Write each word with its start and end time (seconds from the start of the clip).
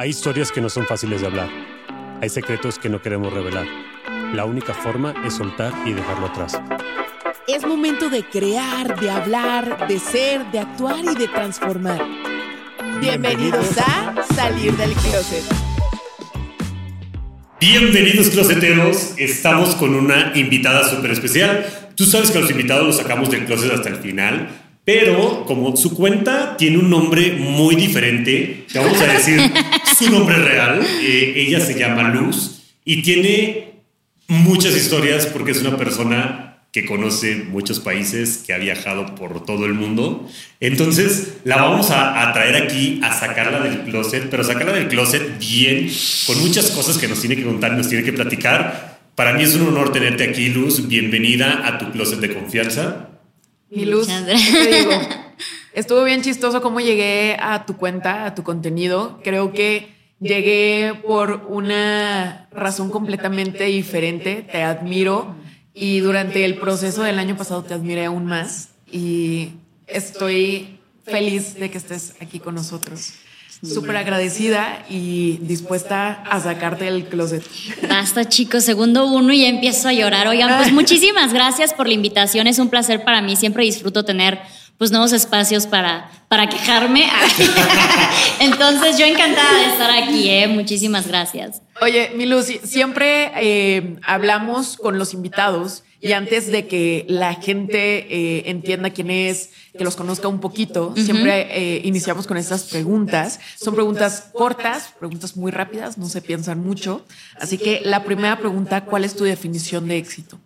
Hay 0.00 0.08
historias 0.08 0.50
que 0.50 0.62
no 0.62 0.70
son 0.70 0.86
fáciles 0.86 1.20
de 1.20 1.26
hablar. 1.26 1.50
Hay 2.22 2.30
secretos 2.30 2.78
que 2.78 2.88
no 2.88 3.02
queremos 3.02 3.30
revelar. 3.34 3.66
La 4.32 4.46
única 4.46 4.72
forma 4.72 5.12
es 5.26 5.34
soltar 5.34 5.74
y 5.84 5.92
dejarlo 5.92 6.28
atrás. 6.28 6.58
Es 7.46 7.66
momento 7.66 8.08
de 8.08 8.24
crear, 8.24 8.98
de 8.98 9.10
hablar, 9.10 9.86
de 9.88 9.98
ser, 9.98 10.50
de 10.52 10.60
actuar 10.60 11.04
y 11.04 11.14
de 11.18 11.28
transformar. 11.28 12.02
Bienvenidos 13.02 13.76
a 13.76 14.14
Salir 14.34 14.74
del 14.78 14.94
Closet. 14.94 15.44
Bienvenidos 17.60 18.30
closeteros, 18.30 19.12
estamos 19.18 19.74
con 19.74 19.94
una 19.94 20.32
invitada 20.34 20.88
súper 20.88 21.10
especial. 21.10 21.66
Tú 21.94 22.06
sabes 22.06 22.30
que 22.30 22.38
a 22.38 22.40
los 22.40 22.50
invitados 22.50 22.86
los 22.86 22.96
sacamos 22.96 23.30
del 23.30 23.44
closet 23.44 23.70
hasta 23.70 23.90
el 23.90 23.96
final, 23.96 24.48
pero 24.82 25.44
como 25.44 25.76
su 25.76 25.94
cuenta 25.94 26.56
tiene 26.56 26.78
un 26.78 26.88
nombre 26.88 27.32
muy 27.32 27.76
diferente, 27.76 28.64
te 28.72 28.78
vamos 28.78 28.98
a 28.98 29.06
decir 29.06 29.38
su 30.00 30.10
nombre 30.10 30.36
real. 30.36 30.80
Eh, 31.02 31.34
ella 31.36 31.60
se 31.60 31.78
llama 31.78 32.08
Luz 32.10 32.62
y 32.84 33.02
tiene 33.02 33.74
muchas 34.28 34.74
historias 34.74 35.26
porque 35.26 35.52
es 35.52 35.60
una 35.60 35.76
persona 35.76 36.46
que 36.72 36.86
conoce 36.86 37.34
muchos 37.34 37.80
países, 37.80 38.44
que 38.46 38.52
ha 38.52 38.58
viajado 38.58 39.14
por 39.16 39.44
todo 39.44 39.66
el 39.66 39.74
mundo. 39.74 40.28
Entonces 40.60 41.38
la 41.44 41.56
vamos 41.56 41.90
a, 41.90 42.32
traer 42.32 42.62
aquí 42.62 43.00
a 43.02 43.12
sacarla 43.12 43.60
del 43.60 43.80
closet, 43.80 44.30
pero 44.30 44.44
sacarla 44.44 44.72
del 44.74 44.88
closet 44.88 45.38
bien, 45.38 45.90
con 46.26 46.38
muchas 46.40 46.70
cosas 46.70 46.96
que 46.96 47.08
nos 47.08 47.20
tiene 47.20 47.34
que 47.34 47.44
contar, 47.44 47.72
nos 47.72 47.88
tiene 47.88 48.04
que 48.04 48.12
platicar. 48.12 49.00
Para 49.16 49.32
mí 49.32 49.42
es 49.42 49.54
un 49.56 49.66
honor 49.66 49.92
tenerte 49.92 50.24
aquí, 50.24 50.48
Luz. 50.48 50.86
Bienvenida 50.86 51.66
a 51.66 51.76
tu 51.76 51.90
closet 51.90 52.20
de 52.20 52.32
confianza. 52.32 53.08
Mi 53.68 53.84
Luz, 53.84 54.06
te 54.06 54.76
digo, 54.76 54.92
estuvo 55.72 56.04
bien 56.04 56.22
chistoso 56.22 56.62
cómo 56.62 56.80
llegué 56.80 57.36
a 57.40 57.66
tu 57.66 57.76
cuenta, 57.76 58.26
a 58.26 58.34
tu 58.34 58.42
contenido. 58.42 59.20
Creo 59.22 59.52
que 59.52 59.94
llegué 60.20 60.94
por 61.06 61.46
una 61.48 62.48
razón 62.52 62.90
completamente 62.90 63.64
diferente. 63.64 64.46
Te 64.50 64.62
admiro 64.62 65.34
y 65.74 66.00
durante 66.00 66.44
el 66.44 66.56
proceso 66.56 67.02
del 67.02 67.18
año 67.18 67.36
pasado 67.36 67.62
te 67.62 67.74
admiré 67.74 68.06
aún 68.06 68.26
más 68.26 68.70
y 68.90 69.50
estoy 69.86 70.78
feliz 71.04 71.54
de 71.54 71.70
que 71.70 71.78
estés 71.78 72.14
aquí 72.20 72.38
con 72.40 72.54
nosotros 72.54 73.14
súper 73.62 73.96
agradecida 73.96 74.84
y 74.88 75.38
dispuesta 75.42 76.22
a 76.22 76.40
sacarte 76.40 76.86
del 76.86 77.04
closet. 77.06 77.44
Basta, 77.88 78.26
chicos, 78.28 78.64
segundo 78.64 79.06
uno 79.06 79.32
y 79.32 79.42
ya 79.42 79.48
empiezo 79.48 79.88
a 79.88 79.92
llorar. 79.92 80.26
Oigan, 80.28 80.56
pues 80.56 80.72
muchísimas 80.72 81.32
gracias 81.32 81.74
por 81.74 81.86
la 81.86 81.94
invitación. 81.94 82.46
Es 82.46 82.58
un 82.58 82.70
placer 82.70 83.04
para 83.04 83.20
mí. 83.20 83.36
Siempre 83.36 83.64
disfruto 83.64 84.04
tener 84.04 84.40
pues 84.80 84.92
nuevos 84.92 85.12
espacios 85.12 85.66
para, 85.66 86.10
para 86.28 86.48
quejarme. 86.48 87.04
Entonces, 88.40 88.96
yo 88.96 89.04
encantada 89.04 89.58
de 89.58 89.64
estar 89.66 89.90
aquí, 89.90 90.30
¿eh? 90.30 90.48
Muchísimas 90.48 91.06
gracias. 91.06 91.60
Oye, 91.82 92.12
mi 92.16 92.24
Lucy, 92.24 92.60
siempre 92.64 93.30
eh, 93.36 93.98
hablamos 94.02 94.78
con 94.78 94.98
los 94.98 95.12
invitados 95.12 95.84
y 96.00 96.12
antes 96.12 96.50
de 96.50 96.66
que 96.66 97.04
la 97.10 97.34
gente 97.34 98.06
eh, 98.08 98.44
entienda 98.46 98.88
quién 98.88 99.10
es, 99.10 99.50
que 99.76 99.84
los 99.84 99.96
conozca 99.96 100.28
un 100.28 100.40
poquito, 100.40 100.94
siempre 100.96 101.48
eh, 101.50 101.82
iniciamos 101.84 102.26
con 102.26 102.38
estas 102.38 102.62
preguntas. 102.62 103.38
Son 103.62 103.74
preguntas 103.74 104.30
cortas, 104.32 104.94
preguntas 104.98 105.36
muy 105.36 105.52
rápidas, 105.52 105.98
no 105.98 106.08
se 106.08 106.22
piensan 106.22 106.58
mucho. 106.58 107.04
Así 107.38 107.58
que 107.58 107.82
la 107.84 108.02
primera 108.02 108.38
pregunta, 108.38 108.86
¿cuál 108.86 109.04
es 109.04 109.14
tu 109.14 109.24
definición 109.24 109.88
de 109.88 109.98
éxito? 109.98 110.40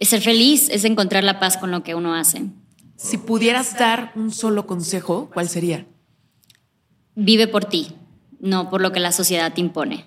Es 0.00 0.08
ser 0.08 0.22
feliz, 0.22 0.68
es 0.70 0.84
encontrar 0.84 1.22
la 1.22 1.38
paz 1.38 1.56
con 1.56 1.70
lo 1.70 1.84
que 1.84 1.94
uno 1.94 2.16
hace. 2.16 2.42
Si 3.02 3.16
pudieras 3.16 3.78
dar 3.78 4.12
un 4.14 4.30
solo 4.30 4.66
consejo, 4.66 5.30
¿cuál 5.32 5.48
sería? 5.48 5.86
Vive 7.14 7.46
por 7.46 7.64
ti, 7.64 7.94
no 8.40 8.68
por 8.68 8.82
lo 8.82 8.92
que 8.92 9.00
la 9.00 9.10
sociedad 9.10 9.54
te 9.54 9.62
impone. 9.62 10.04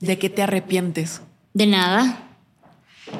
¿De 0.00 0.18
qué 0.18 0.28
te 0.30 0.42
arrepientes? 0.42 1.22
De 1.52 1.66
nada. 1.66 2.36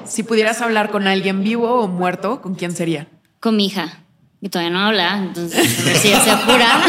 Si 0.04 0.24
pudieras 0.24 0.60
hablar 0.60 0.90
con 0.90 1.06
alguien 1.06 1.44
vivo 1.44 1.80
o 1.80 1.86
muerto, 1.86 2.42
¿con 2.42 2.56
quién 2.56 2.72
sería? 2.72 3.06
Con 3.38 3.56
mi 3.56 3.66
hija, 3.66 4.02
que 4.42 4.48
todavía 4.48 4.72
no 4.72 4.80
habla, 4.80 5.16
entonces 5.18 5.78
a 5.80 5.84
ver 5.84 5.96
si 5.96 6.08
se 6.08 6.30
apura. 6.30 6.82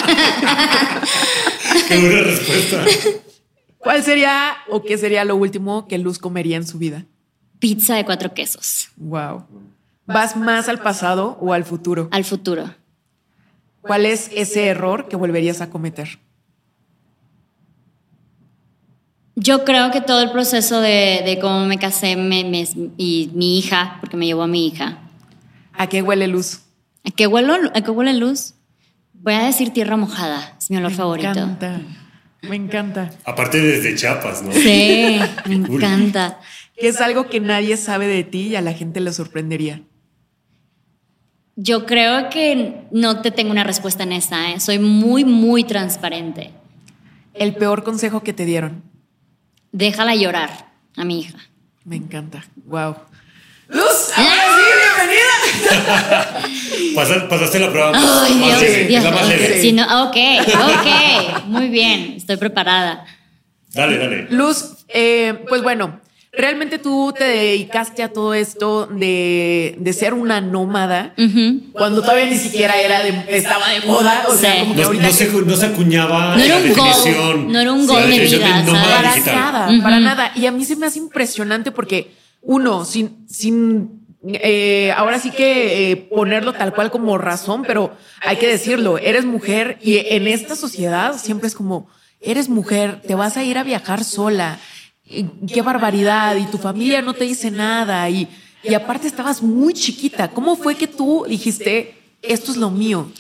Qué 1.87 1.99
buena 1.99 2.21
respuesta. 2.21 2.85
¿Cuál 3.77 4.03
sería 4.03 4.57
o 4.71 4.81
qué 4.81 4.97
sería 4.97 5.25
lo 5.25 5.35
último 5.35 5.87
que 5.87 5.99
Luz 5.99 6.17
comería 6.17 6.57
en 6.57 6.65
su 6.65 6.79
vida? 6.79 7.05
Pizza 7.59 7.93
de 7.93 8.03
cuatro 8.03 8.33
quesos. 8.33 8.89
Wow. 8.95 9.45
¿Vas 10.07 10.35
más 10.35 10.69
al 10.69 10.79
pasado 10.79 11.37
o 11.41 11.53
al 11.53 11.63
futuro? 11.63 12.09
Al 12.11 12.23
futuro. 12.23 12.73
¿Cuál 13.81 14.05
es 14.05 14.29
ese 14.33 14.67
error 14.67 15.07
que 15.07 15.15
volverías 15.15 15.61
a 15.61 15.69
cometer? 15.69 16.19
Yo 19.35 19.65
creo 19.65 19.91
que 19.91 20.01
todo 20.01 20.21
el 20.21 20.31
proceso 20.31 20.79
de, 20.79 21.37
cómo 21.41 21.65
me 21.65 21.77
casé 21.77 22.11
y 22.97 23.31
mi 23.33 23.59
hija, 23.59 23.97
porque 23.99 24.15
me 24.15 24.25
llevó 24.25 24.43
a 24.43 24.47
mi 24.47 24.67
hija. 24.67 24.99
¿A 25.73 25.87
qué 25.87 26.01
huele 26.01 26.27
luz? 26.27 26.61
¿A 27.03 27.11
qué, 27.11 27.27
huele, 27.27 27.69
¿A 27.73 27.81
qué 27.81 27.91
huele 27.91 28.13
luz? 28.13 28.53
Voy 29.13 29.33
a 29.33 29.43
decir 29.43 29.71
tierra 29.71 29.97
mojada, 29.97 30.55
es 30.57 30.69
mi 30.71 30.77
olor 30.77 30.91
favorito. 30.91 31.33
Me 31.33 31.41
encanta, 31.41 31.81
me 32.43 32.55
encanta. 32.55 33.11
Aparte 33.25 33.59
desde 33.59 33.95
Chiapas, 33.95 34.41
¿no? 34.41 34.51
Sí, 34.51 35.19
me 35.47 35.55
encanta. 35.55 36.39
Que 36.77 36.87
es 36.87 37.01
algo 37.01 37.27
que 37.27 37.39
nadie 37.39 37.75
sabe 37.77 38.07
de 38.07 38.23
ti 38.23 38.47
y 38.47 38.55
a 38.55 38.61
la 38.61 38.73
gente 38.73 38.99
le 38.99 39.11
sorprendería. 39.11 39.81
Yo 41.55 41.85
creo 41.85 42.29
que 42.29 42.85
no 42.91 43.21
te 43.21 43.31
tengo 43.31 43.51
una 43.51 43.63
respuesta 43.63 44.03
en 44.03 44.11
esta, 44.11 44.51
¿eh? 44.51 44.59
soy 44.59 44.79
muy, 44.79 45.23
muy 45.23 45.63
transparente. 45.63 46.51
El 47.33 47.55
peor 47.55 47.83
consejo 47.83 48.23
que 48.23 48.33
te 48.33 48.45
dieron 48.45 48.83
déjala 49.75 50.15
llorar 50.15 50.69
a 50.95 51.03
mi 51.03 51.19
hija. 51.19 51.37
Me 51.83 51.97
encanta. 51.97 52.45
Wow. 52.65 52.95
Luz, 53.67 54.11
ahora 54.15 54.43
sí, 54.55 54.63
bienvenida. 54.95 56.45
pasaste 57.29 57.59
la 57.59 57.69
prueba. 57.69 57.91
Ay, 57.93 58.33
Dios, 58.35 58.87
Dios, 58.87 59.03
la 59.03 59.11
más 59.11 59.27
leve. 59.27 59.73
no, 59.73 60.05
ok, 60.05 60.17
ok. 60.47 61.45
Muy 61.47 61.67
bien, 61.67 62.13
estoy 62.15 62.37
preparada. 62.37 63.05
Dale, 63.73 63.97
dale. 63.97 64.27
Luz, 64.29 64.85
eh, 64.87 65.43
pues 65.49 65.61
bueno, 65.61 65.99
realmente 66.37 66.79
tú 66.79 67.13
te 67.17 67.23
dedicaste 67.23 68.03
a 68.03 68.11
todo 68.11 68.33
esto 68.33 68.87
de, 68.87 69.75
de 69.77 69.93
ser 69.93 70.13
una 70.13 70.41
nómada 70.41 71.13
cuando 71.73 72.01
todavía 72.01 72.25
ni 72.25 72.37
siquiera 72.37 72.79
era 72.79 73.03
de, 73.03 73.25
estaba 73.29 73.69
de 73.69 73.81
moda. 73.81 74.25
O 74.27 74.35
sea, 74.35 74.59
como 74.59 74.75
no, 74.75 74.93
no, 74.93 75.11
se, 75.11 75.31
no, 75.31 75.55
se, 75.55 75.65
acuñaba 75.65 76.35
no 76.35 76.43
era 76.43 76.57
un 76.57 76.73
gol, 76.73 77.51
no 77.51 77.59
era 77.59 77.71
un 77.71 77.87
gol 77.87 78.09
de 78.09 78.19
vida. 78.19 78.65
Para 78.65 79.15
nada, 79.17 79.83
para 79.83 79.99
nada. 79.99 80.31
Y 80.35 80.45
a 80.45 80.51
mí 80.51 80.65
se 80.65 80.75
me 80.75 80.85
hace 80.85 80.99
impresionante 80.99 81.71
porque 81.71 82.11
uno, 82.41 82.85
sin, 82.85 83.25
sin 83.27 84.05
eh, 84.27 84.91
ahora 84.95 85.19
sí 85.19 85.31
que 85.31 85.91
eh, 85.91 85.97
ponerlo 85.97 86.53
tal 86.53 86.73
cual 86.73 86.89
como 86.89 87.17
razón, 87.17 87.63
pero 87.65 87.95
hay 88.21 88.37
que 88.37 88.47
decirlo, 88.47 88.97
eres 88.97 89.25
mujer 89.25 89.77
y 89.81 89.97
en 89.97 90.27
esta 90.27 90.55
sociedad 90.55 91.17
siempre 91.17 91.47
es 91.47 91.55
como, 91.55 91.87
eres 92.21 92.49
mujer, 92.49 93.01
te 93.05 93.13
vas 93.13 93.37
a 93.37 93.43
ir 93.43 93.57
a 93.57 93.63
viajar 93.63 94.03
sola 94.03 94.59
qué 95.07 95.61
barbaridad, 95.61 96.35
y 96.35 96.45
tu 96.45 96.57
familia 96.57 97.01
no 97.01 97.13
te 97.13 97.25
dice 97.25 97.51
nada, 97.51 98.09
y, 98.09 98.27
y 98.63 98.73
aparte 98.73 99.07
estabas 99.07 99.41
muy 99.41 99.73
chiquita. 99.73 100.29
¿Cómo 100.29 100.55
fue 100.55 100.75
que 100.75 100.87
tú 100.87 101.25
dijiste, 101.27 101.95
esto 102.21 102.51
es 102.51 102.57
lo 102.57 102.69
mío? 102.71 103.11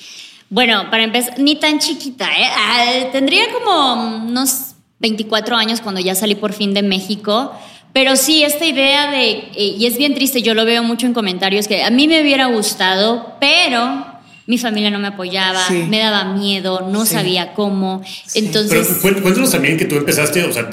Bueno, 0.49 0.89
para 0.89 1.03
empezar, 1.03 1.39
ni 1.39 1.55
tan 1.55 1.79
chiquita, 1.79 2.25
¿eh? 2.25 2.47
Ah, 2.55 3.09
tendría 3.11 3.51
como 3.51 4.25
unos 4.27 4.75
24 4.99 5.55
años 5.55 5.81
cuando 5.81 6.01
ya 6.01 6.15
salí 6.15 6.35
por 6.35 6.53
fin 6.53 6.73
de 6.73 6.83
México. 6.83 7.51
Pero 7.93 8.15
sí, 8.15 8.43
esta 8.43 8.65
idea 8.65 9.09
de, 9.09 9.31
eh, 9.55 9.75
y 9.77 9.85
es 9.85 9.97
bien 9.97 10.13
triste, 10.13 10.41
yo 10.41 10.53
lo 10.53 10.65
veo 10.65 10.83
mucho 10.83 11.05
en 11.07 11.13
comentarios, 11.13 11.67
que 11.67 11.83
a 11.83 11.89
mí 11.89 12.07
me 12.07 12.21
hubiera 12.21 12.47
gustado, 12.47 13.35
pero 13.39 14.05
mi 14.47 14.57
familia 14.57 14.91
no 14.91 14.99
me 14.99 15.07
apoyaba, 15.07 15.61
me 15.69 15.99
daba 15.99 16.25
miedo, 16.33 16.87
no 16.91 17.05
sabía 17.05 17.53
cómo. 17.53 18.03
Entonces. 18.35 18.99
Pero 19.01 19.21
cuéntanos 19.21 19.51
también 19.51 19.77
que 19.77 19.85
tú 19.85 19.95
empezaste, 19.95 20.43
o 20.43 20.53
sea, 20.53 20.69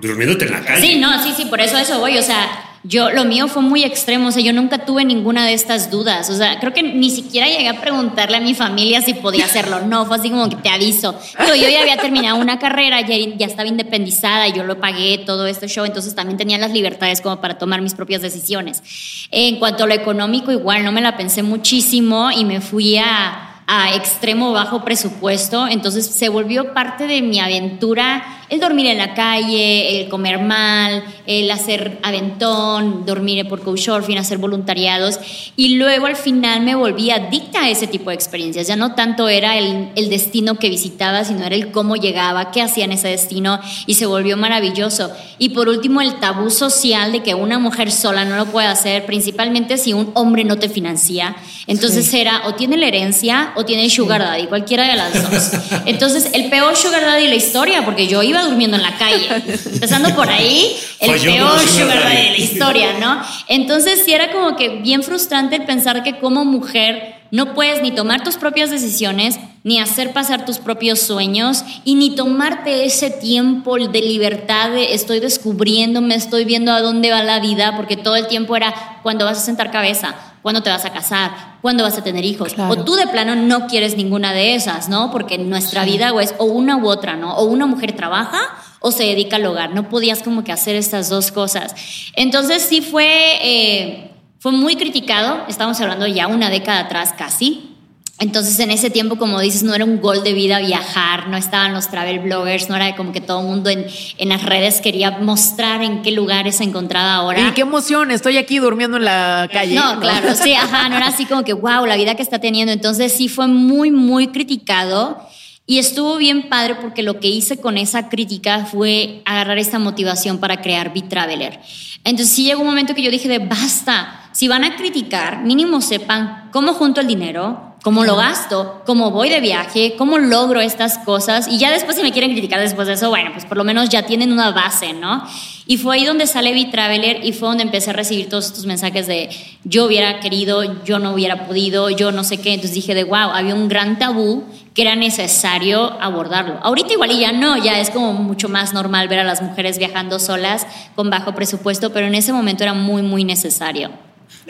durmiéndote 0.00 0.44
en 0.44 0.52
la 0.52 0.60
calle. 0.60 0.86
Sí, 0.86 0.98
no, 0.98 1.22
sí, 1.22 1.32
sí, 1.36 1.46
por 1.46 1.60
eso 1.60 1.76
eso 1.76 1.98
voy. 1.98 2.18
O 2.18 2.22
sea, 2.22 2.69
yo, 2.82 3.10
lo 3.10 3.24
mío 3.24 3.46
fue 3.46 3.62
muy 3.62 3.84
extremo, 3.84 4.28
o 4.28 4.32
sea, 4.32 4.42
yo 4.42 4.54
nunca 4.54 4.86
tuve 4.86 5.04
ninguna 5.04 5.44
de 5.44 5.52
estas 5.52 5.90
dudas, 5.90 6.30
o 6.30 6.34
sea, 6.34 6.58
creo 6.60 6.72
que 6.72 6.82
ni 6.82 7.10
siquiera 7.10 7.46
llegué 7.46 7.68
a 7.68 7.80
preguntarle 7.80 8.38
a 8.38 8.40
mi 8.40 8.54
familia 8.54 9.02
si 9.02 9.12
podía 9.12 9.44
hacerlo, 9.44 9.80
no, 9.82 10.06
fue 10.06 10.16
así 10.16 10.30
como 10.30 10.48
que 10.48 10.56
te 10.56 10.70
aviso. 10.70 11.14
Yo 11.46 11.68
ya 11.68 11.82
había 11.82 11.98
terminado 11.98 12.38
una 12.38 12.58
carrera, 12.58 13.00
ya, 13.02 13.16
ya 13.36 13.46
estaba 13.46 13.68
independizada, 13.68 14.48
yo 14.48 14.64
lo 14.64 14.80
pagué, 14.80 15.18
todo 15.18 15.46
este 15.46 15.68
show, 15.68 15.84
entonces 15.84 16.14
también 16.14 16.38
tenía 16.38 16.56
las 16.56 16.72
libertades 16.72 17.20
como 17.20 17.40
para 17.40 17.58
tomar 17.58 17.82
mis 17.82 17.94
propias 17.94 18.22
decisiones. 18.22 18.82
En 19.30 19.58
cuanto 19.58 19.84
a 19.84 19.86
lo 19.86 19.94
económico, 19.94 20.50
igual 20.50 20.84
no 20.84 20.92
me 20.92 21.02
la 21.02 21.16
pensé 21.18 21.42
muchísimo 21.42 22.30
y 22.30 22.44
me 22.46 22.60
fui 22.60 22.96
a 22.96 23.49
a 23.72 23.94
extremo 23.94 24.50
bajo 24.50 24.84
presupuesto, 24.84 25.68
entonces 25.68 26.04
se 26.04 26.28
volvió 26.28 26.74
parte 26.74 27.06
de 27.06 27.22
mi 27.22 27.38
aventura 27.38 28.40
el 28.50 28.58
dormir 28.58 28.86
en 28.86 28.98
la 28.98 29.14
calle, 29.14 30.00
el 30.00 30.08
comer 30.08 30.40
mal, 30.40 31.04
el 31.24 31.48
hacer 31.52 32.00
aventón, 32.02 33.06
dormir 33.06 33.48
por 33.48 33.62
couchsurfing, 33.62 34.18
hacer 34.18 34.38
voluntariados 34.38 35.20
y 35.54 35.76
luego 35.76 36.06
al 36.06 36.16
final 36.16 36.62
me 36.62 36.74
volví 36.74 37.12
adicta 37.12 37.62
a 37.62 37.70
ese 37.70 37.86
tipo 37.86 38.10
de 38.10 38.16
experiencias. 38.16 38.66
Ya 38.66 38.74
no 38.74 38.96
tanto 38.96 39.28
era 39.28 39.56
el, 39.56 39.90
el 39.94 40.10
destino 40.10 40.56
que 40.56 40.68
visitaba, 40.68 41.24
sino 41.24 41.44
era 41.44 41.54
el 41.54 41.70
cómo 41.70 41.94
llegaba, 41.94 42.50
qué 42.50 42.60
hacía 42.60 42.86
en 42.86 42.92
ese 42.92 43.06
destino 43.06 43.60
y 43.86 43.94
se 43.94 44.06
volvió 44.06 44.36
maravilloso. 44.36 45.12
Y 45.38 45.50
por 45.50 45.68
último, 45.68 46.00
el 46.00 46.18
tabú 46.18 46.50
social 46.50 47.12
de 47.12 47.22
que 47.22 47.34
una 47.34 47.60
mujer 47.60 47.92
sola 47.92 48.24
no 48.24 48.36
lo 48.36 48.46
puede 48.46 48.66
hacer, 48.66 49.06
principalmente 49.06 49.78
si 49.78 49.92
un 49.92 50.10
hombre 50.14 50.42
no 50.42 50.58
te 50.58 50.68
financia. 50.68 51.36
Entonces 51.70 52.12
era 52.12 52.48
o 52.48 52.56
tiene 52.56 52.76
la 52.76 52.88
herencia 52.88 53.52
o 53.54 53.64
tiene 53.64 53.88
sugar 53.88 54.20
daddy, 54.20 54.48
cualquiera 54.48 54.88
de 54.88 54.96
las 54.96 55.30
dos. 55.30 55.52
Entonces, 55.86 56.30
el 56.32 56.50
peor 56.50 56.76
sugar 56.76 57.02
daddy 57.02 57.22
de 57.22 57.28
la 57.28 57.36
historia, 57.36 57.84
porque 57.84 58.08
yo 58.08 58.24
iba 58.24 58.42
durmiendo 58.42 58.76
en 58.76 58.82
la 58.82 58.98
calle. 58.98 59.28
Empezando 59.72 60.12
por 60.16 60.28
ahí, 60.28 60.76
el 60.98 61.20
peor 61.20 61.60
sugar 61.60 62.02
daddy 62.02 62.24
de 62.24 62.30
la 62.30 62.36
historia, 62.38 62.98
¿no? 62.98 63.22
Entonces, 63.46 64.02
sí 64.04 64.12
era 64.12 64.32
como 64.32 64.56
que 64.56 64.80
bien 64.80 65.04
frustrante 65.04 65.54
el 65.54 65.64
pensar 65.64 66.02
que 66.02 66.18
como 66.18 66.44
mujer 66.44 67.19
no 67.30 67.54
puedes 67.54 67.82
ni 67.82 67.90
tomar 67.92 68.24
tus 68.24 68.36
propias 68.36 68.70
decisiones, 68.70 69.38
ni 69.62 69.78
hacer 69.78 70.12
pasar 70.12 70.44
tus 70.44 70.58
propios 70.58 71.00
sueños, 71.00 71.64
y 71.84 71.94
ni 71.94 72.14
tomarte 72.14 72.84
ese 72.84 73.10
tiempo 73.10 73.76
de 73.76 74.00
libertad 74.00 74.70
de 74.70 74.94
estoy 74.94 75.20
descubriéndome, 75.20 76.14
estoy 76.14 76.44
viendo 76.44 76.72
a 76.72 76.80
dónde 76.80 77.10
va 77.10 77.22
la 77.22 77.40
vida, 77.40 77.76
porque 77.76 77.96
todo 77.96 78.16
el 78.16 78.26
tiempo 78.26 78.56
era 78.56 79.00
cuando 79.02 79.24
vas 79.24 79.38
a 79.38 79.42
sentar 79.42 79.70
cabeza, 79.70 80.14
cuándo 80.42 80.62
te 80.62 80.70
vas 80.70 80.84
a 80.84 80.92
casar, 80.92 81.30
cuándo 81.60 81.82
vas 81.82 81.98
a 81.98 82.04
tener 82.04 82.24
hijos. 82.24 82.54
O 82.68 82.84
tú 82.84 82.94
de 82.94 83.06
plano 83.06 83.36
no 83.36 83.66
quieres 83.66 83.96
ninguna 83.96 84.32
de 84.32 84.54
esas, 84.54 84.88
¿no? 84.88 85.10
Porque 85.10 85.38
nuestra 85.38 85.84
vida 85.84 86.12
o 86.12 86.20
es 86.20 86.34
o 86.38 86.44
una 86.44 86.76
u 86.76 86.88
otra, 86.88 87.16
¿no? 87.16 87.34
O 87.36 87.44
una 87.44 87.66
mujer 87.66 87.92
trabaja 87.92 88.40
o 88.80 88.90
se 88.90 89.04
dedica 89.04 89.36
al 89.36 89.46
hogar. 89.46 89.74
No 89.74 89.88
podías 89.88 90.22
como 90.22 90.42
que 90.42 90.52
hacer 90.52 90.74
estas 90.74 91.08
dos 91.10 91.30
cosas. 91.32 91.74
Entonces 92.14 92.62
sí 92.62 92.80
fue, 92.80 93.06
eh, 93.42 94.09
fue 94.40 94.52
muy 94.52 94.74
criticado. 94.76 95.44
Estamos 95.48 95.78
hablando 95.80 96.06
ya 96.06 96.26
una 96.26 96.48
década 96.48 96.80
atrás 96.80 97.14
casi. 97.16 97.76
Entonces 98.18 98.58
en 98.58 98.70
ese 98.70 98.90
tiempo, 98.90 99.16
como 99.16 99.40
dices, 99.40 99.62
no 99.62 99.74
era 99.74 99.84
un 99.84 100.00
gol 100.00 100.22
de 100.22 100.34
vida 100.34 100.58
viajar, 100.58 101.28
no 101.28 101.38
estaban 101.38 101.72
los 101.72 101.88
travel 101.88 102.18
bloggers, 102.18 102.68
no 102.68 102.76
era 102.76 102.94
como 102.94 103.12
que 103.12 103.20
todo 103.20 103.40
el 103.40 103.46
mundo 103.46 103.70
en, 103.70 103.86
en 104.18 104.28
las 104.28 104.42
redes 104.42 104.82
quería 104.82 105.10
mostrar 105.12 105.82
en 105.82 106.02
qué 106.02 106.10
lugares 106.10 106.56
se 106.56 106.64
encontraba 106.64 107.14
ahora. 107.14 107.48
Y 107.48 107.52
qué 107.52 107.62
emoción, 107.62 108.10
estoy 108.10 108.36
aquí 108.36 108.58
durmiendo 108.58 108.98
en 108.98 109.06
la 109.06 109.48
calle. 109.50 109.74
No, 109.74 110.00
claro, 110.00 110.34
sí, 110.34 110.52
ajá, 110.54 110.90
no 110.90 110.96
era 110.96 111.06
así 111.06 111.24
como 111.24 111.44
que, 111.44 111.54
wow, 111.54 111.86
la 111.86 111.96
vida 111.96 112.14
que 112.14 112.22
está 112.22 112.38
teniendo. 112.38 112.72
Entonces 112.72 113.12
sí 113.12 113.28
fue 113.28 113.46
muy, 113.46 113.90
muy 113.90 114.28
criticado. 114.28 115.18
Y 115.66 115.78
estuvo 115.78 116.16
bien 116.16 116.48
padre 116.48 116.74
porque 116.74 117.02
lo 117.02 117.20
que 117.20 117.28
hice 117.28 117.58
con 117.58 117.78
esa 117.78 118.08
crítica 118.08 118.66
fue 118.66 119.22
agarrar 119.24 119.56
esta 119.56 119.78
motivación 119.78 120.38
para 120.38 120.60
crear 120.60 120.92
B-Traveler. 120.92 121.60
Entonces 122.04 122.34
sí 122.34 122.44
llegó 122.44 122.60
un 122.60 122.66
momento 122.66 122.94
que 122.94 123.02
yo 123.02 123.10
dije 123.10 123.28
de 123.28 123.38
basta, 123.38 124.19
si 124.32 124.48
van 124.48 124.64
a 124.64 124.76
criticar, 124.76 125.42
mínimo 125.42 125.80
sepan 125.80 126.48
cómo 126.52 126.74
junto 126.74 127.00
el 127.00 127.06
dinero, 127.06 127.70
cómo 127.82 128.04
lo 128.04 128.16
gasto, 128.16 128.82
cómo 128.84 129.10
voy 129.10 129.30
de 129.30 129.40
viaje, 129.40 129.94
cómo 129.96 130.18
logro 130.18 130.60
estas 130.60 130.98
cosas. 130.98 131.48
Y 131.48 131.58
ya 131.58 131.70
después, 131.70 131.96
si 131.96 132.02
me 132.02 132.12
quieren 132.12 132.32
criticar 132.32 132.60
después 132.60 132.86
de 132.86 132.94
eso, 132.94 133.08
bueno, 133.08 133.30
pues 133.32 133.44
por 133.46 133.56
lo 133.56 133.64
menos 133.64 133.88
ya 133.88 134.02
tienen 134.02 134.32
una 134.32 134.50
base, 134.50 134.92
¿no? 134.92 135.24
Y 135.66 135.78
fue 135.78 135.96
ahí 135.96 136.04
donde 136.04 136.26
sale 136.26 136.52
B-Traveler 136.52 137.24
y 137.24 137.32
fue 137.32 137.48
donde 137.48 137.62
empecé 137.62 137.90
a 137.90 137.92
recibir 137.92 138.28
todos 138.28 138.46
estos 138.46 138.66
mensajes 138.66 139.06
de 139.06 139.30
yo 139.64 139.86
hubiera 139.86 140.20
querido, 140.20 140.82
yo 140.84 140.98
no 140.98 141.12
hubiera 141.12 141.46
podido, 141.46 141.90
yo 141.90 142.12
no 142.12 142.24
sé 142.24 142.38
qué. 142.38 142.54
Entonces 142.54 142.74
dije 142.74 142.94
de 142.94 143.04
wow, 143.04 143.30
había 143.30 143.54
un 143.54 143.68
gran 143.68 143.98
tabú 143.98 144.44
que 144.74 144.82
era 144.82 144.96
necesario 144.96 146.00
abordarlo. 146.00 146.58
Ahorita 146.62 146.92
igual 146.92 147.12
y 147.12 147.20
ya 147.20 147.32
no, 147.32 147.56
ya 147.56 147.78
es 147.78 147.90
como 147.90 148.12
mucho 148.12 148.48
más 148.48 148.72
normal 148.72 149.08
ver 149.08 149.20
a 149.20 149.24
las 149.24 149.42
mujeres 149.42 149.78
viajando 149.78 150.18
solas 150.18 150.66
con 150.94 151.08
bajo 151.08 151.34
presupuesto, 151.34 151.92
pero 151.92 152.06
en 152.06 152.14
ese 152.14 152.32
momento 152.32 152.62
era 152.62 152.74
muy, 152.74 153.02
muy 153.02 153.24
necesario. 153.24 153.90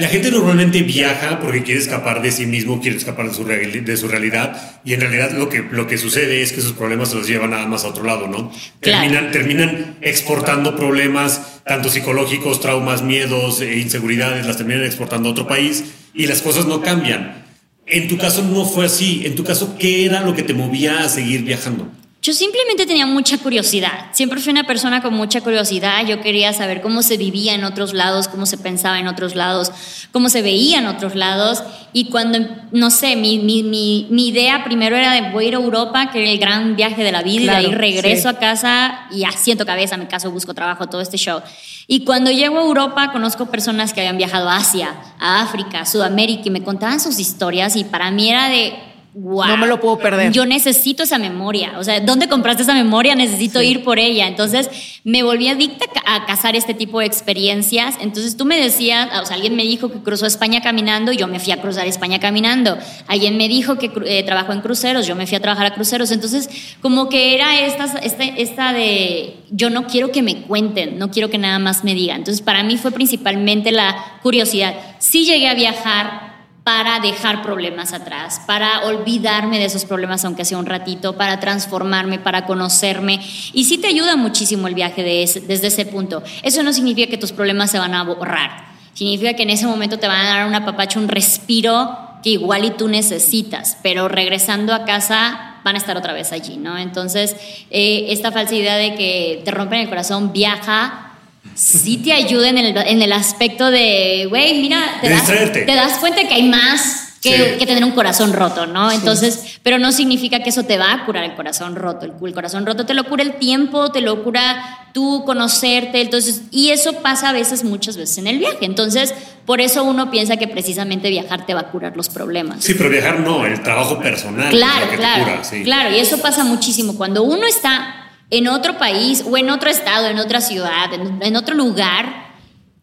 La 0.01 0.09
gente 0.09 0.31
normalmente 0.31 0.81
viaja 0.81 1.41
porque 1.41 1.63
quiere 1.63 1.79
escapar 1.79 2.23
de 2.23 2.33
sí 2.33 2.47
mismo, 2.47 2.81
quiere 2.81 2.97
escapar 2.97 3.29
de 3.29 3.35
su, 3.35 3.45
de 3.45 3.97
su 3.99 4.09
realidad 4.09 4.81
y 4.83 4.95
en 4.95 5.01
realidad 5.03 5.33
lo 5.33 5.51
que, 5.51 5.63
lo 5.71 5.87
que 5.87 5.99
sucede 5.99 6.41
es 6.41 6.53
que 6.53 6.63
sus 6.63 6.73
problemas 6.73 7.11
se 7.11 7.17
los 7.17 7.29
llevan 7.29 7.51
nada 7.51 7.67
más 7.67 7.85
a 7.85 7.89
otro 7.89 8.05
lado, 8.05 8.27
¿no? 8.27 8.51
Terminan, 8.81 9.31
terminan 9.31 9.99
exportando 10.01 10.75
problemas, 10.75 11.61
tanto 11.67 11.91
psicológicos, 11.91 12.63
traumas, 12.63 13.03
miedos, 13.03 13.61
e 13.61 13.79
inseguridades, 13.79 14.47
las 14.47 14.57
terminan 14.57 14.85
exportando 14.85 15.29
a 15.29 15.33
otro 15.33 15.47
país 15.47 15.85
y 16.15 16.27
las 16.27 16.41
cosas 16.41 16.65
no 16.65 16.81
cambian. 16.81 17.45
En 17.85 18.09
tu 18.09 18.17
caso 18.17 18.43
no 18.43 18.65
fue 18.65 18.87
así. 18.87 19.27
En 19.27 19.35
tu 19.35 19.45
caso, 19.45 19.77
¿qué 19.79 20.07
era 20.07 20.23
lo 20.23 20.35
que 20.35 20.43
te 20.43 20.55
movía 20.55 21.01
a 21.01 21.11
seguir 21.11 21.43
viajando? 21.43 21.93
Yo 22.23 22.35
simplemente 22.35 22.85
tenía 22.85 23.07
mucha 23.07 23.39
curiosidad. 23.39 24.09
Siempre 24.13 24.41
fui 24.41 24.53
una 24.53 24.65
persona 24.65 25.01
con 25.01 25.15
mucha 25.15 25.41
curiosidad. 25.41 26.05
Yo 26.07 26.21
quería 26.21 26.53
saber 26.53 26.83
cómo 26.83 27.01
se 27.03 27.17
vivía 27.17 27.55
en 27.55 27.65
otros 27.65 27.95
lados, 27.95 28.29
cómo 28.29 28.45
se 28.45 28.59
pensaba 28.59 28.99
en 28.99 29.09
otros 29.09 29.35
lados, 29.35 29.73
cómo 30.13 30.29
se 30.29 30.43
veía 30.43 30.81
en 30.81 30.87
otros 30.87 31.15
lados. 31.15 31.63
Y 31.95 32.11
cuando, 32.11 32.39
no 32.73 32.91
sé, 32.91 33.17
mi, 33.17 33.39
mi, 33.39 33.63
mi, 33.63 34.29
idea 34.29 34.65
primero 34.65 34.97
era 34.97 35.15
de 35.15 35.31
voy 35.31 35.47
a 35.47 35.49
ir 35.49 35.55
a 35.55 35.61
Europa, 35.61 36.11
que 36.11 36.21
era 36.21 36.31
el 36.31 36.39
gran 36.39 36.77
viaje 36.77 37.03
de 37.03 37.11
la 37.11 37.23
vida, 37.23 37.43
y 37.43 37.65
de 37.65 37.69
ahí 37.71 37.75
regreso 37.75 38.29
a 38.29 38.35
casa 38.35 39.07
y 39.11 39.25
asiento 39.25 39.65
cabeza, 39.65 39.97
me 39.97 40.07
caso, 40.07 40.31
busco 40.31 40.53
trabajo, 40.53 40.89
todo 40.89 41.01
este 41.01 41.17
show. 41.17 41.41
Y 41.87 42.05
cuando 42.05 42.31
llego 42.31 42.59
a 42.59 42.63
Europa, 42.63 43.13
conozco 43.13 43.47
personas 43.47 43.95
que 43.95 44.01
habían 44.01 44.19
viajado 44.19 44.51
a 44.51 44.59
Asia, 44.59 44.95
a 45.19 45.41
África, 45.43 45.81
a 45.81 45.87
Sudamérica, 45.87 46.43
y 46.45 46.51
me 46.51 46.63
contaban 46.63 47.01
sus 47.01 47.19
historias. 47.19 47.77
Y 47.77 47.85
para 47.85 48.11
mí 48.11 48.29
era 48.29 48.51
de 48.51 48.90
no 49.15 49.57
me 49.57 49.67
lo 49.67 49.81
puedo 49.81 49.99
perder. 49.99 50.33
Yo 50.33 50.47
necesito 50.47 51.03
esa 51.03 51.19
memoria. 51.19 51.73
O 51.79 51.85
sea, 51.85 52.01
¿dónde 52.01 52.29
compraste 52.29 52.63
esa 52.63 52.75
memoria? 52.75 53.15
Necesito 53.17 53.61
ir 53.61 53.83
por 53.83 53.99
ella. 53.99 54.29
Entonces, 54.29 54.71
me 55.03 55.23
volví 55.23 55.49
adicta 55.49 55.87
a 56.07 56.27
cazar 56.27 56.55
este 56.55 56.75
tipo 56.75 57.01
de 57.01 57.07
experiencias. 57.07 57.97
Entonces, 58.01 58.37
tú 58.37 58.45
me 58.45 58.61
decías, 58.61 59.09
o 59.21 59.27
sea, 59.27 59.35
alguien 59.35 59.57
me 59.57 59.65
dijo 59.65 59.91
que 59.91 59.99
cruzó 59.99 60.27
España 60.27 60.61
caminando 60.61 61.13
y 61.13 61.17
yo 61.17 61.27
me 61.27 61.41
fui 61.41 61.53
a 61.53 61.61
cruzar 61.61 61.89
España 61.89 62.21
caminando. 62.21 62.79
Alguien 63.09 63.37
me 63.37 63.49
dijo 63.49 63.79
que 63.79 63.91
eh, 64.07 64.23
trabajó 64.23 64.53
en 64.53 64.61
cruceros, 64.61 65.07
yo 65.07 65.17
me 65.17 65.27
fui 65.27 65.37
a 65.37 65.41
trabajar 65.41 65.67
a 65.67 65.75
cruceros. 65.75 66.13
Entonces, 66.13 66.49
como 66.81 67.09
que 67.09 67.35
era 67.35 67.61
esta, 67.61 67.85
esta, 67.99 68.25
esta 68.25 68.73
de, 68.73 69.39
yo 69.51 69.71
no 69.71 69.87
quiero 69.89 70.13
que 70.13 70.23
me 70.23 70.43
cuenten, 70.43 70.99
no 70.99 71.11
quiero 71.11 71.31
que 71.31 71.39
nada 71.39 71.59
más 71.59 71.83
me 71.83 71.95
digan. 71.95 72.19
Entonces, 72.19 72.43
para 72.43 72.63
mí 72.63 72.77
fue 72.77 72.93
principalmente 72.93 73.73
la 73.73 74.19
curiosidad. 74.23 74.75
Sí 75.01 75.25
llegué 75.25 75.49
a 75.49 75.55
viajar 75.55 76.30
para 76.73 77.01
dejar 77.01 77.43
problemas 77.43 77.93
atrás, 77.93 78.41
para 78.47 78.87
olvidarme 78.87 79.59
de 79.59 79.65
esos 79.65 79.85
problemas 79.85 80.25
aunque 80.25 80.45
sea 80.45 80.57
un 80.57 80.67
ratito, 80.67 81.17
para 81.17 81.41
transformarme, 81.41 82.21
para 82.21 82.47
conocerme. 82.47 83.19
Y 83.53 83.65
sí 83.65 83.79
te 83.79 83.89
ayuda 83.89 84.15
muchísimo 84.15 84.69
el 84.69 84.77
viaje 84.77 85.03
desde 85.03 85.67
ese 85.67 85.85
punto. 85.85 86.23
Eso 86.45 86.63
no 86.63 86.73
significa 86.73 87.11
que 87.11 87.19
tus 87.19 87.33
problemas 87.33 87.73
se 87.73 87.81
van 87.81 87.93
a 87.93 88.05
borrar. 88.05 88.67
Significa 88.95 89.35
que 89.35 89.43
en 89.43 89.51
ese 89.51 89.67
momento 89.67 89.99
te 89.99 90.07
van 90.07 90.25
a 90.25 90.29
dar 90.29 90.47
una 90.47 90.65
papacha, 90.65 91.01
un 91.01 91.09
respiro 91.09 91.99
que 92.23 92.31
igual 92.31 92.65
y 92.65 92.71
tú 92.71 92.87
necesitas, 92.87 93.77
pero 93.83 94.07
regresando 94.07 94.73
a 94.73 94.85
casa 94.85 95.57
van 95.65 95.75
a 95.75 95.79
estar 95.79 95.97
otra 95.97 96.13
vez 96.13 96.31
allí, 96.31 96.57
¿no? 96.57 96.79
Entonces, 96.79 97.35
eh, 97.71 98.07
esta 98.11 98.31
falsa 98.31 98.55
idea 98.55 98.77
de 98.77 98.95
que 98.95 99.43
te 99.45 99.51
rompen 99.51 99.81
el 99.81 99.89
corazón, 99.89 100.33
viaja, 100.33 101.10
sí 101.55 101.99
te 101.99 102.13
ayuda 102.13 102.49
en 102.49 102.59
el, 102.59 102.77
en 102.77 103.03
el 103.03 103.13
aspecto 103.13 103.71
de, 103.71 104.27
güey, 104.29 104.61
mira, 104.61 104.99
te 105.01 105.09
das, 105.09 105.27
te 105.27 105.75
das, 105.75 105.99
cuenta 105.99 106.27
que 106.27 106.35
hay 106.35 106.49
más 106.49 107.11
que, 107.23 107.57
que, 107.59 107.67
tener 107.67 107.85
un 107.85 107.91
corazón 107.91 108.33
roto, 108.33 108.67
¿no? 108.67 108.91
Entonces, 108.91 109.59
pero 109.63 109.79
no 109.79 109.93
significa 109.93 110.43
que 110.43 110.49
eso 110.49 110.63
te 110.63 110.79
va 110.79 110.93
a 110.93 111.05
curar 111.05 111.25
el 111.25 111.35
corazón 111.35 111.77
roto. 111.77 112.07
El, 112.07 112.13
el, 112.23 112.33
corazón 112.33 112.65
roto 112.65 112.87
te 112.87 112.95
lo 112.95 113.05
cura 113.05 113.23
el 113.23 113.35
tiempo, 113.35 113.93
te 113.93 114.01
lo 114.01 114.25
cura 114.25 114.89
tú 114.95 115.25
conocerte, 115.27 116.01
entonces, 116.01 116.43
y 116.51 116.71
eso 116.71 116.95
pasa 116.95 117.29
a 117.29 117.33
veces, 117.33 117.63
muchas 117.63 117.99
veces 117.99 118.17
en 118.19 118.27
el 118.27 118.39
viaje. 118.39 118.65
Entonces, 118.65 119.15
por 119.45 119.61
eso 119.61 119.85
uno 119.85 120.11
piensa 120.11 120.39
que 120.39 120.49
precisamente 120.49 121.11
viajar 121.11 121.45
te 121.45 121.53
va 121.53 121.61
a 121.61 121.71
curar 121.71 121.95
los 121.95 122.09
problemas. 122.09 122.65
Sí, 122.65 122.73
pero 122.73 122.89
viajar 122.89 123.21
no, 123.21 123.45
el 123.45 123.63
trabajo 123.63 123.99
personal. 123.99 124.49
Claro, 124.49 124.87
claro. 124.97 125.43
Claro, 125.63 125.95
y 125.95 125.99
eso 125.99 126.19
pasa 126.23 126.43
muchísimo. 126.45 126.97
Cuando 126.97 127.23
uno 127.23 127.47
está 127.47 128.00
en 128.31 128.49
otro 128.49 128.79
país 128.79 129.25
o 129.29 129.37
en 129.37 129.51
otro 129.51 129.69
estado, 129.69 130.07
en 130.07 130.19
otra 130.19 130.41
ciudad, 130.41 130.93
en, 130.93 131.37
otro 131.37 131.55
lugar, 131.55 132.31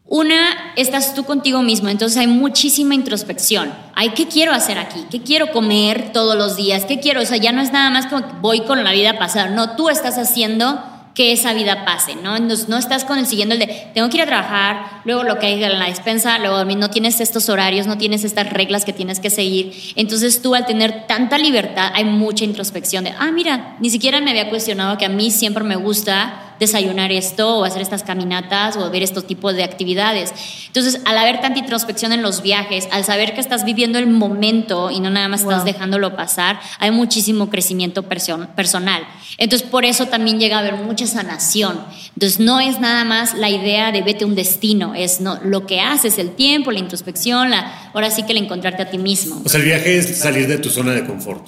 una, 0.04 0.72
estás 0.76 1.14
tú 1.14 1.24
contigo 1.24 1.62
mismo, 1.62 1.88
entonces 1.88 2.18
hay 2.18 2.26
muchísima 2.26 2.94
introspección. 2.94 3.72
Hay, 3.94 4.10
¿qué 4.10 4.26
quiero 4.28 4.52
hacer 4.52 4.78
aquí? 4.78 5.06
¿Qué 5.10 5.22
quiero 5.22 5.50
comer 5.52 6.12
todos 6.12 6.36
los 6.36 6.56
días? 6.56 6.84
¿Qué 6.84 7.00
quiero? 7.00 7.20
O 7.20 7.24
sea, 7.24 7.38
ya 7.38 7.52
no 7.52 7.60
es 7.60 7.72
nada 7.72 7.90
más 7.90 8.06
como 8.06 8.26
voy 8.40 8.60
con 8.60 8.84
la 8.84 8.92
vida 8.92 9.18
pasada, 9.18 9.48
no, 9.48 9.76
tú 9.76 9.88
estás 9.88 10.18
haciendo 10.18 10.82
que 11.18 11.32
esa 11.32 11.52
vida 11.52 11.84
pase, 11.84 12.14
¿no? 12.14 12.38
No, 12.38 12.78
estás 12.78 13.04
con 13.04 13.18
el 13.18 13.26
de 13.26 13.90
tengo 13.92 14.08
que 14.08 14.18
ir 14.18 14.22
a 14.22 14.26
trabajar, 14.26 15.00
luego 15.04 15.24
lo 15.24 15.40
que 15.40 15.46
hay 15.46 15.64
en 15.64 15.76
la 15.76 15.86
despensa, 15.86 16.38
luego 16.38 16.64
no 16.64 16.90
tienes 16.90 17.20
estos 17.20 17.48
horarios, 17.48 17.88
no 17.88 17.98
tienes 17.98 18.22
estas 18.22 18.48
reglas 18.50 18.84
que 18.84 18.92
tienes 18.92 19.18
que 19.18 19.28
seguir. 19.28 19.72
Entonces 19.96 20.40
tú 20.42 20.54
al 20.54 20.64
tener 20.64 21.08
tanta 21.08 21.36
libertad 21.36 21.90
hay 21.92 22.04
mucha 22.04 22.44
introspección 22.44 23.02
de, 23.02 23.14
ah, 23.18 23.32
mira, 23.32 23.74
ni 23.80 23.90
siquiera 23.90 24.20
me 24.20 24.30
había 24.30 24.48
cuestionado 24.48 24.96
que 24.96 25.06
a 25.06 25.08
mí 25.08 25.32
siempre 25.32 25.64
me 25.64 25.74
gusta 25.74 26.47
desayunar 26.58 27.12
esto 27.12 27.58
o 27.58 27.64
hacer 27.64 27.82
estas 27.82 28.02
caminatas 28.02 28.76
o 28.76 28.90
ver 28.90 29.02
estos 29.02 29.26
tipos 29.26 29.54
de 29.54 29.64
actividades. 29.64 30.32
Entonces, 30.66 31.00
al 31.04 31.18
haber 31.18 31.40
tanta 31.40 31.58
introspección 31.58 32.12
en 32.12 32.22
los 32.22 32.42
viajes, 32.42 32.88
al 32.90 33.04
saber 33.04 33.34
que 33.34 33.40
estás 33.40 33.64
viviendo 33.64 33.98
el 33.98 34.06
momento 34.06 34.90
y 34.90 35.00
no 35.00 35.10
nada 35.10 35.28
más 35.28 35.42
estás 35.42 35.64
dejándolo 35.64 36.16
pasar, 36.16 36.60
hay 36.78 36.90
muchísimo 36.90 37.50
crecimiento 37.50 38.02
personal. 38.02 39.06
Entonces, 39.36 39.68
por 39.68 39.84
eso 39.84 40.06
también 40.06 40.40
llega 40.40 40.56
a 40.56 40.60
haber 40.60 40.74
mucha 40.74 41.06
sanación. 41.06 41.80
Entonces, 42.14 42.40
no 42.40 42.60
es 42.60 42.80
nada 42.80 43.04
más 43.04 43.34
la 43.34 43.48
idea 43.48 43.92
de 43.92 44.02
vete 44.02 44.24
un 44.24 44.34
destino, 44.34 44.94
es 44.94 45.20
no, 45.20 45.38
lo 45.44 45.66
que 45.66 45.80
haces, 45.80 46.18
el 46.18 46.30
tiempo, 46.30 46.72
la 46.72 46.80
introspección, 46.80 47.50
la, 47.50 47.90
ahora 47.94 48.10
sí 48.10 48.24
que 48.24 48.32
el 48.32 48.38
encontrarte 48.38 48.82
a 48.82 48.90
ti 48.90 48.98
mismo. 48.98 49.42
O 49.44 49.48
sea, 49.48 49.60
el 49.60 49.66
viaje 49.66 49.98
es 49.98 50.18
salir 50.18 50.48
de 50.48 50.58
tu 50.58 50.70
zona 50.70 50.92
de 50.92 51.06
confort. 51.06 51.46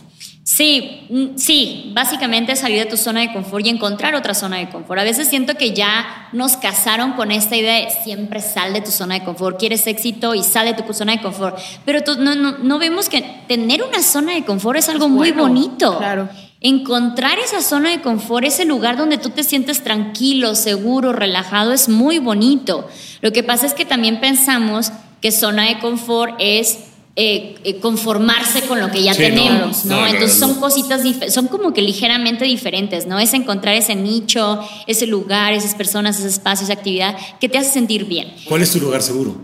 Sí, 0.52 1.06
mm, 1.08 1.36
sí, 1.36 1.92
básicamente 1.94 2.56
salir 2.56 2.80
de 2.80 2.90
tu 2.90 2.96
zona 2.96 3.20
de 3.20 3.32
confort 3.32 3.64
y 3.64 3.68
encontrar 3.68 4.16
otra 4.16 4.34
zona 4.34 4.56
de 4.56 4.68
confort. 4.68 4.98
A 4.98 5.04
veces 5.04 5.28
siento 5.28 5.54
que 5.54 5.74
ya 5.74 6.28
nos 6.32 6.56
casaron 6.56 7.12
con 7.12 7.30
esta 7.30 7.56
idea 7.56 7.86
de 7.86 7.90
siempre 8.02 8.40
sal 8.40 8.72
de 8.72 8.80
tu 8.80 8.90
zona 8.90 9.14
de 9.14 9.24
confort, 9.24 9.60
quieres 9.60 9.86
éxito 9.86 10.34
y 10.34 10.42
sal 10.42 10.66
de 10.66 10.82
tu 10.82 10.92
zona 10.92 11.12
de 11.12 11.22
confort, 11.22 11.56
pero 11.84 12.00
no, 12.18 12.34
no, 12.34 12.58
no 12.58 12.78
vemos 12.80 13.08
que 13.08 13.22
tener 13.46 13.84
una 13.84 14.02
zona 14.02 14.34
de 14.34 14.44
confort 14.44 14.76
es 14.76 14.88
algo 14.88 15.08
muy 15.08 15.30
bonito. 15.30 15.96
Claro. 15.98 16.28
Encontrar 16.60 17.38
esa 17.38 17.62
zona 17.62 17.90
de 17.90 18.00
confort, 18.00 18.44
ese 18.44 18.64
lugar 18.64 18.96
donde 18.96 19.18
tú 19.18 19.30
te 19.30 19.44
sientes 19.44 19.84
tranquilo, 19.84 20.56
seguro, 20.56 21.12
relajado, 21.12 21.72
es 21.72 21.88
muy 21.88 22.18
bonito. 22.18 22.88
Lo 23.20 23.30
que 23.30 23.44
pasa 23.44 23.66
es 23.66 23.74
que 23.74 23.84
también 23.84 24.18
pensamos 24.18 24.90
que 25.20 25.30
zona 25.30 25.66
de 25.68 25.78
confort 25.78 26.34
es 26.40 26.89
eh, 27.16 27.56
eh, 27.64 27.80
conformarse 27.80 28.62
con 28.62 28.78
lo 28.78 28.90
que 28.90 29.02
ya 29.02 29.14
tenemos, 29.14 29.84
¿no? 29.84 30.06
Entonces 30.06 30.38
son 30.38 30.54
cositas, 30.60 31.02
son 31.32 31.48
como 31.48 31.72
que 31.72 31.82
ligeramente 31.82 32.44
diferentes, 32.44 33.06
¿no? 33.06 33.18
Es 33.18 33.34
encontrar 33.34 33.74
ese 33.74 33.96
nicho, 33.96 34.60
ese 34.86 35.06
lugar, 35.06 35.52
esas 35.52 35.74
personas, 35.74 36.18
ese 36.18 36.28
espacio, 36.28 36.64
esa 36.64 36.74
actividad 36.74 37.16
que 37.40 37.48
te 37.48 37.58
hace 37.58 37.70
sentir 37.70 38.04
bien. 38.04 38.32
¿Cuál 38.46 38.62
es 38.62 38.70
tu 38.70 38.78
lugar 38.78 39.02
seguro? 39.02 39.36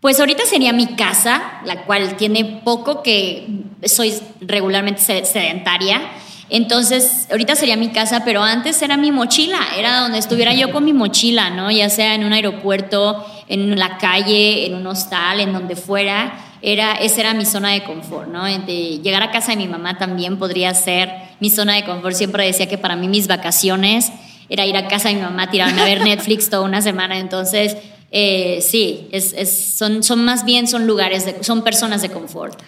Pues 0.00 0.18
ahorita 0.18 0.44
sería 0.46 0.72
mi 0.72 0.96
casa, 0.96 1.60
la 1.64 1.84
cual 1.84 2.16
tiene 2.16 2.60
poco 2.64 3.02
que 3.02 3.46
soy 3.84 4.14
regularmente 4.40 5.24
sedentaria. 5.24 6.02
Entonces, 6.50 7.26
ahorita 7.30 7.56
sería 7.56 7.76
mi 7.76 7.88
casa, 7.88 8.22
pero 8.24 8.42
antes 8.42 8.80
era 8.82 8.96
mi 8.96 9.10
mochila, 9.10 9.58
era 9.78 10.00
donde 10.00 10.18
estuviera 10.18 10.52
yo 10.54 10.70
con 10.72 10.84
mi 10.84 10.92
mochila, 10.92 11.50
¿no? 11.50 11.70
Ya 11.70 11.88
sea 11.88 12.14
en 12.14 12.24
un 12.24 12.32
aeropuerto, 12.32 13.24
en 13.48 13.78
la 13.78 13.98
calle, 13.98 14.66
en 14.66 14.74
un 14.74 14.86
hostal, 14.86 15.40
en 15.40 15.52
donde 15.52 15.74
fuera, 15.74 16.34
era, 16.60 16.94
esa 16.94 17.20
era 17.20 17.34
mi 17.34 17.44
zona 17.44 17.70
de 17.70 17.84
confort, 17.84 18.28
¿no? 18.28 18.44
De 18.44 18.98
llegar 19.02 19.22
a 19.22 19.30
casa 19.30 19.52
de 19.52 19.56
mi 19.56 19.68
mamá 19.68 19.98
también 19.98 20.38
podría 20.38 20.72
ser 20.74 21.10
mi 21.40 21.50
zona 21.50 21.74
de 21.74 21.84
confort. 21.84 22.14
Siempre 22.14 22.46
decía 22.46 22.66
que 22.68 22.78
para 22.78 22.96
mí 22.96 23.08
mis 23.08 23.26
vacaciones 23.26 24.10
era 24.48 24.66
ir 24.66 24.76
a 24.76 24.88
casa 24.88 25.08
de 25.08 25.16
mi 25.16 25.22
mamá, 25.22 25.50
tirarme 25.50 25.80
a 25.82 25.84
ver 25.84 26.00
Netflix 26.04 26.50
toda 26.50 26.62
una 26.62 26.80
semana. 26.82 27.18
Entonces, 27.18 27.76
eh, 28.10 28.60
sí, 28.62 29.08
es, 29.12 29.74
son, 29.76 30.02
son 30.02 30.24
más 30.24 30.44
bien, 30.44 30.66
son 30.66 30.86
lugares, 30.86 31.26
de, 31.26 31.42
son 31.42 31.64
personas 31.64 32.00
de 32.02 32.10
confort. 32.10 32.58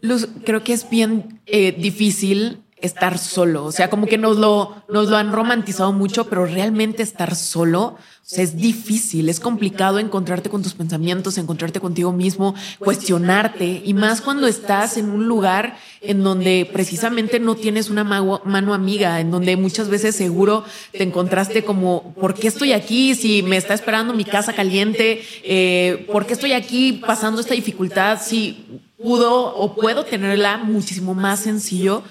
Luz, 0.00 0.28
creo 0.44 0.62
que 0.62 0.72
es 0.72 0.90
bien 0.90 1.40
eh, 1.46 1.74
difícil 1.78 2.58
estar 2.80 3.18
solo. 3.18 3.64
O 3.64 3.72
sea, 3.72 3.90
como 3.90 4.06
que 4.06 4.18
nos 4.18 4.36
lo, 4.36 4.82
nos 4.88 5.08
lo 5.08 5.16
han 5.16 5.32
romantizado 5.32 5.92
mucho, 5.92 6.28
pero 6.28 6.46
realmente 6.46 7.02
estar 7.02 7.34
solo 7.34 7.96
es 8.32 8.56
difícil, 8.56 9.28
es 9.28 9.38
complicado 9.38 10.00
encontrarte 10.00 10.50
con 10.50 10.60
tus 10.60 10.74
pensamientos, 10.74 11.38
encontrarte 11.38 11.78
contigo 11.78 12.12
mismo, 12.12 12.56
cuestionarte 12.80 13.82
y 13.84 13.94
más 13.94 14.20
cuando 14.20 14.48
estás 14.48 14.96
en 14.96 15.10
un 15.10 15.28
lugar 15.28 15.76
en 16.00 16.24
donde 16.24 16.68
precisamente 16.72 17.38
no 17.38 17.54
tienes 17.54 17.88
una 17.88 18.02
mano 18.02 18.74
amiga, 18.74 19.20
en 19.20 19.30
donde 19.30 19.56
muchas 19.56 19.88
veces 19.88 20.16
seguro 20.16 20.64
te 20.90 21.04
encontraste 21.04 21.64
como, 21.64 22.14
¿por 22.14 22.34
qué 22.34 22.48
estoy 22.48 22.72
aquí 22.72 23.14
si 23.14 23.44
me 23.44 23.56
está 23.56 23.74
esperando 23.74 24.12
mi 24.12 24.24
casa 24.24 24.52
caliente? 24.52 25.22
Eh, 25.44 26.06
¿Por 26.10 26.26
qué 26.26 26.32
estoy 26.32 26.52
aquí 26.52 26.94
pasando 26.94 27.40
esta 27.40 27.54
dificultad 27.54 28.20
si 28.20 28.80
pudo 29.00 29.54
o 29.54 29.76
puedo 29.76 30.04
tenerla 30.04 30.56
muchísimo 30.56 31.14
más 31.14 31.40
sencillo? 31.40 32.02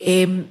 Eh, 0.00 0.44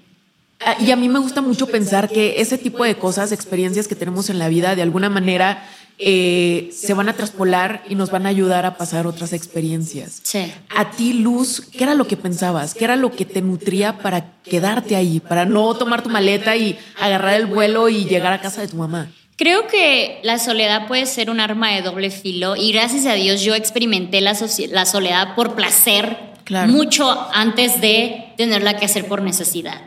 y 0.79 0.91
a 0.91 0.96
mí 0.96 1.08
me 1.10 1.20
gusta 1.20 1.41
mucho 1.41 1.68
pensar 1.68 2.10
que 2.10 2.41
ese 2.41 2.58
tipo 2.58 2.84
de 2.84 2.96
cosas, 2.96 3.32
experiencias 3.32 3.88
que 3.88 3.96
tenemos 3.96 4.29
en 4.29 4.39
la 4.39 4.50
vida, 4.50 4.75
de 4.75 4.82
alguna 4.82 5.10
manera 5.10 5.63
eh, 5.98 6.70
se 6.74 6.94
van 6.94 7.10
a 7.10 7.13
traspolar 7.13 7.84
y 7.89 7.96
nos 7.96 8.12
van 8.12 8.25
a 8.25 8.29
ayudar 8.29 8.65
a 8.65 8.77
pasar 8.77 9.08
otras 9.08 9.34
experiencias. 9.34 10.22
Sí. 10.24 10.51
A 10.70 10.91
ti, 10.91 11.13
Luz, 11.13 11.62
¿qué 11.62 11.84
era 11.84 11.94
lo 11.94 12.08
que 12.08 12.18
pensabas? 12.18 12.74
¿Qué 12.74 12.86
era 12.86 12.96
lo 12.96 13.12
que 13.12 13.25
te 13.25 13.41
nutría 13.41 13.98
para 13.98 14.34
quedarte 14.44 14.96
ahí, 14.96 15.20
para 15.20 15.46
no 15.46 15.74
tomar 15.75 16.01
tu 16.03 16.10
maleta 16.10 16.56
y 16.56 16.77
agarrar 17.00 17.36
el 17.36 17.48
vuelo 17.48 17.89
y 17.89 18.06
llegar 18.06 18.34
a 18.34 18.41
casa 18.41 18.62
de 18.62 18.68
tu 18.68 18.77
mamá? 18.77 19.12
Creo 19.36 19.68
que 19.68 20.20
la 20.24 20.39
soledad 20.39 20.88
puede 20.88 21.06
ser 21.06 21.29
un 21.29 21.39
arma 21.39 21.74
de 21.74 21.82
doble 21.82 22.12
filo 22.12 22.58
y 22.58 22.74
gracias 22.74 23.06
a 23.06 23.13
Dios 23.13 23.41
yo 23.41 23.56
experimenté 23.56 24.20
la, 24.20 24.38
la 24.70 24.86
soledad 24.86 25.36
por 25.36 25.56
placer 25.56 26.28
mucho 26.68 27.27
antes 27.34 27.82
de 27.82 28.34
tenerla 28.38 28.77
que 28.77 28.86
hacer 28.86 29.08
por 29.08 29.22
necesidad. 29.22 29.82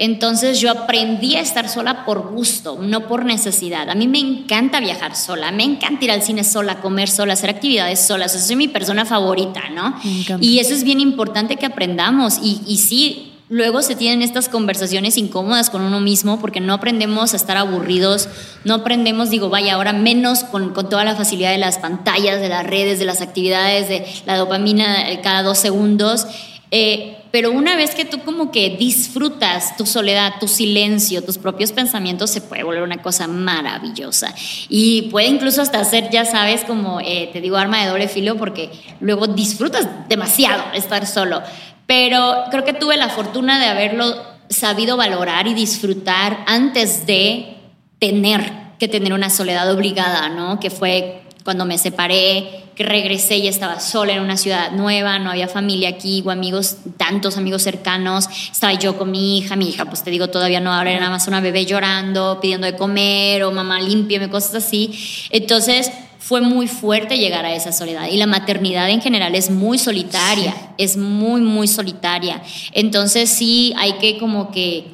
Entonces 0.00 0.60
yo 0.60 0.70
aprendí 0.70 1.34
a 1.34 1.40
estar 1.40 1.68
sola 1.68 2.04
por 2.04 2.30
gusto, 2.30 2.78
no 2.80 3.08
por 3.08 3.24
necesidad. 3.24 3.90
A 3.90 3.96
mí 3.96 4.06
me 4.06 4.20
encanta 4.20 4.78
viajar 4.78 5.16
sola, 5.16 5.50
me 5.50 5.64
encanta 5.64 6.04
ir 6.04 6.12
al 6.12 6.22
cine 6.22 6.44
sola, 6.44 6.80
comer 6.80 7.08
sola, 7.08 7.32
hacer 7.32 7.50
actividades 7.50 8.06
solas. 8.06 8.32
Esa 8.32 8.52
es 8.52 8.56
mi 8.56 8.68
persona 8.68 9.04
favorita, 9.04 9.68
¿no? 9.70 9.98
Y 10.40 10.60
eso 10.60 10.72
es 10.72 10.84
bien 10.84 11.00
importante 11.00 11.56
que 11.56 11.66
aprendamos. 11.66 12.38
Y, 12.40 12.60
y 12.64 12.76
sí, 12.76 13.27
luego 13.48 13.82
se 13.82 13.96
tienen 13.96 14.22
estas 14.22 14.48
conversaciones 14.48 15.16
incómodas 15.16 15.70
con 15.70 15.82
uno 15.82 16.00
mismo 16.00 16.40
porque 16.40 16.60
no 16.60 16.74
aprendemos 16.74 17.32
a 17.32 17.36
estar 17.36 17.56
aburridos, 17.56 18.28
no 18.64 18.74
aprendemos, 18.74 19.30
digo, 19.30 19.48
vaya, 19.48 19.74
ahora 19.74 19.92
menos 19.92 20.44
con, 20.44 20.72
con, 20.74 20.88
toda 20.88 21.04
la 21.04 21.16
facilidad 21.16 21.50
de 21.50 21.58
las 21.58 21.78
pantallas, 21.78 22.40
de 22.40 22.48
las 22.48 22.66
redes, 22.66 22.98
de 22.98 23.04
las 23.04 23.20
actividades, 23.20 23.88
de 23.88 24.06
la 24.26 24.36
dopamina 24.36 25.10
eh, 25.10 25.20
cada 25.22 25.42
dos 25.42 25.58
segundos. 25.58 26.26
Eh, 26.70 27.16
pero 27.30 27.50
una 27.50 27.76
vez 27.76 27.94
que 27.94 28.04
tú 28.04 28.20
como 28.20 28.50
que 28.50 28.76
disfrutas 28.78 29.76
tu 29.76 29.84
soledad, 29.86 30.34
tu 30.40 30.48
silencio, 30.48 31.22
tus 31.22 31.38
propios 31.38 31.72
pensamientos, 31.72 32.30
se 32.30 32.40
puede 32.40 32.62
volver 32.62 32.82
una 32.82 33.02
cosa 33.02 33.26
maravillosa. 33.26 34.34
Y 34.68 35.02
puede 35.10 35.28
incluso 35.28 35.60
hasta 35.60 35.82
ser, 35.84 36.10
ya 36.10 36.24
sabes, 36.24 36.64
como 36.64 37.00
eh, 37.00 37.28
te 37.32 37.40
digo, 37.40 37.56
arma 37.56 37.82
de 37.82 37.88
doble 37.88 38.08
filo, 38.08 38.36
porque 38.36 38.70
luego 39.00 39.26
disfrutas 39.26 39.86
demasiado 40.08 40.72
estar 40.74 41.06
solo. 41.06 41.42
Pero 41.88 42.44
creo 42.50 42.66
que 42.66 42.74
tuve 42.74 42.98
la 42.98 43.08
fortuna 43.08 43.58
de 43.58 43.64
haberlo 43.64 44.14
sabido 44.50 44.98
valorar 44.98 45.46
y 45.46 45.54
disfrutar 45.54 46.44
antes 46.46 47.06
de 47.06 47.56
tener 47.98 48.52
que 48.78 48.88
tener 48.88 49.14
una 49.14 49.30
soledad 49.30 49.72
obligada, 49.72 50.28
¿no? 50.28 50.60
Que 50.60 50.68
fue 50.68 51.22
cuando 51.44 51.64
me 51.64 51.78
separé, 51.78 52.64
que 52.74 52.84
regresé 52.84 53.38
y 53.38 53.48
estaba 53.48 53.80
sola 53.80 54.12
en 54.12 54.20
una 54.20 54.36
ciudad 54.36 54.70
nueva, 54.72 55.18
no 55.18 55.30
había 55.30 55.48
familia 55.48 55.88
aquí 55.88 56.22
o 56.26 56.30
amigos, 56.30 56.76
tantos 56.98 57.38
amigos 57.38 57.62
cercanos, 57.62 58.28
estaba 58.52 58.74
yo 58.74 58.98
con 58.98 59.10
mi 59.10 59.38
hija, 59.38 59.56
mi 59.56 59.70
hija, 59.70 59.86
pues 59.86 60.04
te 60.04 60.10
digo, 60.10 60.28
todavía 60.28 60.60
no, 60.60 60.70
ahora 60.70 60.90
era 60.90 61.00
nada 61.00 61.12
más 61.12 61.26
una 61.26 61.40
bebé 61.40 61.64
llorando, 61.64 62.38
pidiendo 62.42 62.66
de 62.66 62.76
comer 62.76 63.44
o 63.44 63.50
mamá 63.50 63.80
límpiame, 63.80 64.28
cosas 64.28 64.56
así. 64.56 64.92
Entonces 65.30 65.90
fue 66.28 66.42
muy 66.42 66.68
fuerte 66.68 67.16
llegar 67.16 67.46
a 67.46 67.54
esa 67.54 67.72
soledad 67.72 68.08
y 68.08 68.18
la 68.18 68.26
maternidad 68.26 68.90
en 68.90 69.00
general 69.00 69.34
es 69.34 69.48
muy 69.48 69.78
solitaria, 69.78 70.54
es 70.76 70.98
muy, 70.98 71.40
muy 71.40 71.66
solitaria. 71.66 72.42
Entonces 72.72 73.30
sí 73.30 73.72
hay 73.78 73.94
que 73.94 74.18
como 74.18 74.50
que 74.50 74.88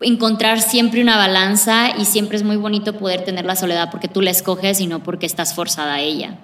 encontrar 0.00 0.62
siempre 0.62 1.02
una 1.02 1.18
balanza 1.18 1.90
y 1.98 2.06
siempre 2.06 2.38
es 2.38 2.42
muy 2.42 2.56
bonito 2.56 2.96
poder 2.96 3.22
tener 3.22 3.44
la 3.44 3.54
soledad 3.54 3.90
porque 3.90 4.08
tú 4.08 4.22
la 4.22 4.30
escoges 4.30 4.80
y 4.80 4.86
no 4.86 5.02
porque 5.02 5.26
estás 5.26 5.54
forzada 5.54 5.96
a 5.96 6.00
ella. 6.00 6.38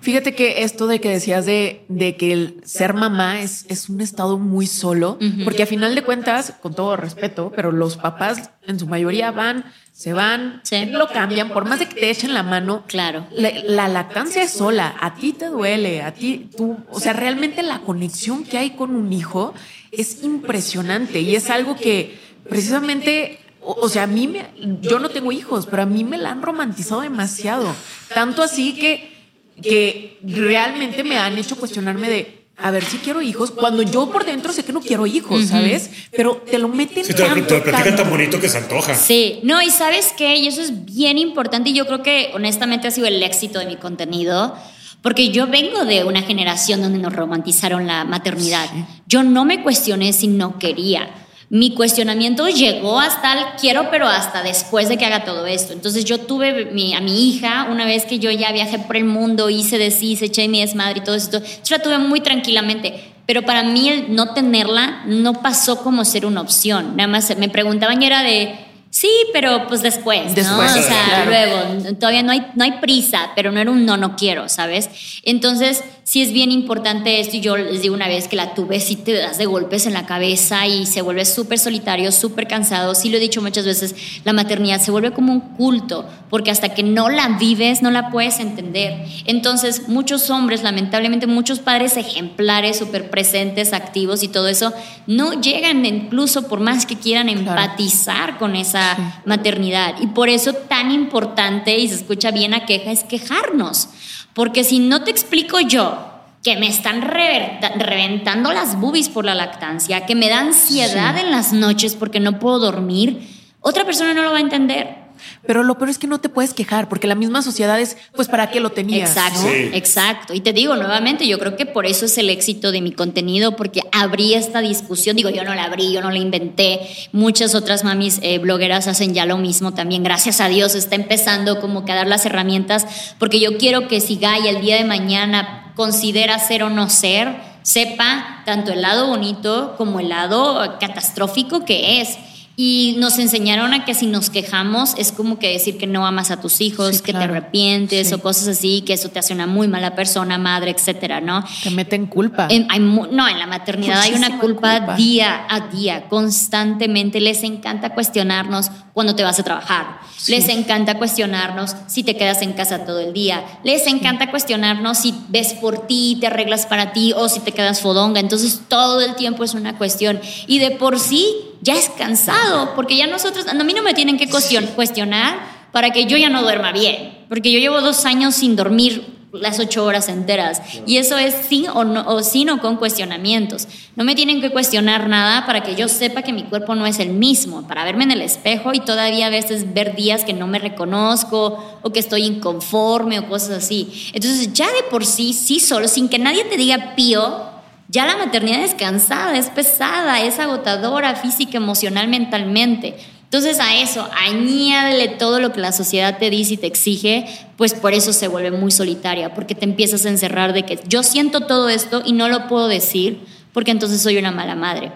Fíjate 0.00 0.34
que 0.34 0.62
esto 0.62 0.86
de 0.86 1.00
que 1.00 1.10
decías 1.10 1.44
de, 1.46 1.84
de 1.88 2.16
que 2.16 2.32
el 2.32 2.60
ser 2.64 2.94
mamá 2.94 3.40
es, 3.40 3.66
es 3.68 3.88
un 3.88 4.00
estado 4.00 4.38
muy 4.38 4.66
solo, 4.66 5.18
porque 5.44 5.62
a 5.62 5.66
final 5.66 5.94
de 5.94 6.02
cuentas, 6.02 6.54
con 6.62 6.74
todo 6.74 6.96
respeto, 6.96 7.52
pero 7.54 7.70
los 7.70 7.96
papás 7.96 8.50
en 8.66 8.78
su 8.78 8.86
mayoría 8.86 9.30
van, 9.30 9.64
se 9.92 10.12
van, 10.12 10.62
lo 10.90 11.08
cambian, 11.08 11.50
por 11.50 11.66
más 11.66 11.80
de 11.80 11.86
que 11.86 12.00
te 12.00 12.10
echen 12.10 12.32
la 12.32 12.42
mano. 12.42 12.84
Claro. 12.86 13.26
La, 13.32 13.50
la, 13.64 13.88
lactancia 13.88 14.42
es 14.42 14.52
sola, 14.52 14.96
a 15.00 15.14
ti 15.14 15.32
te 15.32 15.46
duele, 15.46 16.02
a 16.02 16.14
ti, 16.14 16.48
tú, 16.56 16.78
o 16.90 16.98
sea, 17.00 17.12
realmente 17.12 17.62
la 17.62 17.80
conexión 17.80 18.44
que 18.44 18.58
hay 18.58 18.70
con 18.70 18.96
un 18.96 19.12
hijo 19.12 19.52
es 19.92 20.22
impresionante 20.22 21.20
y 21.20 21.36
es 21.36 21.50
algo 21.50 21.76
que 21.76 22.18
precisamente 22.48 23.38
o, 23.62 23.88
sea, 23.88 24.04
a 24.04 24.06
mí 24.06 24.26
me, 24.26 24.46
yo 24.80 24.98
no 24.98 25.10
tengo 25.10 25.32
hijos, 25.32 25.66
pero 25.66 25.82
a 25.82 25.86
mí 25.86 26.04
me 26.04 26.18
la 26.18 26.30
han 26.30 26.42
romantizado 26.42 27.02
demasiado. 27.02 27.74
Tanto 28.14 28.42
así 28.42 28.74
que, 28.74 29.19
que 29.62 30.18
realmente 30.22 31.04
me 31.04 31.18
han 31.18 31.36
hecho 31.38 31.56
cuestionarme 31.56 32.08
de, 32.08 32.44
a 32.56 32.70
ver 32.70 32.84
si 32.84 32.98
quiero 32.98 33.22
hijos, 33.22 33.50
cuando 33.50 33.82
yo 33.82 34.10
por 34.10 34.24
dentro 34.24 34.52
sé 34.52 34.64
que 34.64 34.72
no 34.72 34.80
quiero 34.80 35.06
hijos, 35.06 35.46
¿sabes? 35.46 35.90
Pero 36.12 36.42
te 36.50 36.58
lo 36.58 36.68
meten 36.68 37.04
sí, 37.04 37.14
te, 37.14 37.28
lo 37.28 37.46
platican 37.46 37.96
tan 37.96 38.10
bonito 38.10 38.40
que 38.40 38.48
se 38.48 38.58
antoja. 38.58 38.94
Sí, 38.94 39.40
no, 39.42 39.62
y 39.62 39.70
¿sabes 39.70 40.12
qué? 40.16 40.36
Y 40.36 40.46
eso 40.46 40.60
es 40.60 40.84
bien 40.84 41.18
importante 41.18 41.70
y 41.70 41.74
yo 41.74 41.86
creo 41.86 42.02
que 42.02 42.30
honestamente 42.34 42.88
ha 42.88 42.90
sido 42.90 43.06
el 43.06 43.22
éxito 43.22 43.58
de 43.58 43.66
mi 43.66 43.76
contenido. 43.76 44.54
Porque 45.02 45.30
yo 45.30 45.46
vengo 45.46 45.86
de 45.86 46.04
una 46.04 46.20
generación 46.20 46.82
donde 46.82 46.98
nos 46.98 47.14
romantizaron 47.14 47.86
la 47.86 48.04
maternidad. 48.04 48.68
Yo 49.06 49.22
no 49.22 49.46
me 49.46 49.62
cuestioné 49.62 50.12
si 50.12 50.28
no 50.28 50.58
quería 50.58 51.08
mi 51.50 51.74
cuestionamiento 51.74 52.48
llegó 52.48 53.00
hasta 53.00 53.32
el 53.32 53.44
quiero, 53.60 53.90
pero 53.90 54.06
hasta 54.06 54.42
después 54.44 54.88
de 54.88 54.96
que 54.96 55.04
haga 55.04 55.24
todo 55.24 55.46
esto. 55.46 55.72
Entonces 55.72 56.04
yo 56.04 56.20
tuve 56.20 56.70
a 56.94 57.00
mi 57.00 57.28
hija 57.28 57.66
una 57.68 57.84
vez 57.84 58.04
que 58.04 58.20
yo 58.20 58.30
ya 58.30 58.52
viajé 58.52 58.78
por 58.78 58.96
el 58.96 59.04
mundo, 59.04 59.50
hice 59.50 59.76
de 59.76 59.90
sí, 59.90 60.14
se 60.14 60.26
eché 60.26 60.46
mi 60.46 60.60
desmadre 60.60 61.00
y 61.00 61.02
todo 61.02 61.16
esto. 61.16 61.42
Yo 61.64 61.76
la 61.76 61.82
tuve 61.82 61.98
muy 61.98 62.20
tranquilamente. 62.20 63.12
Pero 63.26 63.42
para 63.44 63.64
mí 63.64 63.88
el 63.88 64.14
no 64.14 64.32
tenerla 64.32 65.02
no 65.06 65.42
pasó 65.42 65.82
como 65.82 66.04
ser 66.04 66.24
una 66.24 66.40
opción. 66.40 66.96
Nada 66.96 67.08
más 67.08 67.36
me 67.36 67.48
preguntaban 67.48 68.00
y 68.02 68.06
era 68.06 68.22
de, 68.22 68.58
Sí, 68.90 69.08
pero 69.32 69.68
pues 69.68 69.82
después, 69.82 70.36
¿no? 70.36 70.58
o 70.58 70.68
sea, 70.68 71.24
luego, 71.24 71.94
todavía 71.94 72.24
no 72.24 72.32
hay, 72.32 72.44
no 72.56 72.64
hay 72.64 72.72
prisa, 72.80 73.30
pero 73.36 73.52
no 73.52 73.60
era 73.60 73.70
un 73.70 73.86
no, 73.86 73.96
no 73.96 74.16
quiero, 74.16 74.48
¿sabes? 74.48 74.90
Entonces, 75.22 75.84
sí 76.04 76.22
es 76.22 76.32
bien 76.32 76.50
importante 76.50 77.20
esto 77.20 77.36
y 77.36 77.40
yo 77.40 77.56
les 77.56 77.82
digo 77.82 77.94
una 77.94 78.08
vez 78.08 78.28
que 78.28 78.36
la 78.36 78.54
tuve, 78.54 78.80
sí 78.80 78.96
te 78.96 79.12
das 79.12 79.38
de 79.38 79.46
golpes 79.46 79.86
en 79.86 79.92
la 79.92 80.06
cabeza 80.06 80.66
y 80.66 80.86
se 80.86 81.02
vuelve 81.02 81.24
súper 81.24 81.58
solitario, 81.58 82.12
súper 82.12 82.48
cansado. 82.48 82.94
Sí 82.94 83.10
lo 83.10 83.16
he 83.16 83.20
dicho 83.20 83.42
muchas 83.42 83.64
veces, 83.64 83.94
la 84.24 84.32
maternidad 84.32 84.80
se 84.80 84.90
vuelve 84.90 85.12
como 85.12 85.32
un 85.32 85.40
culto, 85.40 86.08
porque 86.28 86.50
hasta 86.50 86.70
que 86.74 86.82
no 86.82 87.08
la 87.08 87.36
vives, 87.38 87.82
no 87.82 87.90
la 87.90 88.10
puedes 88.10 88.40
entender. 88.40 89.04
Entonces, 89.26 89.88
muchos 89.88 90.30
hombres, 90.30 90.62
lamentablemente 90.62 91.26
muchos 91.26 91.58
padres 91.58 91.96
ejemplares, 91.96 92.78
súper 92.78 93.10
presentes, 93.10 93.72
activos 93.72 94.22
y 94.22 94.28
todo 94.28 94.48
eso, 94.48 94.72
no 95.06 95.40
llegan 95.40 95.84
incluso 95.86 96.48
por 96.48 96.60
más 96.60 96.86
que 96.86 96.96
quieran 96.96 97.28
empatizar 97.28 98.38
con 98.38 98.56
esa 98.56 99.22
maternidad. 99.24 99.94
Y 100.00 100.08
por 100.08 100.28
eso 100.28 100.52
tan 100.52 100.90
importante, 100.90 101.78
y 101.78 101.88
se 101.88 101.96
escucha 101.96 102.30
bien 102.30 102.54
a 102.54 102.66
queja, 102.66 102.90
es 102.90 103.04
quejarnos. 103.04 103.88
Porque 104.34 104.64
si 104.64 104.78
no 104.78 105.02
te 105.02 105.10
explico 105.10 105.60
yo 105.60 106.06
que 106.42 106.56
me 106.56 106.68
están 106.68 107.02
reventando 107.02 108.52
las 108.52 108.80
boobies 108.80 109.08
por 109.08 109.24
la 109.24 109.34
lactancia, 109.34 110.06
que 110.06 110.14
me 110.14 110.28
da 110.28 110.40
ansiedad 110.40 111.18
en 111.18 111.30
las 111.30 111.52
noches 111.52 111.94
porque 111.94 112.20
no 112.20 112.38
puedo 112.38 112.58
dormir, 112.58 113.28
otra 113.60 113.84
persona 113.84 114.14
no 114.14 114.22
lo 114.22 114.32
va 114.32 114.38
a 114.38 114.42
entender. 114.42 114.99
Pero 115.46 115.62
lo 115.62 115.76
peor 115.76 115.90
es 115.90 115.98
que 115.98 116.06
no 116.06 116.20
te 116.20 116.28
puedes 116.28 116.54
quejar 116.54 116.88
porque 116.88 117.06
la 117.06 117.14
misma 117.14 117.42
sociedad 117.42 117.80
es, 117.80 117.96
pues, 118.14 118.28
¿para 118.28 118.50
qué 118.50 118.60
lo 118.60 118.70
tenías? 118.70 119.10
Exacto, 119.10 119.48
exacto. 119.72 120.34
Y 120.34 120.40
te 120.40 120.52
digo 120.52 120.76
nuevamente, 120.76 121.26
yo 121.26 121.38
creo 121.38 121.56
que 121.56 121.66
por 121.66 121.86
eso 121.86 122.06
es 122.06 122.18
el 122.18 122.30
éxito 122.30 122.72
de 122.72 122.80
mi 122.80 122.92
contenido, 122.92 123.56
porque 123.56 123.80
abrí 123.92 124.34
esta 124.34 124.60
discusión. 124.60 125.16
Digo, 125.16 125.30
yo 125.30 125.44
no 125.44 125.54
la 125.54 125.64
abrí, 125.64 125.92
yo 125.92 126.00
no 126.00 126.10
la 126.10 126.18
inventé. 126.18 126.80
Muchas 127.12 127.54
otras 127.54 127.84
mamis 127.84 128.18
eh, 128.22 128.38
blogueras 128.38 128.88
hacen 128.88 129.14
ya 129.14 129.26
lo 129.26 129.38
mismo 129.38 129.74
también. 129.74 130.02
Gracias 130.02 130.40
a 130.40 130.48
Dios 130.48 130.74
está 130.74 130.96
empezando 130.96 131.60
como 131.60 131.84
que 131.84 131.92
a 131.92 131.96
dar 131.96 132.06
las 132.06 132.26
herramientas, 132.26 133.14
porque 133.18 133.40
yo 133.40 133.58
quiero 133.58 133.88
que 133.88 134.00
si 134.00 134.16
Gaia 134.16 134.50
el 134.50 134.60
día 134.60 134.76
de 134.76 134.84
mañana 134.84 135.72
considera 135.76 136.38
ser 136.38 136.62
o 136.62 136.70
no 136.70 136.90
ser, 136.90 137.40
sepa 137.62 138.42
tanto 138.44 138.72
el 138.72 138.82
lado 138.82 139.06
bonito 139.06 139.74
como 139.76 140.00
el 140.00 140.08
lado 140.08 140.78
catastrófico 140.78 141.64
que 141.64 142.00
es. 142.00 142.18
Y 142.56 142.96
nos 142.98 143.18
enseñaron 143.18 143.72
a 143.72 143.84
que 143.84 143.94
si 143.94 144.06
nos 144.06 144.28
quejamos 144.28 144.94
es 144.98 145.12
como 145.12 145.38
que 145.38 145.48
decir 145.48 145.78
que 145.78 145.86
no 145.86 146.06
amas 146.06 146.30
a 146.30 146.40
tus 146.40 146.60
hijos, 146.60 147.00
que 147.00 147.12
te 147.12 147.18
arrepientes 147.18 148.12
o 148.12 148.20
cosas 148.20 148.48
así, 148.48 148.82
que 148.82 148.92
eso 148.92 149.08
te 149.08 149.18
hace 149.18 149.32
una 149.32 149.46
muy 149.46 149.66
mala 149.66 149.94
persona, 149.94 150.36
madre, 150.36 150.72
etcétera, 150.72 151.20
¿no? 151.20 151.42
Te 151.62 151.70
meten 151.70 152.06
culpa. 152.06 152.48
no, 152.48 153.28
en 153.28 153.38
la 153.38 153.46
maternidad 153.46 154.00
hay 154.00 154.14
una 154.14 154.38
culpa, 154.38 154.94
día 154.96 155.46
a 155.48 155.68
día, 155.68 156.08
constantemente. 156.08 157.20
Les 157.20 157.42
encanta 157.44 157.94
cuestionarnos 157.94 158.70
cuando 158.92 159.16
te 159.16 159.22
vas 159.22 159.38
a 159.38 159.42
trabajar. 159.42 160.00
Les 160.28 160.48
encanta 160.48 160.98
cuestionarnos 160.98 161.74
si 161.86 162.02
te 162.02 162.16
quedas 162.16 162.42
en 162.42 162.52
casa 162.52 162.84
todo 162.84 163.00
el 163.00 163.14
día. 163.14 163.42
Les 163.64 163.86
encanta 163.86 164.30
cuestionarnos 164.30 164.98
si 164.98 165.14
ves 165.28 165.54
por 165.54 165.86
ti, 165.86 166.18
te 166.20 166.26
arreglas 166.26 166.66
para 166.66 166.92
ti 166.92 167.14
o 167.16 167.28
si 167.28 167.40
te 167.40 167.52
quedas 167.52 167.80
fodonga. 167.80 168.20
Entonces 168.20 168.60
todo 168.68 169.00
el 169.00 169.14
tiempo 169.14 169.44
es 169.44 169.54
una 169.54 169.78
cuestión. 169.78 170.20
Y 170.46 170.58
de 170.58 170.72
por 170.72 170.98
sí 170.98 171.34
ya 171.62 171.74
es 171.74 171.88
cansado, 171.90 172.74
porque 172.74 172.96
ya 172.96 173.06
nosotros, 173.06 173.46
a 173.46 173.54
mí 173.54 173.72
no 173.74 173.82
me 173.82 173.94
tienen 173.94 174.16
que 174.16 174.28
cuestionar 174.28 175.38
para 175.72 175.90
que 175.90 176.06
yo 176.06 176.16
ya 176.16 176.30
no 176.30 176.42
duerma 176.42 176.72
bien, 176.72 177.18
porque 177.28 177.52
yo 177.52 177.58
llevo 177.58 177.80
dos 177.80 178.04
años 178.04 178.34
sin 178.34 178.56
dormir 178.56 179.20
las 179.32 179.58
ocho 179.60 179.84
horas 179.84 180.08
enteras. 180.08 180.60
Y 180.86 180.96
eso 180.96 181.16
es 181.16 181.34
sin 181.48 181.68
o, 181.68 181.84
no, 181.84 182.06
o 182.08 182.22
sin 182.22 182.50
o 182.50 182.60
con 182.60 182.76
cuestionamientos. 182.76 183.68
No 183.96 184.04
me 184.04 184.14
tienen 184.14 184.40
que 184.40 184.50
cuestionar 184.50 185.08
nada 185.08 185.46
para 185.46 185.62
que 185.62 185.76
yo 185.76 185.88
sepa 185.88 186.22
que 186.22 186.32
mi 186.32 186.44
cuerpo 186.44 186.74
no 186.74 186.86
es 186.86 186.98
el 186.98 187.10
mismo, 187.10 187.66
para 187.66 187.84
verme 187.84 188.04
en 188.04 188.10
el 188.10 188.22
espejo 188.22 188.72
y 188.74 188.80
todavía 188.80 189.26
a 189.26 189.30
veces 189.30 189.72
ver 189.72 189.94
días 189.94 190.24
que 190.24 190.32
no 190.32 190.46
me 190.46 190.58
reconozco 190.58 191.78
o 191.82 191.92
que 191.92 192.00
estoy 192.00 192.24
inconforme 192.24 193.18
o 193.20 193.28
cosas 193.28 193.64
así. 193.64 194.10
Entonces 194.12 194.52
ya 194.52 194.66
de 194.66 194.82
por 194.90 195.06
sí, 195.06 195.32
sí 195.32 195.60
solo, 195.60 195.86
sin 195.88 196.08
que 196.08 196.18
nadie 196.18 196.44
te 196.44 196.56
diga 196.56 196.94
pío, 196.96 197.49
ya 197.90 198.06
la 198.06 198.16
maternidad 198.16 198.62
es 198.62 198.74
cansada, 198.74 199.36
es 199.36 199.46
pesada, 199.46 200.20
es 200.22 200.38
agotadora 200.38 201.16
física, 201.16 201.56
emocional, 201.56 202.08
mentalmente. 202.08 202.96
Entonces 203.24 203.58
a 203.60 203.76
eso, 203.76 204.08
añádele 204.26 205.08
todo 205.08 205.40
lo 205.40 205.52
que 205.52 205.60
la 205.60 205.72
sociedad 205.72 206.18
te 206.18 206.30
dice 206.30 206.54
y 206.54 206.56
te 206.56 206.66
exige, 206.66 207.26
pues 207.56 207.74
por 207.74 207.92
eso 207.92 208.12
se 208.12 208.28
vuelve 208.28 208.52
muy 208.52 208.70
solitaria, 208.70 209.34
porque 209.34 209.54
te 209.54 209.64
empiezas 209.64 210.04
a 210.04 210.08
encerrar 210.08 210.52
de 210.52 210.64
que 210.64 210.80
yo 210.88 211.02
siento 211.02 211.42
todo 211.42 211.68
esto 211.68 212.02
y 212.04 212.12
no 212.12 212.28
lo 212.28 212.48
puedo 212.48 212.68
decir, 212.68 213.20
porque 213.52 213.70
entonces 213.70 214.00
soy 214.00 214.18
una 214.18 214.30
mala 214.30 214.54
madre. 214.54 214.92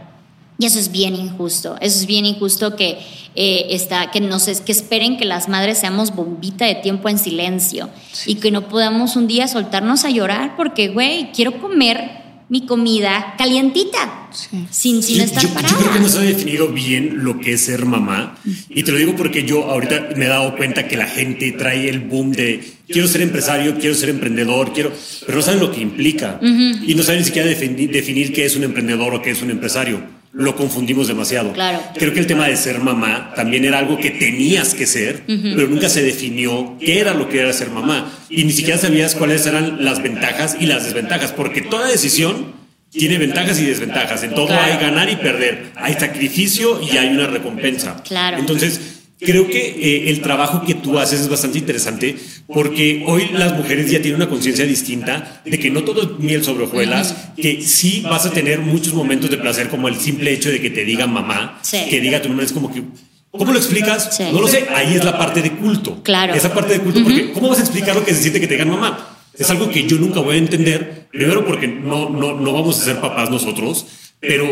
Y 0.58 0.66
eso 0.66 0.78
es 0.78 0.92
bien 0.92 1.16
injusto, 1.16 1.76
eso 1.80 1.98
es 1.98 2.06
bien 2.06 2.26
injusto 2.26 2.76
que, 2.76 2.98
eh, 3.34 3.66
está, 3.70 4.12
que, 4.12 4.20
nos, 4.20 4.46
que 4.46 4.72
esperen 4.72 5.16
que 5.16 5.24
las 5.24 5.48
madres 5.48 5.78
seamos 5.78 6.14
bombita 6.14 6.64
de 6.64 6.76
tiempo 6.76 7.08
en 7.08 7.18
silencio 7.18 7.88
y 8.24 8.36
que 8.36 8.52
no 8.52 8.68
podamos 8.68 9.16
un 9.16 9.26
día 9.26 9.48
soltarnos 9.48 10.04
a 10.04 10.10
llorar 10.10 10.56
porque, 10.56 10.88
güey, 10.88 11.32
quiero 11.32 11.60
comer 11.60 12.23
mi 12.48 12.66
comida 12.66 13.34
calientita, 13.38 14.28
sin, 14.70 15.02
sin 15.02 15.20
estar 15.20 15.42
yo, 15.42 15.50
parada. 15.50 15.72
Yo 15.72 15.78
creo 15.78 15.92
que 15.92 16.00
no 16.00 16.08
se 16.08 16.18
ha 16.18 16.22
definido 16.22 16.68
bien 16.68 17.24
lo 17.24 17.40
que 17.40 17.54
es 17.54 17.62
ser 17.62 17.86
mamá. 17.86 18.36
Y 18.68 18.82
te 18.82 18.92
lo 18.92 18.98
digo 18.98 19.16
porque 19.16 19.44
yo 19.44 19.70
ahorita 19.70 20.10
me 20.16 20.26
he 20.26 20.28
dado 20.28 20.56
cuenta 20.56 20.86
que 20.86 20.96
la 20.96 21.06
gente 21.06 21.52
trae 21.52 21.88
el 21.88 22.00
boom 22.00 22.32
de 22.32 22.62
quiero 22.88 23.08
ser 23.08 23.22
empresario, 23.22 23.78
quiero 23.78 23.94
ser 23.94 24.10
emprendedor, 24.10 24.72
quiero, 24.72 24.92
pero 25.26 25.38
no 25.38 25.42
saben 25.42 25.60
lo 25.60 25.72
que 25.72 25.80
implica. 25.80 26.38
Y 26.42 26.94
no 26.94 27.02
saben 27.02 27.20
ni 27.20 27.26
siquiera 27.26 27.48
definir, 27.48 27.90
definir 27.90 28.32
qué 28.32 28.44
es 28.44 28.56
un 28.56 28.64
emprendedor 28.64 29.14
o 29.14 29.22
qué 29.22 29.30
es 29.30 29.42
un 29.42 29.50
empresario 29.50 30.23
lo 30.34 30.56
confundimos 30.56 31.06
demasiado. 31.06 31.52
Claro. 31.52 31.80
Creo 31.94 32.12
que 32.12 32.18
el 32.18 32.26
tema 32.26 32.48
de 32.48 32.56
ser 32.56 32.80
mamá 32.80 33.32
también 33.36 33.64
era 33.64 33.78
algo 33.78 33.98
que 33.98 34.10
tenías 34.10 34.74
que 34.74 34.86
ser, 34.86 35.22
pero 35.26 35.68
nunca 35.68 35.88
se 35.88 36.02
definió 36.02 36.76
qué 36.80 36.98
era 36.98 37.14
lo 37.14 37.28
que 37.28 37.40
era 37.40 37.52
ser 37.52 37.70
mamá. 37.70 38.12
Y 38.28 38.44
ni 38.44 38.52
siquiera 38.52 38.78
sabías 38.78 39.14
cuáles 39.14 39.46
eran 39.46 39.84
las 39.84 40.02
ventajas 40.02 40.56
y 40.58 40.66
las 40.66 40.84
desventajas, 40.84 41.30
porque 41.32 41.60
toda 41.62 41.86
decisión 41.86 42.52
tiene 42.90 43.18
ventajas 43.18 43.60
y 43.60 43.64
desventajas. 43.64 44.24
En 44.24 44.34
todo 44.34 44.52
hay 44.52 44.76
ganar 44.78 45.08
y 45.08 45.16
perder. 45.16 45.70
Hay 45.76 45.94
sacrificio 45.94 46.80
y 46.82 46.96
hay 46.96 47.08
una 47.08 47.28
recompensa. 47.28 48.02
Claro. 48.02 48.38
Entonces, 48.38 48.93
creo 49.20 49.48
que 49.48 49.60
eh, 49.60 50.10
el 50.10 50.20
trabajo 50.20 50.64
que 50.64 50.74
tú 50.74 50.98
haces 50.98 51.20
es 51.20 51.28
bastante 51.28 51.58
interesante 51.58 52.16
porque 52.46 53.04
hoy 53.06 53.28
las 53.32 53.56
mujeres 53.56 53.90
ya 53.90 54.00
tienen 54.02 54.16
una 54.16 54.28
conciencia 54.28 54.64
distinta 54.64 55.42
de 55.44 55.58
que 55.58 55.70
no 55.70 55.84
todo 55.84 56.02
es 56.02 56.18
miel 56.18 56.44
sobre 56.44 56.64
hojuelas, 56.64 57.14
que 57.36 57.62
sí 57.62 58.02
vas 58.02 58.26
a 58.26 58.30
tener 58.30 58.60
muchos 58.60 58.94
momentos 58.94 59.30
de 59.30 59.38
placer 59.38 59.68
como 59.68 59.88
el 59.88 59.96
simple 59.96 60.32
hecho 60.32 60.50
de 60.50 60.60
que 60.60 60.70
te 60.70 60.84
diga 60.84 61.06
mamá, 61.06 61.60
que 61.70 62.00
diga 62.00 62.20
tu 62.20 62.28
nombre 62.28 62.46
es 62.46 62.52
como 62.52 62.72
que... 62.72 62.82
¿Cómo 63.30 63.52
lo 63.52 63.58
explicas? 63.58 64.20
No 64.32 64.40
lo 64.40 64.46
sé. 64.46 64.66
Ahí 64.72 64.94
es 64.94 65.04
la 65.04 65.18
parte 65.18 65.42
de 65.42 65.50
culto. 65.50 66.04
Claro. 66.04 66.34
Esa 66.34 66.54
parte 66.54 66.74
de 66.74 66.80
culto, 66.80 67.02
porque 67.02 67.32
¿cómo 67.32 67.48
vas 67.48 67.58
a 67.58 67.62
explicar 67.62 67.96
lo 67.96 68.04
que 68.04 68.14
se 68.14 68.22
siente 68.22 68.40
que 68.40 68.46
te 68.46 68.54
digan 68.54 68.70
mamá? 68.70 69.18
Es 69.36 69.50
algo 69.50 69.68
que 69.68 69.88
yo 69.88 69.96
nunca 69.98 70.20
voy 70.20 70.36
a 70.36 70.38
entender, 70.38 71.08
primero 71.10 71.44
porque 71.44 71.66
no, 71.66 72.10
no, 72.10 72.34
no 72.34 72.52
vamos 72.52 72.80
a 72.80 72.84
ser 72.84 73.00
papás 73.00 73.30
nosotros, 73.30 73.86
pero 74.20 74.48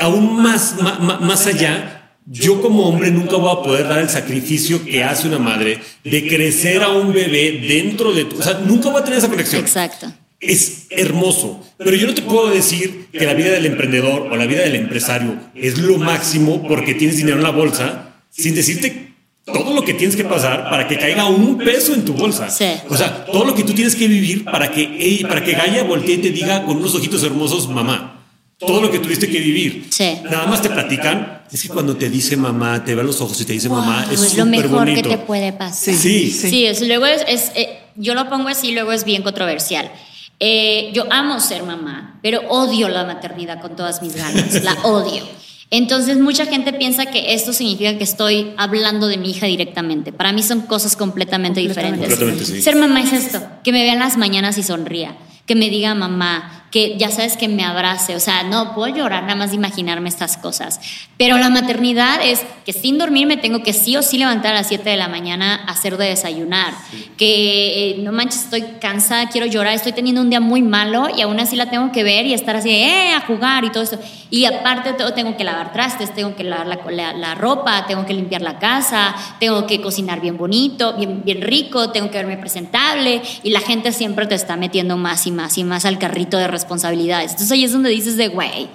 aún 0.00 0.42
más, 0.42 0.76
más, 0.80 1.20
más 1.20 1.46
allá, 1.46 1.95
yo 2.26 2.60
como 2.60 2.88
hombre 2.88 3.10
nunca 3.12 3.36
voy 3.36 3.52
a 3.52 3.62
poder 3.62 3.88
dar 3.88 4.00
el 4.00 4.08
sacrificio 4.08 4.84
que 4.84 5.04
hace 5.04 5.28
una 5.28 5.38
madre 5.38 5.78
de 6.02 6.26
crecer 6.26 6.82
a 6.82 6.88
un 6.88 7.12
bebé 7.12 7.64
dentro 7.68 8.12
de 8.12 8.24
tu... 8.24 8.38
O 8.38 8.42
sea, 8.42 8.54
nunca 8.66 8.90
voy 8.90 9.00
a 9.00 9.04
tener 9.04 9.20
esa 9.20 9.28
conexión. 9.28 9.62
Exacto. 9.62 10.12
Es 10.40 10.86
hermoso, 10.90 11.64
pero 11.78 11.96
yo 11.96 12.06
no 12.06 12.14
te 12.14 12.22
puedo 12.22 12.48
decir 12.50 13.06
que 13.12 13.24
la 13.24 13.34
vida 13.34 13.50
del 13.52 13.66
emprendedor 13.66 14.28
o 14.30 14.36
la 14.36 14.46
vida 14.46 14.62
del 14.62 14.74
empresario 14.74 15.34
es 15.54 15.78
lo 15.78 15.98
máximo 15.98 16.66
porque 16.66 16.94
tienes 16.94 17.16
dinero 17.16 17.36
en 17.36 17.42
la 17.42 17.50
bolsa, 17.50 18.16
sin 18.28 18.54
decirte 18.54 19.14
todo 19.44 19.72
lo 19.72 19.82
que 19.82 19.94
tienes 19.94 20.16
que 20.16 20.24
pasar 20.24 20.68
para 20.68 20.88
que 20.88 20.98
caiga 20.98 21.26
un 21.26 21.56
peso 21.56 21.94
en 21.94 22.04
tu 22.04 22.12
bolsa. 22.12 22.50
Sí. 22.50 22.66
O 22.90 22.96
sea, 22.96 23.24
todo 23.24 23.44
lo 23.44 23.54
que 23.54 23.62
tú 23.62 23.72
tienes 23.72 23.94
que 23.94 24.08
vivir 24.08 24.44
para 24.44 24.70
que, 24.70 25.24
para 25.26 25.42
que 25.42 25.52
Gaia 25.52 25.84
voltee 25.84 26.16
y 26.16 26.18
te 26.18 26.30
diga 26.30 26.64
con 26.64 26.76
unos 26.76 26.94
ojitos 26.94 27.22
hermosos, 27.22 27.68
mamá 27.68 28.05
todo 28.58 28.80
lo 28.80 28.90
que 28.90 28.98
tuviste 28.98 29.28
que 29.28 29.38
vivir. 29.38 29.88
Sí. 29.90 30.18
Nada 30.24 30.46
más 30.46 30.62
te 30.62 30.70
platican. 30.70 31.42
Es 31.52 31.62
que 31.62 31.68
cuando 31.68 31.96
te 31.96 32.10
dice 32.10 32.36
mamá, 32.36 32.84
te 32.84 32.94
ve 32.94 33.02
a 33.02 33.04
los 33.04 33.20
ojos 33.20 33.40
y 33.40 33.44
te 33.44 33.52
dice 33.52 33.68
mamá, 33.68 34.06
es, 34.10 34.36
lo 34.36 34.46
mejor 34.46 34.92
que 34.92 35.02
te 35.02 35.18
puede 35.18 35.52
pasar. 35.52 35.94
Sí, 35.94 36.30
sí. 36.30 36.74
sí 36.74 36.86
luego 36.86 37.06
es, 37.06 37.52
eh, 37.54 37.78
yo 37.94 38.14
lo 38.14 38.28
pongo 38.28 38.48
así, 38.48 38.72
luego 38.72 38.92
es 38.92 39.04
bien 39.04 39.22
controversial. 39.22 39.90
Eh, 40.38 40.90
yo 40.92 41.04
amo 41.10 41.40
ser 41.40 41.62
mamá, 41.62 42.18
pero 42.22 42.40
odio 42.48 42.88
la 42.88 43.04
maternidad 43.04 43.60
con 43.60 43.76
todas 43.76 44.02
mis 44.02 44.16
ganas, 44.16 44.62
la 44.62 44.74
odio. 44.82 45.22
Entonces 45.70 46.18
mucha 46.18 46.46
gente 46.46 46.72
piensa 46.72 47.06
que 47.06 47.34
esto 47.34 47.52
significa 47.52 47.96
que 47.96 48.04
estoy 48.04 48.52
hablando 48.56 49.08
de 49.08 49.16
mi 49.16 49.30
hija 49.30 49.46
directamente. 49.46 50.12
Para 50.12 50.32
mí 50.32 50.42
son 50.42 50.62
cosas 50.62 50.94
completamente, 50.96 51.60
diferentes. 51.60 52.08
Completamente, 52.08 52.44
sí. 52.44 52.62
Ser 52.62 52.76
mamá 52.76 53.00
es 53.00 53.12
esto, 53.12 53.42
que 53.64 53.72
me 53.72 53.82
vean 53.82 53.98
las 53.98 54.16
mañanas 54.16 54.58
y 54.58 54.62
sonría, 54.62 55.16
que 55.44 55.54
me 55.54 55.70
diga 55.70 55.94
mamá, 55.94 56.65
que 56.76 56.98
ya 56.98 57.10
sabes 57.10 57.38
que 57.38 57.48
me 57.48 57.64
abrace, 57.64 58.14
o 58.16 58.20
sea, 58.20 58.42
no 58.42 58.74
puedo 58.74 58.94
llorar 58.94 59.22
nada 59.22 59.34
más 59.34 59.48
de 59.48 59.56
imaginarme 59.56 60.10
estas 60.10 60.36
cosas. 60.36 60.78
Pero 61.16 61.38
la 61.38 61.48
maternidad 61.48 62.20
es 62.22 62.42
que 62.66 62.74
sin 62.74 62.98
dormir 62.98 63.26
me 63.26 63.38
tengo 63.38 63.62
que 63.62 63.72
sí 63.72 63.96
o 63.96 64.02
sí 64.02 64.18
levantar 64.18 64.52
a 64.52 64.58
las 64.58 64.68
7 64.68 64.90
de 64.90 64.98
la 64.98 65.08
mañana 65.08 65.64
a 65.66 65.72
hacer 65.72 65.96
de 65.96 66.08
desayunar, 66.08 66.74
que 67.16 67.92
eh, 67.92 67.96
no 68.00 68.12
manches, 68.12 68.42
estoy 68.44 68.62
cansada, 68.78 69.30
quiero 69.30 69.46
llorar, 69.46 69.72
estoy 69.72 69.92
teniendo 69.92 70.20
un 70.20 70.28
día 70.28 70.40
muy 70.40 70.60
malo 70.60 71.06
y 71.16 71.22
aún 71.22 71.40
así 71.40 71.56
la 71.56 71.70
tengo 71.70 71.92
que 71.92 72.04
ver 72.04 72.26
y 72.26 72.34
estar 72.34 72.56
así, 72.56 72.68
eh, 72.68 73.14
a 73.14 73.22
jugar 73.22 73.64
y 73.64 73.70
todo 73.70 73.82
esto. 73.82 73.98
Y 74.28 74.44
aparte 74.44 74.92
tengo 75.14 75.36
que 75.38 75.44
lavar 75.44 75.72
trastes, 75.72 76.12
tengo 76.12 76.36
que 76.36 76.44
lavar 76.44 76.66
la, 76.66 77.12
la, 77.14 77.34
ropa, 77.34 77.86
tengo 77.86 78.04
que 78.04 78.12
limpiar 78.12 78.42
la 78.42 78.58
casa, 78.58 79.14
tengo 79.40 79.66
que 79.66 79.80
cocinar 79.80 80.20
bien 80.20 80.36
bonito, 80.36 80.94
bien, 80.94 81.22
bien 81.24 81.40
rico, 81.40 81.90
tengo 81.90 82.10
que 82.10 82.18
verme 82.18 82.36
presentable 82.36 83.22
y 83.42 83.50
la 83.50 83.60
gente 83.60 83.92
siempre 83.92 84.26
te 84.26 84.34
está 84.34 84.56
metiendo 84.56 84.98
más 84.98 85.26
y 85.26 85.30
más 85.30 85.56
y 85.56 85.64
más 85.64 85.86
al 85.86 85.98
carrito 85.98 86.36
de 86.36 86.48
responsabilidades. 86.66 87.30
Entonces 87.30 87.52
ahí 87.52 87.64
es 87.64 87.72
donde 87.72 87.90
dices 87.90 88.16
de, 88.16 88.28
güey, 88.28 88.68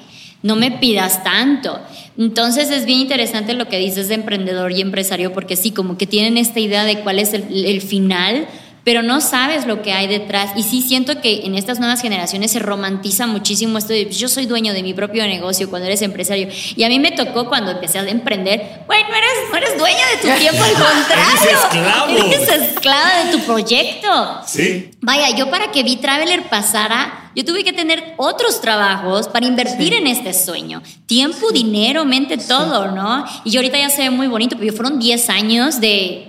no 0.43 0.56
me 0.56 0.71
pidas 0.71 1.23
tanto. 1.23 1.80
Entonces 2.17 2.69
es 2.71 2.86
bien 2.86 2.99
interesante 2.99 3.54
lo 3.54 3.67
que 3.67 3.77
dices 3.77 4.08
de 4.08 4.15
emprendedor 4.15 4.71
y 4.71 4.82
empresario, 4.82 5.34
porque 5.34 5.56
sí, 5.56 5.71
como 5.71 5.97
que 5.97 6.08
tienen 6.08 6.38
esta 6.38 6.60
idea 6.60 6.84
de 6.84 6.99
cuál 7.01 7.19
es 7.19 7.34
el, 7.34 7.82
final, 7.82 8.47
pero 8.83 9.03
no 9.03 9.21
sabes 9.21 9.65
lo 9.65 9.81
que 9.81 9.93
hay 9.93 10.07
detrás. 10.07 10.51
Y 10.55 10.63
sí 10.63 10.81
siento 10.81 11.21
que 11.21 11.45
en 11.45 11.55
estas 11.55 11.79
nuevas 11.79 12.01
generaciones 12.01 12.51
se 12.51 12.59
romantiza 12.59 13.27
muchísimo 13.27 13.77
esto 13.77 13.93
de 13.93 14.09
yo 14.09 14.27
soy 14.27 14.45
dueño 14.45 14.73
de 14.73 14.83
mi 14.83 14.93
propio 14.93 15.23
negocio 15.25 15.69
cuando 15.69 15.87
eres 15.87 16.01
empresario. 16.01 16.47
Y 16.75 16.83
a 16.83 16.89
mí 16.89 16.99
me 16.99 17.11
tocó 17.11 17.47
cuando 17.47 17.71
empecé 17.71 17.99
a 17.99 18.09
emprender, 18.09 18.83
bueno, 18.87 19.09
no 19.09 19.15
eres, 19.15 19.29
no 19.51 19.57
eres 19.57 19.77
dueño 19.77 19.97
de 19.97 20.29
tu 20.29 20.39
tiempo, 20.39 20.63
al 20.63 20.73
contrario. 20.73 21.41
eres 21.43 21.63
esclavo. 21.63 22.11
Eres 22.31 22.49
esclava 22.49 23.23
de 23.23 23.31
tu 23.31 23.39
proyecto. 23.45 24.41
Sí. 24.45 24.91
Vaya, 25.01 25.35
yo 25.35 25.49
para 25.49 25.71
que 25.71 25.83
Vi 25.83 25.97
Traveler 25.97 26.43
pasara 26.49 27.21
yo 27.35 27.45
tuve 27.45 27.63
que 27.63 27.71
tener 27.71 28.13
otros 28.17 28.59
trabajos 28.59 29.27
para 29.29 29.45
invertir 29.45 29.93
en 29.93 30.07
este 30.07 30.33
sueño. 30.33 30.81
Tiempo, 31.05 31.51
dinero, 31.51 32.03
mente, 32.03 32.37
todo, 32.37 32.91
¿no? 32.91 33.25
Y 33.45 33.51
yo 33.51 33.59
ahorita 33.59 33.77
ya 33.77 33.89
se 33.89 34.03
ve 34.03 34.09
muy 34.09 34.27
bonito, 34.27 34.57
pero 34.59 34.73
fueron 34.73 34.99
10 34.99 35.29
años 35.29 35.79
de... 35.79 36.27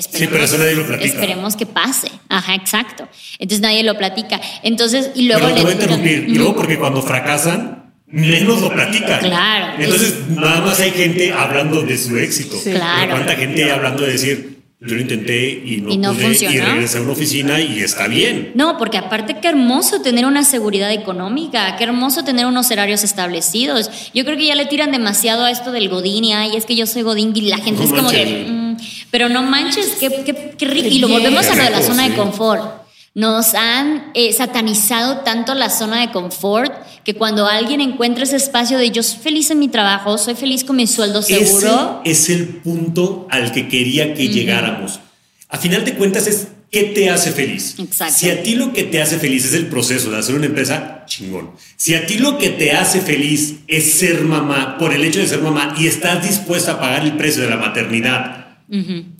Esperemos, 0.00 0.28
sí, 0.28 0.28
pero 0.32 0.44
eso 0.44 0.58
nadie 0.58 0.74
lo 0.74 0.86
platica. 0.86 1.14
Esperemos 1.14 1.56
que 1.56 1.66
pase. 1.66 2.10
Ajá, 2.28 2.54
exacto. 2.54 3.08
Entonces 3.38 3.60
nadie 3.60 3.82
lo 3.82 3.96
platica. 3.96 4.40
Entonces, 4.62 5.10
y 5.14 5.22
luego... 5.22 5.42
Pero 5.42 5.54
te 5.54 5.62
voy 5.62 5.70
a 5.70 5.74
interrumpir. 5.74 6.24
Y 6.28 6.34
luego 6.34 6.56
porque 6.56 6.78
cuando 6.78 7.02
fracasan, 7.02 7.92
menos 8.06 8.60
lo 8.60 8.72
platican. 8.72 9.20
Claro. 9.20 9.82
Entonces, 9.82 10.14
nada 10.30 10.60
más 10.62 10.80
hay 10.80 10.90
gente 10.90 11.32
hablando 11.32 11.82
de 11.82 11.96
su 11.96 12.16
éxito. 12.16 12.56
Claro. 12.62 13.12
¿Cuánta 13.12 13.36
gente 13.36 13.70
hablando 13.70 14.04
de 14.04 14.12
decir, 14.12 14.60
yo 14.80 14.94
lo 14.94 15.00
intenté 15.02 15.62
y 15.62 15.82
no, 15.82 16.14
pude, 16.14 16.38
y 16.40 16.58
regresé 16.58 16.98
a 16.98 17.02
una 17.02 17.12
oficina 17.12 17.60
y 17.60 17.80
está 17.80 18.08
bien. 18.08 18.52
No, 18.54 18.78
porque 18.78 18.96
aparte 18.96 19.36
qué 19.38 19.48
hermoso 19.48 20.00
tener 20.00 20.24
una 20.24 20.42
seguridad 20.42 20.90
económica, 20.90 21.76
qué 21.76 21.84
hermoso 21.84 22.24
tener 22.24 22.46
unos 22.46 22.70
horarios 22.70 23.04
establecidos. 23.04 23.90
Yo 24.14 24.24
creo 24.24 24.38
que 24.38 24.46
ya 24.46 24.54
le 24.54 24.64
tiran 24.64 24.90
demasiado 24.90 25.44
a 25.44 25.50
esto 25.50 25.70
del 25.70 25.90
Godín 25.90 26.24
y 26.24 26.32
es 26.56 26.64
que 26.64 26.76
yo 26.76 26.86
soy 26.86 27.02
Godín 27.02 27.32
y 27.36 27.42
la 27.42 27.58
gente 27.58 27.84
es 27.84 27.90
como 27.90 28.08
que... 28.08 28.46
Mm, 28.48 28.69
pero 29.10 29.28
no 29.28 29.42
manches, 29.42 29.96
qué, 29.98 30.08
qué, 30.24 30.54
qué 30.56 30.66
rico. 30.66 30.88
Y 30.88 30.98
lo 30.98 31.08
volvemos 31.08 31.46
a 31.46 31.54
lo 31.54 31.62
de 31.62 31.70
la 31.70 31.82
zona 31.82 32.08
de 32.08 32.14
confort. 32.14 32.80
Nos 33.14 33.54
han 33.54 34.12
eh, 34.14 34.32
satanizado 34.32 35.18
tanto 35.18 35.54
la 35.54 35.68
zona 35.68 36.00
de 36.00 36.12
confort 36.12 36.72
que 37.04 37.14
cuando 37.14 37.46
alguien 37.46 37.80
encuentra 37.80 38.22
ese 38.22 38.36
espacio 38.36 38.78
de 38.78 38.90
yo 38.90 39.02
soy 39.02 39.18
feliz 39.18 39.50
en 39.50 39.58
mi 39.58 39.68
trabajo, 39.68 40.16
soy 40.16 40.34
feliz 40.34 40.62
con 40.62 40.76
mi 40.76 40.86
sueldo 40.86 41.22
seguro. 41.22 42.02
Ese 42.04 42.34
es 42.34 42.38
el 42.38 42.48
punto 42.48 43.26
al 43.30 43.52
que 43.52 43.68
quería 43.68 44.14
que 44.14 44.28
llegáramos. 44.28 45.00
A 45.48 45.58
final 45.58 45.84
de 45.84 45.94
cuentas 45.94 46.28
es 46.28 46.48
qué 46.70 46.84
te 46.84 47.10
hace 47.10 47.32
feliz. 47.32 47.74
Exacto. 47.78 48.14
Si 48.16 48.30
a 48.30 48.44
ti 48.44 48.54
lo 48.54 48.72
que 48.72 48.84
te 48.84 49.02
hace 49.02 49.18
feliz 49.18 49.44
es 49.44 49.54
el 49.54 49.66
proceso 49.66 50.12
de 50.12 50.18
hacer 50.18 50.36
una 50.36 50.46
empresa, 50.46 51.04
chingón. 51.06 51.50
Si 51.76 51.94
a 51.94 52.06
ti 52.06 52.18
lo 52.18 52.38
que 52.38 52.50
te 52.50 52.72
hace 52.72 53.00
feliz 53.00 53.56
es 53.66 53.92
ser 53.94 54.22
mamá, 54.22 54.78
por 54.78 54.94
el 54.94 55.02
hecho 55.02 55.18
de 55.18 55.26
ser 55.26 55.40
mamá, 55.40 55.74
y 55.76 55.88
estás 55.88 56.24
dispuesta 56.26 56.72
a 56.72 56.80
pagar 56.80 57.02
el 57.02 57.16
precio 57.16 57.42
de 57.42 57.50
la 57.50 57.56
maternidad 57.56 58.39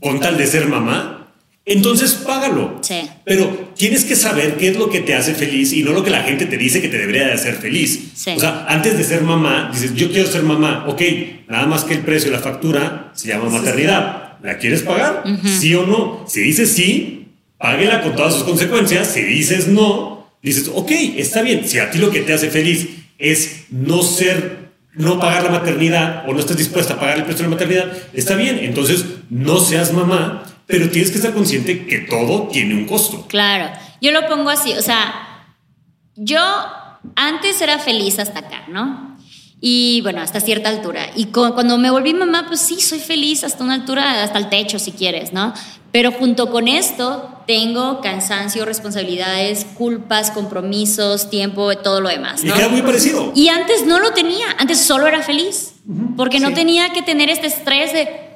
con 0.00 0.20
tal 0.20 0.38
de 0.38 0.46
ser 0.46 0.66
mamá, 0.68 1.20
entonces 1.64 2.14
págalo. 2.14 2.78
Sí. 2.80 3.00
Pero 3.24 3.72
tienes 3.76 4.04
que 4.04 4.16
saber 4.16 4.56
qué 4.56 4.68
es 4.68 4.76
lo 4.76 4.90
que 4.90 5.00
te 5.00 5.14
hace 5.14 5.34
feliz 5.34 5.72
y 5.72 5.82
no 5.82 5.92
lo 5.92 6.02
que 6.02 6.10
la 6.10 6.22
gente 6.22 6.46
te 6.46 6.56
dice 6.56 6.80
que 6.80 6.88
te 6.88 6.98
debería 6.98 7.26
de 7.26 7.34
hacer 7.34 7.54
feliz. 7.54 8.12
Sí. 8.14 8.30
O 8.36 8.40
sea, 8.40 8.66
antes 8.68 8.96
de 8.96 9.04
ser 9.04 9.22
mamá, 9.22 9.70
dices, 9.72 9.94
yo 9.94 10.10
quiero 10.10 10.28
ser 10.28 10.42
mamá. 10.42 10.84
Ok, 10.88 11.02
nada 11.48 11.66
más 11.66 11.84
que 11.84 11.94
el 11.94 12.00
precio 12.00 12.30
de 12.30 12.36
la 12.36 12.42
factura 12.42 13.12
se 13.14 13.28
llama 13.28 13.50
maternidad. 13.50 14.38
¿La 14.42 14.58
quieres 14.58 14.82
pagar? 14.82 15.22
¿Sí 15.44 15.74
o 15.74 15.86
no? 15.86 16.24
Si 16.26 16.40
dices 16.40 16.72
sí, 16.72 17.28
páguela 17.58 18.00
con 18.00 18.16
todas 18.16 18.34
sus 18.34 18.44
consecuencias. 18.44 19.12
Si 19.12 19.22
dices 19.22 19.68
no, 19.68 20.34
dices, 20.42 20.70
ok, 20.74 20.90
está 21.18 21.42
bien. 21.42 21.68
Si 21.68 21.78
a 21.78 21.90
ti 21.90 21.98
lo 21.98 22.10
que 22.10 22.20
te 22.20 22.32
hace 22.32 22.50
feliz 22.50 22.88
es 23.18 23.66
no 23.70 24.02
ser 24.02 24.69
no 24.94 25.20
pagar 25.20 25.44
la 25.44 25.50
maternidad 25.50 26.24
o 26.28 26.32
no 26.32 26.40
estás 26.40 26.56
dispuesta 26.56 26.94
a 26.94 27.00
pagar 27.00 27.18
el 27.18 27.24
precio 27.24 27.44
de 27.44 27.50
la 27.50 27.56
maternidad, 27.56 27.92
está 28.12 28.34
bien. 28.34 28.58
Entonces, 28.60 29.04
no 29.28 29.58
seas 29.58 29.92
mamá 29.92 30.44
pero 30.70 30.88
tienes 30.88 31.10
que 31.10 31.18
estar 31.18 31.34
consciente 31.34 31.86
que 31.86 31.98
todo 31.98 32.48
tiene 32.48 32.74
un 32.74 32.86
costo. 32.86 33.26
Claro, 33.26 33.70
yo 34.00 34.12
lo 34.12 34.26
pongo 34.28 34.50
así, 34.50 34.72
o 34.72 34.82
sea, 34.82 35.46
yo 36.14 36.40
antes 37.16 37.60
era 37.60 37.78
feliz 37.78 38.18
hasta 38.18 38.38
acá, 38.38 38.64
¿no? 38.68 39.18
Y 39.60 40.00
bueno, 40.02 40.22
hasta 40.22 40.40
cierta 40.40 40.70
altura. 40.70 41.10
Y 41.16 41.26
cuando 41.26 41.76
me 41.76 41.90
volví 41.90 42.14
mamá, 42.14 42.46
pues 42.46 42.60
sí, 42.60 42.80
soy 42.80 43.00
feliz 43.00 43.44
hasta 43.44 43.64
una 43.64 43.74
altura, 43.74 44.22
hasta 44.22 44.38
el 44.38 44.48
techo 44.48 44.78
si 44.78 44.92
quieres, 44.92 45.32
¿no? 45.32 45.52
Pero 45.92 46.12
junto 46.12 46.50
con 46.50 46.68
esto 46.68 47.28
tengo 47.46 48.00
cansancio, 48.00 48.64
responsabilidades, 48.64 49.66
culpas, 49.76 50.30
compromisos, 50.30 51.30
tiempo, 51.30 51.76
todo 51.78 52.00
lo 52.00 52.08
demás. 52.08 52.44
¿no? 52.44 52.54
Y 52.54 52.56
queda 52.56 52.68
muy 52.68 52.82
parecido. 52.82 53.32
Y 53.34 53.48
antes 53.48 53.84
no 53.86 53.98
lo 53.98 54.12
tenía, 54.12 54.46
antes 54.58 54.78
solo 54.78 55.08
era 55.08 55.22
feliz, 55.22 55.74
porque 56.16 56.38
no 56.38 56.52
tenía 56.52 56.90
que 56.90 57.02
tener 57.02 57.28
este 57.28 57.48
estrés 57.48 57.92
de 57.92 58.30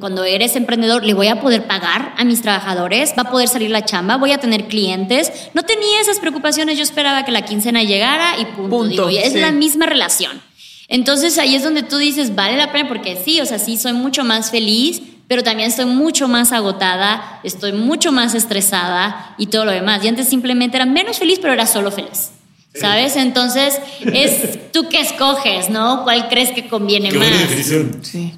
cuando 0.00 0.24
eres 0.24 0.56
emprendedor, 0.56 1.04
le 1.04 1.12
voy 1.12 1.28
a 1.28 1.40
poder 1.40 1.66
pagar 1.66 2.14
a 2.16 2.24
mis 2.24 2.40
trabajadores, 2.40 3.12
va 3.18 3.22
a 3.22 3.30
poder 3.30 3.48
salir 3.48 3.70
la 3.70 3.84
chamba, 3.84 4.16
voy 4.16 4.32
a 4.32 4.38
tener 4.38 4.66
clientes. 4.66 5.30
No 5.52 5.62
tenía 5.62 6.00
esas 6.00 6.20
preocupaciones, 6.20 6.78
yo 6.78 6.82
esperaba 6.82 7.24
que 7.24 7.32
la 7.32 7.42
quincena 7.42 7.82
llegara 7.82 8.38
y 8.38 8.44
punto. 8.44 9.08
es 9.08 9.34
la 9.34 9.52
misma 9.52 9.86
relación. 9.86 10.40
Entonces 10.88 11.36
ahí 11.38 11.54
es 11.54 11.64
donde 11.64 11.82
tú 11.82 11.98
dices, 11.98 12.34
vale 12.34 12.56
la 12.56 12.72
pena, 12.72 12.88
porque 12.88 13.20
sí, 13.22 13.40
o 13.40 13.46
sea, 13.46 13.58
sí, 13.58 13.76
soy 13.76 13.92
mucho 13.92 14.24
más 14.24 14.50
feliz, 14.50 15.02
pero 15.28 15.42
también 15.42 15.68
estoy 15.68 15.86
mucho 15.86 16.28
más 16.28 16.52
agotada, 16.52 17.40
estoy 17.42 17.72
mucho 17.72 18.12
más 18.12 18.34
estresada 18.34 19.34
y 19.38 19.46
todo 19.46 19.64
lo 19.64 19.72
demás. 19.72 20.04
Y 20.04 20.08
antes 20.08 20.28
simplemente 20.28 20.76
era 20.76 20.86
menos 20.86 21.18
feliz, 21.18 21.38
pero 21.40 21.52
era 21.52 21.66
solo 21.66 21.90
feliz. 21.90 22.30
¿Sabes? 22.74 23.16
Entonces, 23.16 23.80
es 24.12 24.70
tú 24.72 24.88
que 24.88 25.00
escoges, 25.00 25.70
¿no? 25.70 26.04
¿Cuál 26.04 26.28
crees 26.28 26.50
que 26.50 26.68
conviene 26.68 27.10
más? 27.12 27.28
Sí. 28.02 28.34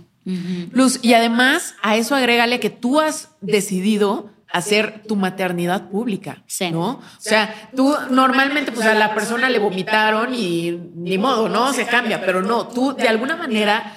Luz, 0.72 1.00
y 1.02 1.14
además 1.14 1.74
a 1.82 1.96
eso 1.96 2.14
agrégale 2.14 2.60
que 2.60 2.68
tú 2.68 3.00
has 3.00 3.30
decidido 3.40 4.30
hacer 4.50 5.02
tu 5.06 5.16
maternidad 5.16 5.88
pública, 5.88 6.42
¿no? 6.70 6.90
O 6.90 7.00
sea, 7.18 7.70
tú 7.74 7.94
normalmente 8.10 8.72
pues 8.72 8.86
a 8.86 8.94
la 8.94 9.14
persona 9.14 9.48
le 9.48 9.58
vomitaron 9.58 10.34
y 10.34 10.78
ni 10.94 11.18
modo, 11.18 11.48
¿no? 11.48 11.72
Se 11.72 11.86
cambia, 11.86 12.24
pero 12.24 12.42
no, 12.42 12.68
tú 12.68 12.94
de 12.94 13.08
alguna 13.08 13.36
manera 13.36 13.96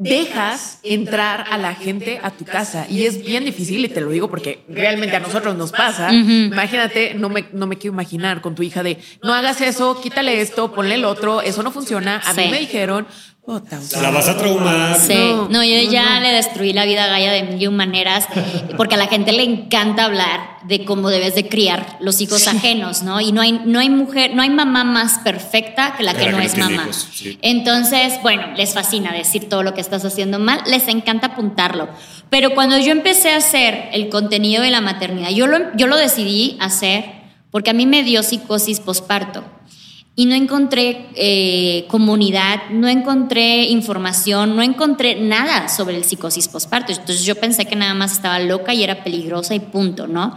dejas 0.00 0.78
entrar 0.82 1.44
a 1.50 1.58
la 1.58 1.74
gente 1.74 2.20
a 2.22 2.30
tu 2.30 2.44
casa 2.44 2.86
y 2.88 3.04
es 3.04 3.24
bien 3.24 3.44
difícil 3.44 3.84
y 3.84 3.88
te 3.88 4.00
lo 4.00 4.10
digo 4.10 4.28
porque 4.28 4.60
realmente 4.68 5.16
a 5.16 5.20
nosotros 5.20 5.56
nos 5.56 5.72
pasa. 5.72 6.12
Imagínate, 6.12 7.14
no 7.14 7.28
me, 7.28 7.46
no 7.52 7.66
me 7.66 7.76
quiero 7.76 7.94
imaginar 7.94 8.40
con 8.40 8.54
tu 8.54 8.62
hija 8.62 8.82
de 8.82 8.98
no 9.22 9.34
hagas 9.34 9.60
eso, 9.60 10.00
quítale 10.00 10.40
esto, 10.40 10.72
ponle 10.72 10.94
el 10.94 11.04
otro, 11.04 11.42
eso 11.42 11.62
no 11.62 11.70
funciona. 11.72 12.20
A 12.24 12.32
mí 12.34 12.48
me 12.50 12.60
dijeron, 12.60 13.06
la 13.48 14.10
vas 14.10 14.28
a 14.28 14.36
traumar. 14.36 14.98
Sí, 14.98 15.14
no, 15.48 15.64
yo 15.64 15.90
ya 15.90 16.20
le 16.20 16.32
destruí 16.32 16.74
la 16.74 16.84
vida 16.84 17.04
a 17.04 17.06
Gaia 17.06 17.32
de 17.32 17.44
mil 17.44 17.70
maneras, 17.70 18.26
porque 18.76 18.96
a 18.96 18.98
la 18.98 19.06
gente 19.06 19.32
le 19.32 19.42
encanta 19.42 20.04
hablar 20.04 20.58
de 20.64 20.84
cómo 20.84 21.08
debes 21.08 21.34
de 21.34 21.48
criar 21.48 21.96
los 22.00 22.20
hijos 22.20 22.46
ajenos, 22.46 23.02
¿no? 23.02 23.22
Y 23.22 23.32
no 23.32 23.40
hay, 23.40 23.52
no 23.64 23.78
hay 23.78 23.88
mujer, 23.88 24.34
no 24.34 24.42
hay 24.42 24.50
mamá 24.50 24.84
más 24.84 25.20
perfecta 25.20 25.94
que 25.96 26.02
la 26.02 26.12
que 26.12 26.30
no 26.30 26.38
es 26.40 26.58
mamá. 26.58 26.88
Entonces, 27.40 28.20
bueno, 28.22 28.48
les 28.54 28.74
fascina 28.74 29.12
decir 29.14 29.48
todo 29.48 29.62
lo 29.62 29.72
que 29.72 29.80
estás 29.80 30.04
haciendo 30.04 30.38
mal, 30.38 30.60
les 30.66 30.86
encanta 30.88 31.28
apuntarlo. 31.28 31.88
Pero 32.28 32.54
cuando 32.54 32.76
yo 32.76 32.92
empecé 32.92 33.30
a 33.30 33.36
hacer 33.36 33.88
el 33.92 34.10
contenido 34.10 34.62
de 34.62 34.70
la 34.70 34.82
maternidad, 34.82 35.30
yo 35.30 35.46
lo, 35.46 35.74
yo 35.74 35.86
lo 35.86 35.96
decidí 35.96 36.58
hacer 36.60 37.06
porque 37.50 37.70
a 37.70 37.74
mí 37.74 37.86
me 37.86 38.02
dio 38.02 38.22
psicosis 38.22 38.80
posparto 38.80 39.42
y 40.18 40.26
no 40.26 40.34
encontré 40.34 41.06
eh, 41.14 41.84
comunidad, 41.86 42.70
no 42.70 42.88
encontré 42.88 43.66
información, 43.66 44.56
no 44.56 44.64
encontré 44.64 45.14
nada 45.14 45.68
sobre 45.68 45.96
el 45.96 46.02
psicosis 46.02 46.48
postparto. 46.48 46.90
Entonces 46.90 47.24
yo 47.24 47.36
pensé 47.36 47.66
que 47.66 47.76
nada 47.76 47.94
más 47.94 48.10
estaba 48.10 48.40
loca 48.40 48.74
y 48.74 48.82
era 48.82 49.04
peligrosa 49.04 49.54
y 49.54 49.60
punto, 49.60 50.08
¿no? 50.08 50.36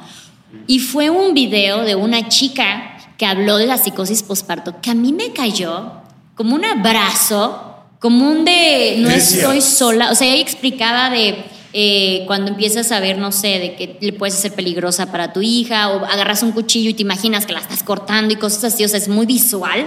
Y 0.67 0.78
fue 0.78 1.10
un 1.10 1.34
video 1.34 1.82
de 1.82 1.96
una 1.96 2.28
chica 2.28 2.96
que 3.17 3.26
habló 3.26 3.58
de 3.58 3.65
la 3.65 3.80
psicosis 3.80 4.22
postparto 4.22 4.80
que 4.84 4.91
a 4.91 4.94
mí 4.94 5.13
me 5.13 5.34
cayó 5.34 5.94
como 6.36 6.54
un 6.54 6.63
abrazo, 6.63 7.78
como 7.98 8.30
un 8.30 8.46
de 8.46 8.98
no 9.00 9.10
estoy 9.10 9.62
sola. 9.62 10.12
O 10.12 10.15
sea, 10.15 10.28
ella 10.28 10.44
explicaba 10.44 11.10
de 11.10 11.44
eh, 11.73 12.23
cuando 12.27 12.51
empiezas 12.51 12.91
a 12.91 12.99
ver, 12.99 13.17
no 13.17 13.31
sé, 13.31 13.60
de 13.60 13.75
que 13.75 13.97
le 14.01 14.13
puedes 14.13 14.36
ser 14.36 14.53
peligrosa 14.53 15.12
para 15.12 15.31
tu 15.31 15.41
hija, 15.41 15.89
o 15.89 16.05
agarras 16.05 16.43
un 16.43 16.51
cuchillo 16.51 16.89
y 16.89 16.93
te 16.93 17.01
imaginas 17.01 17.45
que 17.45 17.53
la 17.53 17.60
estás 17.60 17.84
cortando 17.84 18.34
y 18.34 18.38
cosas 18.38 18.73
así, 18.73 18.84
o 18.84 18.88
sea, 18.88 18.97
es 18.97 19.07
muy 19.07 19.25
visual. 19.25 19.86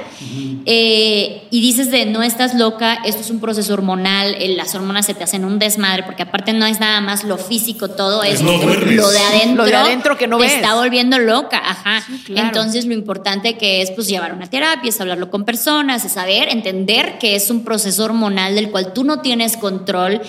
Eh, 0.66 1.42
y 1.50 1.60
dices 1.60 1.90
de 1.90 2.06
no 2.06 2.22
estás 2.22 2.54
loca, 2.54 2.98
esto 3.04 3.20
es 3.20 3.30
un 3.30 3.40
proceso 3.40 3.72
hormonal, 3.74 4.34
eh, 4.38 4.54
las 4.56 4.74
hormonas 4.74 5.06
se 5.06 5.14
te 5.14 5.24
hacen 5.24 5.44
un 5.44 5.58
desmadre, 5.58 6.02
porque 6.04 6.22
aparte 6.22 6.52
no 6.52 6.66
es 6.66 6.80
nada 6.80 7.00
más 7.00 7.24
lo 7.24 7.36
físico, 7.36 7.88
todo 7.88 8.22
es, 8.22 8.40
no 8.40 8.52
lo 8.52 9.10
de 9.10 9.18
adentro. 9.18 9.64
Lo 9.64 9.68
de 9.68 9.76
adentro 9.76 10.16
que 10.16 10.26
no 10.26 10.38
te 10.38 10.44
ves. 10.44 10.54
está 10.54 10.74
volviendo 10.74 11.18
loca, 11.18 11.58
ajá. 11.58 12.02
Sí, 12.06 12.22
claro. 12.24 12.48
Entonces 12.48 12.86
lo 12.86 12.94
importante 12.94 13.58
que 13.58 13.82
es 13.82 13.90
pues 13.90 14.08
llevar 14.08 14.32
una 14.32 14.48
terapia, 14.48 14.88
es 14.88 15.00
hablarlo 15.00 15.30
con 15.30 15.44
personas, 15.44 16.04
es 16.04 16.12
saber, 16.12 16.48
entender 16.48 17.18
que 17.18 17.36
es 17.36 17.50
un 17.50 17.64
proceso 17.64 18.04
hormonal 18.04 18.54
del 18.54 18.70
cual 18.70 18.92
tú 18.92 19.04
no 19.04 19.20
tienes 19.20 19.56
control 19.56 20.22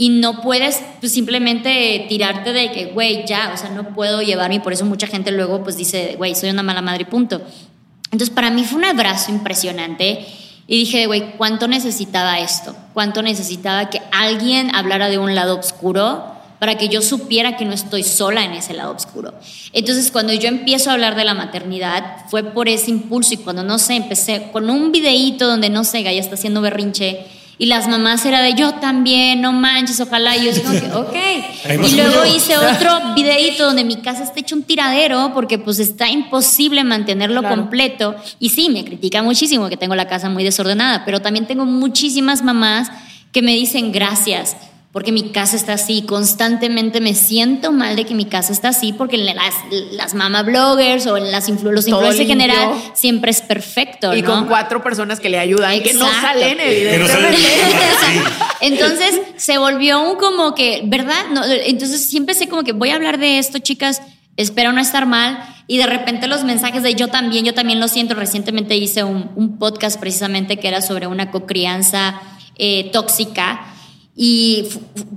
y 0.00 0.08
no 0.08 0.40
puedes 0.40 0.80
pues, 1.00 1.12
simplemente 1.12 2.06
tirarte 2.08 2.54
de 2.54 2.72
que, 2.72 2.86
güey, 2.86 3.26
ya, 3.26 3.52
o 3.52 3.58
sea, 3.58 3.68
no 3.68 3.92
puedo 3.92 4.22
llevarme 4.22 4.54
y 4.54 4.60
por 4.60 4.72
eso 4.72 4.86
mucha 4.86 5.06
gente 5.06 5.30
luego 5.30 5.62
pues 5.62 5.76
dice, 5.76 6.14
güey, 6.16 6.34
soy 6.34 6.48
una 6.48 6.62
mala 6.62 6.80
madre 6.80 7.04
punto. 7.04 7.42
Entonces 8.04 8.30
para 8.30 8.48
mí 8.48 8.64
fue 8.64 8.78
un 8.78 8.86
abrazo 8.86 9.30
impresionante 9.30 10.26
y 10.66 10.78
dije, 10.78 11.04
güey, 11.04 11.32
¿cuánto 11.36 11.68
necesitaba 11.68 12.38
esto? 12.40 12.74
¿Cuánto 12.94 13.20
necesitaba 13.20 13.90
que 13.90 14.00
alguien 14.10 14.74
hablara 14.74 15.10
de 15.10 15.18
un 15.18 15.34
lado 15.34 15.58
oscuro? 15.58 16.24
para 16.58 16.76
que 16.76 16.90
yo 16.90 17.00
supiera 17.00 17.56
que 17.56 17.64
no 17.64 17.72
estoy 17.72 18.02
sola 18.02 18.44
en 18.44 18.52
ese 18.52 18.74
lado 18.74 18.94
oscuro. 18.94 19.32
Entonces, 19.72 20.10
cuando 20.10 20.34
yo 20.34 20.46
empiezo 20.48 20.90
a 20.90 20.92
hablar 20.92 21.14
de 21.16 21.24
la 21.24 21.32
maternidad, 21.32 22.26
fue 22.28 22.44
por 22.44 22.68
ese 22.68 22.90
impulso 22.90 23.32
y 23.32 23.38
cuando, 23.38 23.62
no 23.62 23.78
sé, 23.78 23.96
empecé 23.96 24.50
con 24.52 24.68
un 24.68 24.92
videíto 24.92 25.46
donde, 25.46 25.70
no 25.70 25.84
sé, 25.84 26.02
Gaya 26.02 26.20
está 26.20 26.34
haciendo 26.34 26.60
berrinche 26.60 27.26
y 27.60 27.66
las 27.66 27.86
mamás 27.88 28.24
era 28.24 28.40
de 28.40 28.54
yo 28.54 28.72
también, 28.76 29.42
no 29.42 29.52
manches, 29.52 30.00
ojalá. 30.00 30.34
Y 30.34 30.44
yo 30.46 30.50
así 30.50 30.62
como 30.62 30.80
que, 30.80 30.90
ok. 30.92 31.86
Y 31.86 31.94
luego 31.94 32.24
hice 32.24 32.56
otro 32.56 33.14
videíto 33.14 33.66
donde 33.66 33.84
mi 33.84 33.96
casa 33.96 34.22
está 34.24 34.40
hecho 34.40 34.54
un 34.56 34.62
tiradero 34.62 35.32
porque 35.34 35.58
pues 35.58 35.78
está 35.78 36.08
imposible 36.08 36.82
mantenerlo 36.84 37.40
Claro. 37.42 37.56
completo. 37.56 38.16
Y 38.38 38.48
sí, 38.48 38.70
me 38.70 38.82
critica 38.82 39.22
muchísimo 39.22 39.68
que 39.68 39.76
tengo 39.76 39.94
la 39.94 40.08
casa 40.08 40.30
muy 40.30 40.42
desordenada, 40.42 41.04
pero 41.04 41.20
también 41.20 41.46
tengo 41.46 41.66
muchísimas 41.66 42.42
mamás 42.42 42.88
que 43.30 43.42
me 43.42 43.52
dicen 43.54 43.92
gracias 43.92 44.56
porque 44.92 45.12
mi 45.12 45.30
casa 45.30 45.54
está 45.56 45.74
así. 45.74 46.02
Constantemente 46.02 47.00
me 47.00 47.14
siento 47.14 47.70
mal 47.70 47.94
de 47.94 48.04
que 48.04 48.14
mi 48.14 48.24
casa 48.24 48.52
está 48.52 48.68
así 48.70 48.92
porque 48.92 49.16
las, 49.18 49.36
las 49.92 50.14
mama 50.14 50.42
bloggers 50.42 51.06
o 51.06 51.16
las 51.16 51.48
influ 51.48 51.70
los 51.70 51.86
influencers 51.86 52.20
en 52.20 52.26
general 52.26 52.70
siempre 52.94 53.30
es 53.30 53.40
perfecto, 53.40 54.14
Y 54.16 54.22
¿no? 54.22 54.30
con 54.30 54.46
cuatro 54.46 54.82
personas 54.82 55.20
que 55.20 55.28
le 55.28 55.38
ayudan, 55.38 55.80
que 55.82 55.92
no 55.94 56.06
Exacto. 56.06 56.26
salen, 56.40 56.58
Que 56.58 56.98
no 56.98 57.06
salen. 57.06 57.34
evidentemente. 57.34 58.30
Entonces 58.62 59.20
se 59.36 59.58
volvió 59.58 60.00
un 60.02 60.16
como 60.16 60.54
que, 60.54 60.82
¿verdad? 60.84 61.26
No, 61.32 61.42
entonces 61.44 62.04
sí 62.06 62.16
empecé 62.16 62.48
como 62.48 62.62
que 62.64 62.72
voy 62.72 62.90
a 62.90 62.96
hablar 62.96 63.18
de 63.18 63.38
esto, 63.38 63.58
chicas, 63.58 64.02
espero 64.36 64.72
no 64.72 64.80
estar 64.80 65.06
mal. 65.06 65.38
Y 65.66 65.78
de 65.78 65.86
repente 65.86 66.26
los 66.26 66.42
mensajes 66.44 66.82
de 66.82 66.94
yo 66.96 67.08
también, 67.08 67.44
yo 67.44 67.54
también 67.54 67.78
lo 67.78 67.86
siento. 67.86 68.14
Recientemente 68.14 68.76
hice 68.76 69.04
un, 69.04 69.30
un 69.36 69.56
podcast 69.58 70.00
precisamente 70.00 70.56
que 70.56 70.66
era 70.66 70.82
sobre 70.82 71.06
una 71.06 71.30
cocrianza 71.30 72.20
eh, 72.58 72.90
tóxica. 72.92 73.66
Y 74.16 74.66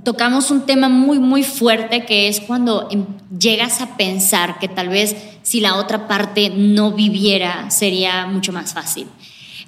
tocamos 0.04 0.50
un 0.50 0.64
tema 0.66 0.88
muy, 0.88 1.18
muy 1.18 1.42
fuerte 1.42 2.04
que 2.06 2.28
es 2.28 2.40
cuando 2.40 2.88
em- 2.90 3.04
llegas 3.38 3.80
a 3.80 3.96
pensar 3.96 4.58
que 4.58 4.68
tal 4.68 4.88
vez 4.88 5.14
si 5.42 5.60
la 5.60 5.74
otra 5.76 6.06
parte 6.08 6.50
no 6.54 6.92
viviera 6.92 7.70
sería 7.70 8.26
mucho 8.26 8.52
más 8.52 8.72
fácil. 8.72 9.06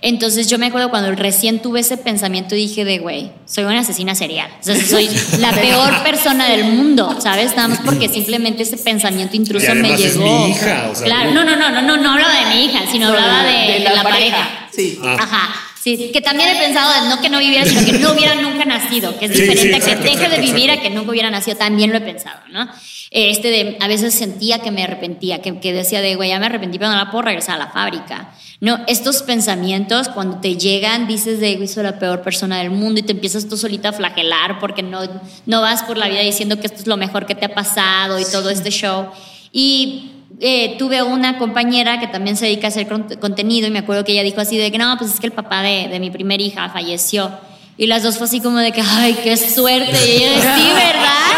Entonces 0.02 0.48
yo 0.48 0.58
me 0.58 0.66
acuerdo 0.66 0.90
cuando 0.90 1.10
recién 1.12 1.60
tuve 1.60 1.80
ese 1.80 1.96
pensamiento 1.96 2.54
y 2.54 2.58
dije 2.58 2.84
de, 2.84 2.98
güey, 2.98 3.30
soy 3.46 3.64
una 3.64 3.80
asesina 3.80 4.14
serial. 4.14 4.48
O 4.60 4.62
sea, 4.62 4.76
soy 4.76 5.08
la 5.40 5.52
peor 5.52 6.02
persona 6.02 6.48
del 6.48 6.64
mundo, 6.64 7.16
¿sabes? 7.20 7.56
Nada 7.56 7.68
más 7.68 7.80
porque 7.84 8.08
simplemente 8.08 8.62
ese 8.62 8.76
pensamiento 8.76 9.36
intruso 9.36 9.66
me 9.66 9.72
además 9.72 10.00
es 10.00 10.14
llegó. 10.16 10.24
mi 10.44 10.50
hija, 10.50 10.88
o 10.90 10.94
sea, 10.94 11.06
claro, 11.06 11.30
no- 11.32 11.44
no, 11.44 11.56
no, 11.56 11.70
no, 11.70 11.82
no, 11.82 11.96
no, 11.96 12.12
hablaba 12.12 12.34
de 12.48 12.54
mi 12.54 12.64
hija, 12.66 12.80
sino 12.90 13.08
hablaba 13.08 13.42
de, 13.44 13.72
de 13.80 13.80
la, 13.80 14.02
pareja. 14.02 14.68
Sí. 14.70 14.98
Ah. 15.02 15.16
Ajá. 15.18 15.48
Sí, 15.86 16.10
que 16.12 16.20
también 16.20 16.48
he 16.48 16.58
pensado 16.58 17.08
no 17.08 17.20
que 17.20 17.28
no 17.28 17.38
viviera, 17.38 17.64
sino 17.64 17.84
que 17.84 17.92
no 17.92 18.12
hubiera 18.12 18.34
nunca 18.34 18.64
nacido, 18.64 19.16
que 19.20 19.26
es 19.26 19.32
Sí, 19.32 19.42
diferente 19.42 19.80
sí, 19.80 19.90
a 19.92 19.96
que 19.96 20.02
deje 20.02 20.28
de 20.28 20.40
vivir 20.40 20.68
a 20.72 20.80
que 20.80 20.90
nunca 20.90 21.12
hubiera 21.12 21.30
nacido, 21.30 21.56
también 21.56 21.90
lo 21.92 21.98
he 21.98 22.00
pensado, 22.00 22.40
¿no? 22.50 22.68
Este 23.12 23.50
de, 23.50 23.76
a 23.78 23.86
veces 23.86 24.12
sentía 24.12 24.58
que 24.58 24.72
me 24.72 24.82
arrepentía, 24.82 25.40
que, 25.40 25.60
que 25.60 25.72
decía 25.72 26.00
de, 26.00 26.16
güey, 26.16 26.30
ya 26.30 26.40
me 26.40 26.46
arrepentí, 26.46 26.78
pero 26.78 26.90
no 26.90 26.96
la 26.96 27.12
puedo 27.12 27.22
regresar 27.22 27.54
a 27.54 27.58
la 27.58 27.68
fábrica. 27.68 28.34
No, 28.60 28.80
estos 28.88 29.22
pensamientos 29.22 30.08
cuando 30.08 30.40
te 30.40 30.56
llegan, 30.56 31.06
dices 31.06 31.38
de, 31.38 31.54
güey, 31.54 31.68
soy 31.68 31.84
la 31.84 32.00
peor 32.00 32.20
persona 32.22 32.58
del 32.58 32.70
mundo 32.70 32.98
y 32.98 33.04
te 33.04 33.12
empiezas 33.12 33.48
tú 33.48 33.56
solita 33.56 33.90
a 33.90 33.92
flagelar 33.92 34.58
porque 34.58 34.82
no, 34.82 35.02
no 35.46 35.60
vas 35.60 35.84
por 35.84 35.98
la 35.98 36.08
vida 36.08 36.22
diciendo 36.22 36.58
que 36.58 36.66
esto 36.66 36.80
es 36.80 36.88
lo 36.88 36.96
mejor 36.96 37.26
que 37.26 37.36
te 37.36 37.44
ha 37.44 37.54
pasado 37.54 38.18
y 38.18 38.24
todo 38.24 38.50
este 38.50 38.70
show. 38.70 39.06
Y 39.52 40.15
eh, 40.40 40.76
tuve 40.78 41.02
una 41.02 41.38
compañera 41.38 41.98
que 42.00 42.06
también 42.08 42.36
se 42.36 42.46
dedica 42.46 42.66
a 42.66 42.70
hacer 42.70 42.86
con- 42.88 43.08
contenido 43.20 43.68
y 43.68 43.70
me 43.70 43.78
acuerdo 43.80 44.04
que 44.04 44.12
ella 44.12 44.22
dijo 44.22 44.40
así 44.40 44.56
de 44.56 44.70
que 44.70 44.78
no, 44.78 44.96
pues 44.98 45.12
es 45.14 45.20
que 45.20 45.26
el 45.26 45.32
papá 45.32 45.62
de, 45.62 45.88
de 45.88 46.00
mi 46.00 46.10
primer 46.10 46.40
hija 46.40 46.68
falleció. 46.70 47.30
Y 47.78 47.86
las 47.86 48.02
dos 48.02 48.16
fue 48.16 48.26
así 48.26 48.40
como 48.40 48.58
de 48.58 48.72
que, 48.72 48.80
ay, 48.82 49.14
qué 49.22 49.36
suerte. 49.36 49.92
Y 50.08 50.22
ella 50.24 50.56
sí, 50.56 50.62
¿verdad? 50.62 51.35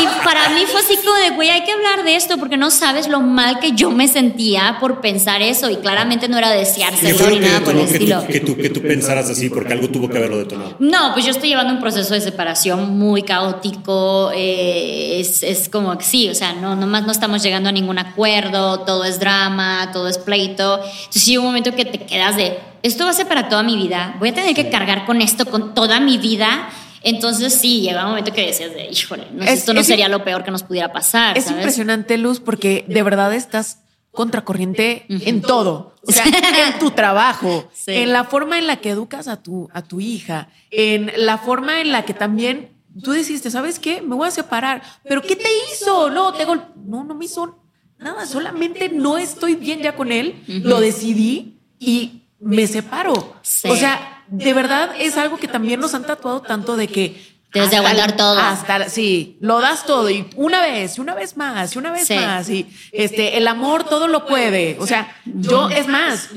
Y 0.00 0.24
para 0.24 0.50
mí 0.50 0.62
fue 0.66 0.80
así 0.80 0.96
como 0.96 1.14
de, 1.14 1.30
güey, 1.30 1.50
hay 1.50 1.64
que 1.64 1.72
hablar 1.72 2.04
de 2.04 2.16
esto 2.16 2.38
porque 2.38 2.56
no 2.56 2.70
sabes 2.70 3.08
lo 3.08 3.20
mal 3.20 3.58
que 3.58 3.72
yo 3.72 3.90
me 3.90 4.08
sentía 4.08 4.78
por 4.80 5.00
pensar 5.00 5.42
eso. 5.42 5.70
Y 5.70 5.76
claramente 5.76 6.28
no 6.28 6.38
era 6.38 6.52
¿Qué 6.52 6.58
deseárselo 6.58 7.30
ni 7.30 7.40
nada 7.40 7.60
por 7.60 7.74
el 7.74 7.86
que 7.86 7.92
estilo. 7.92 8.20
tú, 8.20 8.26
que, 8.26 8.40
tú, 8.40 8.56
que 8.56 8.70
tú 8.70 8.82
pensaras 8.82 9.28
así? 9.28 9.50
Porque 9.50 9.72
algo 9.72 9.88
tuvo 9.88 10.08
que 10.08 10.18
haberlo 10.18 10.38
detonado. 10.38 10.76
No, 10.78 11.12
pues 11.12 11.24
yo 11.24 11.32
estoy 11.32 11.48
llevando 11.48 11.72
un 11.72 11.80
proceso 11.80 12.14
de 12.14 12.20
separación 12.20 12.98
muy 12.98 13.22
caótico. 13.22 14.30
eh, 14.34 15.20
es, 15.20 15.42
es 15.42 15.68
como 15.68 15.96
que 15.98 16.04
sí, 16.04 16.28
o 16.28 16.34
sea, 16.34 16.52
no, 16.54 16.76
nomás 16.76 17.04
no 17.04 17.12
estamos 17.12 17.42
llegando 17.42 17.68
a 17.68 17.72
ningún 17.72 17.98
acuerdo, 17.98 18.80
todo 18.80 19.04
es 19.04 19.20
drama, 19.20 19.90
todo 19.92 20.08
es 20.08 20.18
pleito. 20.18 20.76
Entonces, 20.76 21.22
sí, 21.22 21.36
un 21.36 21.44
momento 21.44 21.74
que 21.74 21.84
te 21.84 21.98
quedas 21.98 22.36
de, 22.36 22.58
esto 22.82 23.04
va 23.04 23.10
a 23.10 23.14
ser 23.14 23.28
para 23.28 23.48
toda 23.48 23.62
mi 23.62 23.76
vida, 23.76 24.16
voy 24.18 24.30
a 24.30 24.34
tener 24.34 24.54
que 24.54 24.70
cargar 24.70 25.04
con 25.04 25.20
esto 25.20 25.46
con 25.46 25.74
toda 25.74 26.00
mi 26.00 26.18
vida. 26.18 26.68
Entonces, 27.02 27.54
sí, 27.54 27.80
llega 27.80 28.02
un 28.04 28.10
momento 28.10 28.32
que 28.32 28.46
decías 28.46 28.72
de, 28.74 28.86
híjole, 28.90 29.26
no, 29.32 29.44
Es- 29.44 29.60
esto 29.60 29.72
no 29.74 29.80
es- 29.80 29.86
sería 29.86 30.08
lo 30.08 30.22
peor 30.24 30.44
que 30.44 30.50
nos 30.50 30.62
pudiera 30.62 30.92
pasar. 30.92 31.36
Es 31.38 31.44
¿sabes? 31.44 31.58
impresionante, 31.58 32.18
Luz, 32.18 32.40
porque 32.40 32.84
de 32.88 33.02
verdad 33.02 33.34
estás 33.34 33.78
contracorriente 34.12 35.06
en 35.08 35.40
todo. 35.42 35.94
O 36.06 36.12
sea, 36.12 36.24
en 36.26 36.78
tu 36.78 36.90
trabajo, 36.92 37.68
Sí. 37.72 37.92
en 37.92 38.12
la 38.12 38.24
forma 38.24 38.58
en 38.58 38.66
la 38.66 38.76
que 38.76 38.90
educas 38.90 39.28
a 39.28 39.42
tu, 39.42 39.68
a 39.72 39.82
tu 39.82 40.00
hija, 40.00 40.48
en 40.70 41.10
la 41.16 41.38
forma 41.38 41.80
en 41.80 41.92
la 41.92 42.04
que 42.04 42.14
también 42.14 42.70
tú 43.02 43.12
deciste, 43.12 43.50
¿sabes 43.50 43.78
qué? 43.78 44.02
Me 44.02 44.14
voy 44.16 44.28
a 44.28 44.30
separar. 44.30 44.82
¿Pero 45.08 45.22
qué 45.22 45.36
te 45.36 45.48
hizo? 45.72 46.10
No, 46.10 46.32
te 46.34 46.44
gol 46.44 46.64
No, 46.84 47.04
no 47.04 47.14
me 47.14 47.24
hizo 47.26 47.58
nada. 47.98 48.26
Solamente 48.26 48.88
no 48.88 49.16
estoy 49.18 49.54
bien 49.54 49.80
ya 49.80 49.94
con 49.94 50.10
él. 50.12 50.42
Lo 50.46 50.80
decidí 50.80 51.58
y 51.78 52.22
me 52.40 52.66
separo. 52.66 53.36
Sí. 53.42 53.68
O 53.68 53.76
sea, 53.76 54.19
de 54.30 54.54
verdad 54.54 54.90
es 54.98 55.16
algo 55.16 55.36
que 55.38 55.48
también 55.48 55.80
nos 55.80 55.94
han 55.94 56.04
tatuado 56.04 56.40
tanto 56.42 56.76
de 56.76 56.88
que 56.88 57.30
Debes 57.52 57.70
de 57.72 57.78
hasta 57.78 57.88
aguantar 57.90 58.16
todo. 58.16 58.38
Hasta, 58.38 58.88
sí, 58.88 59.36
lo 59.40 59.60
das 59.60 59.84
todo 59.84 60.08
y 60.08 60.24
una 60.36 60.60
vez, 60.62 60.98
y 60.98 61.00
una 61.00 61.16
vez 61.16 61.36
más, 61.36 61.74
y 61.74 61.78
una 61.80 61.90
vez 61.90 62.06
Sí. 62.06 62.14
más. 62.14 62.48
Y 62.48 62.64
este, 62.92 63.38
el 63.38 63.48
amor 63.48 63.82
todo 63.82 64.06
lo 64.06 64.24
puede. 64.24 64.76
O 64.78 64.86
sea, 64.86 65.12
yo, 65.24 65.68
es 65.68 65.88
más, 65.88 66.28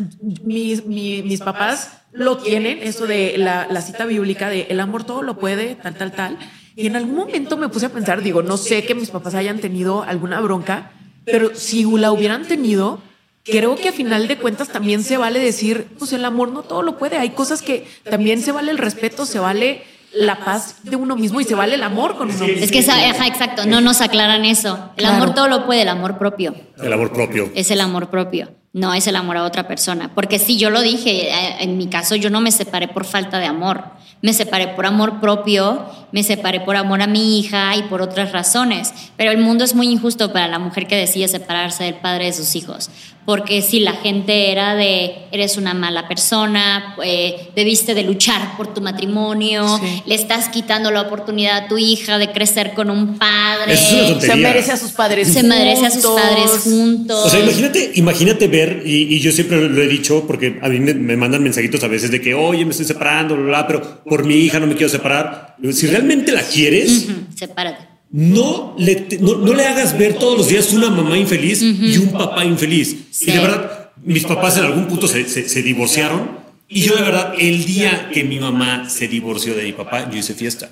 mis, 0.44 0.86
mi- 0.88 1.22
mis 1.22 1.40
papás 1.42 2.00
lo 2.14 2.38
tienen, 2.38 2.80
eso 2.82 3.06
de 3.06 3.36
la, 3.38 3.68
la 3.70 3.82
cita 3.84 4.06
bíblica 4.08 4.50
de 4.50 4.66
el 4.72 4.80
amor 4.80 5.04
todo 5.04 5.22
lo 5.22 5.38
puede, 5.38 5.76
tal, 5.76 5.94
tal, 5.94 6.14
tal. 6.14 6.38
Y 6.76 6.88
en 6.88 6.96
algún 6.96 7.16
momento 7.16 7.58
me 7.58 7.70
puse 7.70 7.86
a 7.86 7.90
pensar, 7.90 8.24
digo, 8.24 8.42
no 8.42 8.58
sé 8.58 8.84
que 8.84 8.96
mis 8.96 9.12
papás 9.12 9.36
hayan 9.36 9.60
tenido 9.60 10.02
alguna 10.02 10.42
bronca, 10.42 10.94
pero 11.26 11.52
si 11.54 11.84
la 11.96 12.12
hubieran 12.12 12.48
tenido, 12.48 13.00
creo 13.44 13.76
que 13.76 13.90
a 13.90 13.92
final 13.92 14.28
de 14.28 14.38
cuentas 14.38 14.70
también 14.70 15.04
se 15.04 15.18
vale 15.18 15.40
decir, 15.40 15.88
pues 16.00 16.14
el 16.14 16.24
amor 16.26 16.52
no 16.52 16.62
todo 16.64 16.82
lo 16.82 16.98
puede. 16.98 17.18
Hay 17.18 17.32
cosas 17.32 17.62
que 17.62 17.86
también 18.10 18.42
se 18.42 18.52
vale 18.52 18.72
el 18.72 18.78
respeto, 18.78 19.26
se 19.26 19.40
vale 19.40 19.84
la 20.14 20.40
paz 20.46 20.76
de 20.84 20.96
uno 20.96 21.16
mismo 21.16 21.42
y 21.42 21.44
se 21.44 21.56
vale 21.56 21.74
el 21.76 21.84
amor 21.84 22.18
con 22.18 22.30
uno 22.30 22.46
mismo. 22.46 22.64
Es 22.64 22.72
que, 22.72 22.80
esa- 22.80 22.96
ajá, 23.10 23.26
exacto, 23.28 23.66
no 23.66 23.82
nos 23.82 24.00
aclaran 24.02 24.46
eso. 24.46 24.92
El 24.96 25.06
Claro. 25.06 25.16
amor 25.16 25.34
todo 25.34 25.48
lo 25.48 25.66
puede, 25.66 25.82
el 25.82 25.90
amor 25.90 26.18
propio. 26.20 26.54
El 26.82 26.94
amor 26.94 27.12
propio. 27.12 27.52
es 27.56 27.72
el 27.72 27.82
amor 27.82 28.10
propio, 28.12 28.52
no 28.74 28.94
es 28.94 29.08
el 29.08 29.16
amor 29.16 29.38
a 29.38 29.44
otra 29.44 29.68
persona. 29.68 30.12
Porque 30.14 30.38
si 30.38 30.58
yo 30.58 30.70
lo 30.70 30.82
dije, 30.82 31.30
eh, 31.32 31.56
en 31.62 31.78
mi 31.80 31.88
caso 31.88 32.16
yo 32.16 32.30
no 32.30 32.42
me 32.42 32.52
separé 32.52 32.88
por 32.88 33.06
falta 33.06 33.40
de 33.40 33.48
amor, 33.48 33.86
me 34.22 34.34
separé 34.34 34.68
por 34.70 34.86
amor 34.86 35.20
propio, 35.20 35.84
me 36.12 36.22
separé 36.24 36.62
por 36.62 36.76
amor 36.78 37.02
a 37.02 37.08
mi 37.08 37.40
hija 37.40 37.76
y 37.76 37.82
por 37.84 38.02
otras 38.04 38.32
razones. 38.32 38.94
Pero 39.18 39.32
el 39.32 39.40
mundo 39.40 39.64
es 39.64 39.74
muy 39.74 39.88
injusto 39.90 40.32
para 40.32 40.48
la 40.48 40.60
mujer 40.60 40.86
que 40.88 40.96
decide 40.96 41.28
separarse 41.28 41.86
del 41.86 41.96
padre 41.96 42.26
de 42.26 42.34
sus 42.34 42.56
hijos. 42.56 42.90
Porque 43.26 43.62
si 43.62 43.80
la 43.80 43.94
gente 43.94 44.52
era 44.52 44.76
de, 44.76 45.14
eres 45.32 45.58
una 45.58 45.74
mala 45.74 46.08
persona, 46.08 46.96
eh, 47.04 47.50
debiste 47.56 47.94
de 47.94 48.04
luchar 48.04 48.58
por 48.58 48.74
tu 48.74 48.82
matrimonio, 48.82 49.80
Sí. 49.80 50.04
le 50.06 50.16
estás 50.16 50.50
quitando 50.50 50.92
la 50.92 51.02
oportunidad 51.02 51.66
a 51.66 51.68
tu 51.68 51.78
hija 51.78 52.18
de 52.18 52.32
crecer 52.32 52.74
con 52.74 52.90
un 52.90 53.18
padre. 53.18 53.74
Eso 53.74 53.84
es 53.84 53.92
una 53.94 54.08
tontería. 54.10 54.36
Se 54.36 54.42
merece 54.42 54.72
a 54.72 54.78
sus 54.78 54.92
padres 54.92 55.32
Se 55.32 55.44
merece 55.44 55.86
a 55.86 55.92
sus 55.92 56.06
padres 56.06 56.52
juntos. 56.64 57.26
O 57.26 57.30
sea, 57.30 57.40
imagínate, 57.40 57.92
imagínate 57.96 58.48
ver 58.48 58.64
ayer, 58.64 58.82
y, 58.86 59.20
yo 59.20 59.32
siempre 59.32 59.70
lo 59.70 59.82
he 59.82 59.88
dicho, 59.88 60.26
porque 60.26 60.60
a 60.62 60.70
mí 60.70 60.80
me, 60.80 61.18
mandan 61.18 61.44
mensajitos 61.44 61.84
a 61.84 61.88
veces 61.88 62.12
de 62.12 62.22
que, 62.22 62.34
oye, 62.34 62.66
me 62.66 62.72
estoy 62.72 62.86
separando, 62.86 63.36
bla, 63.36 63.68
pero 63.68 64.04
por 64.04 64.26
mi 64.26 64.36
hija 64.36 64.60
no 64.60 64.68
me 64.68 64.76
quiero 64.76 64.90
separar. 64.90 65.56
Si 65.72 65.88
realmente 65.88 66.32
la 66.32 66.42
quieres, 66.42 67.08
sepárate. 67.36 67.93
No 68.14 68.76
le, 68.78 69.08
no, 69.22 69.54
le 69.56 69.66
hagas 69.66 69.98
ver 69.98 70.14
todos 70.20 70.38
los 70.38 70.48
días 70.48 70.72
una 70.72 70.92
mamá 70.92 71.18
infeliz 71.18 71.64
y 71.64 71.98
un 71.98 72.12
papá 72.12 72.46
infeliz. 72.46 72.96
Y 73.22 73.32
de 73.32 73.40
verdad, 73.40 73.90
mis 74.04 74.24
papás 74.24 74.56
en 74.58 74.66
algún 74.66 74.86
punto 74.86 75.08
se, 75.08 75.28
se, 75.28 75.50
se 75.50 75.64
divorciaron. 75.64 76.30
Y 76.70 76.82
yo 76.82 76.96
de 76.96 77.02
verdad, 77.02 77.34
el 77.40 77.66
día 77.66 78.12
que 78.14 78.24
mi 78.24 78.40
mamá 78.40 78.88
se 78.88 79.08
divorció 79.08 79.56
de 79.56 79.64
mi 79.64 79.74
papá, 79.74 80.10
yo 80.12 80.18
hice 80.20 80.36
fiesta. 80.36 80.70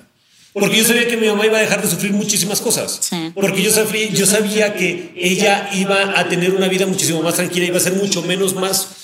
Porque 0.52 0.76
yo 0.76 0.84
sabía 0.84 1.08
que 1.08 1.16
mi 1.16 1.26
mamá 1.26 1.46
iba 1.46 1.58
a 1.58 1.62
dejar 1.62 1.82
de 1.82 1.88
sufrir 1.88 2.12
muchísimas 2.12 2.60
cosas. 2.60 3.10
Porque 3.34 3.62
yo 3.62 3.70
sabía, 3.70 4.10
yo 4.10 4.26
sabía 4.26 4.74
que 4.74 5.12
ella 5.16 5.70
iba 5.74 6.18
a 6.18 6.28
tener 6.28 6.54
una 6.54 6.68
vida 6.68 6.86
muchísimo 6.86 7.22
más 7.22 7.34
tranquila, 7.34 7.66
iba 7.66 7.78
a 7.78 7.80
ser 7.80 7.94
mucho 7.94 8.22
menos, 8.22 8.54
más, 8.54 9.01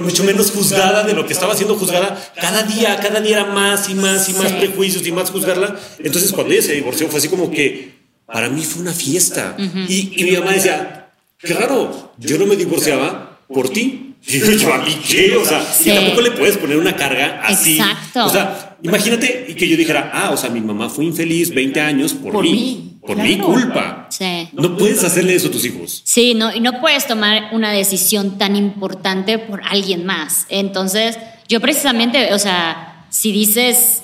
mucho 0.00 0.24
menos 0.24 0.50
juzgada 0.50 1.02
de 1.04 1.12
lo 1.12 1.26
que 1.26 1.32
estaba 1.32 1.54
siendo 1.54 1.76
juzgada. 1.76 2.18
Cada 2.40 2.62
día, 2.62 2.98
cada 3.00 3.20
día 3.20 3.40
era 3.40 3.46
más 3.46 3.88
y 3.90 3.94
más 3.94 4.28
y 4.28 4.34
más 4.34 4.52
prejuicios 4.52 5.06
y 5.06 5.12
más 5.12 5.30
juzgarla. 5.30 5.78
Entonces 5.98 6.32
cuando 6.32 6.52
ella 6.52 6.62
se 6.62 6.72
divorció 6.72 7.08
fue 7.08 7.18
así 7.18 7.28
como 7.28 7.50
que 7.50 7.92
para 8.26 8.48
mí 8.48 8.62
fue 8.64 8.82
una 8.82 8.92
fiesta. 8.92 9.56
y, 9.58 10.12
y 10.16 10.24
mi 10.24 10.32
mamá 10.36 10.52
decía, 10.52 11.10
qué 11.38 11.54
raro, 11.54 12.12
yo 12.18 12.38
no 12.38 12.46
me 12.46 12.56
divorciaba 12.56 13.40
por 13.48 13.68
ti. 13.68 14.09
Y 14.26 14.38
yo, 14.58 14.74
¿a 14.74 14.78
mí 14.78 14.98
qué? 15.08 15.36
O 15.36 15.44
sea, 15.44 15.64
y 15.84 15.90
tampoco 15.90 16.20
le 16.20 16.30
puedes 16.32 16.58
poner 16.58 16.76
una 16.76 16.94
carga 16.94 17.40
así. 17.42 17.78
Exacto. 17.78 18.26
O 18.26 18.28
sea, 18.28 18.76
imagínate 18.82 19.46
y 19.48 19.54
que 19.54 19.68
yo 19.68 19.76
dijera, 19.76 20.10
ah, 20.12 20.30
o 20.30 20.36
sea, 20.36 20.50
mi 20.50 20.60
mamá 20.60 20.88
fue 20.88 21.04
infeliz 21.04 21.54
20 21.54 21.80
años 21.80 22.12
por, 22.12 22.42
mí, 22.42 22.98
Por 23.00 23.16
mi 23.16 23.38
culpa. 23.38 24.08
Sí. 24.10 24.48
No 24.52 24.76
puedes 24.76 25.02
hacerle 25.02 25.34
eso 25.34 25.48
a 25.48 25.50
tus 25.50 25.64
hijos. 25.64 26.02
Sí, 26.04 26.34
no, 26.34 26.54
y 26.54 26.60
no 26.60 26.80
puedes 26.80 27.06
tomar 27.06 27.50
una 27.52 27.72
decisión 27.72 28.38
tan 28.38 28.56
importante 28.56 29.38
por 29.38 29.62
alguien 29.64 30.04
más. 30.04 30.46
Entonces, 30.48 31.18
yo 31.48 31.60
precisamente, 31.60 32.34
o 32.34 32.38
sea, 32.38 33.06
si 33.10 33.32
dices, 33.32 34.02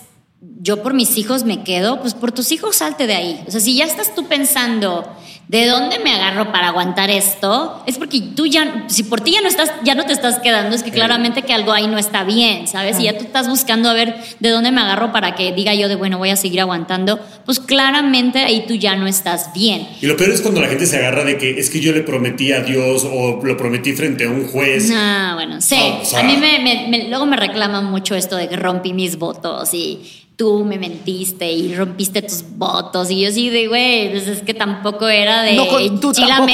yo 0.61 0.83
por 0.83 0.94
mis 0.94 1.16
hijos 1.18 1.44
me 1.44 1.62
quedo, 1.62 2.00
pues 2.00 2.14
por 2.14 2.33
tus 2.33 2.52
hijos 2.52 2.76
salte 2.76 3.07
de 3.07 3.14
ahí. 3.14 3.44
O 3.46 3.50
sea, 3.50 3.61
si 3.61 3.76
ya 3.76 3.85
estás 3.85 4.14
tú 4.14 4.26
pensando 4.26 5.07
¿de 5.48 5.66
dónde 5.66 5.98
me 6.00 6.12
agarro 6.12 6.50
para 6.50 6.68
aguantar 6.68 7.11
esto? 7.11 7.82
Es 7.87 7.98
porque 7.98 8.20
tú 8.20 8.46
ya, 8.46 8.85
si 8.88 9.04
por 9.04 9.20
ti 9.20 9.32
ya 9.32 9.40
no 9.40 9.48
estás, 9.48 9.70
ya 9.85 9.94
no 9.94 10.04
te 10.04 10.12
estás 10.12 10.40
quedando, 10.40 10.74
es 10.74 10.82
que 10.82 10.90
claramente 10.90 11.42
que 11.42 11.52
algo 11.52 11.72
ahí 11.72 11.87
no 11.87 11.98
está 11.98 12.24
bien, 12.24 12.66
¿sabes? 12.66 12.98
Y 12.98 13.04
ya 13.04 13.16
tú 13.16 13.24
estás 13.24 13.48
buscando 13.48 13.88
a 13.88 13.94
ver 13.94 14.16
de 14.40 14.50
dónde 14.50 14.72
me 14.72 14.80
agarro 14.80 15.12
para 15.12 15.35
que 15.35 15.52
diga 15.52 15.74
yo 15.74 15.88
de, 15.88 15.94
bueno, 15.94 16.18
voy 16.18 16.30
a 16.30 16.37
seguir 16.37 16.61
aguantando, 16.61 17.20
pues 17.44 17.61
claramente 17.61 18.40
ahí 18.40 18.64
tú 18.66 18.74
ya 18.74 18.96
no 18.96 19.06
estás 19.06 19.52
bien. 19.54 19.87
Y 20.00 20.06
lo 20.06 20.16
peor 20.16 20.30
es 20.30 20.40
cuando 20.40 20.61
la 20.61 20.68
gente 20.68 20.87
se 20.87 20.96
agarra 20.98 21.24
de 21.24 21.38
que 21.38 21.59
es 21.59 21.70
que 21.70 21.80
yo 21.80 21.92
le 21.92 22.02
prometí 22.02 22.52
a 22.52 22.61
Dios 22.61 23.04
o 23.04 23.40
lo 23.42 23.56
prometí 23.56 23.92
frente 23.92 24.24
a 24.24 24.30
un 24.30 24.48
juez. 24.48 24.90
Ah, 24.92 25.32
bueno, 25.35 25.61
sí. 25.61 25.76
a 26.16 26.22
mí 26.24 26.37
me, 26.37 27.09
luego 27.09 27.26
me 27.26 27.37
reclaman 27.37 27.85
mucho 27.85 28.14
esto 28.16 28.37
de 28.37 28.48
que 28.48 28.56
rompí 28.56 28.92
mis 28.92 29.16
votos 29.16 29.72
y 29.74 30.25
tú 30.37 30.64
me 30.64 30.79
mentiste 30.79 31.51
y 31.51 31.75
rompiste 31.75 32.22
tus 32.22 32.44
votos. 32.57 33.11
Y 33.11 33.22
yo 33.22 33.33
sí 33.33 33.49
de, 33.49 33.68
güey, 33.68 34.11
pues 34.11 34.29
es 34.29 34.42
que 34.42 34.55
tampoco 34.55 35.09
era 35.09 35.42
de 35.42 35.55
no, 35.55 35.64
tú 35.99 36.12
la 36.20 36.40
de 36.44 36.53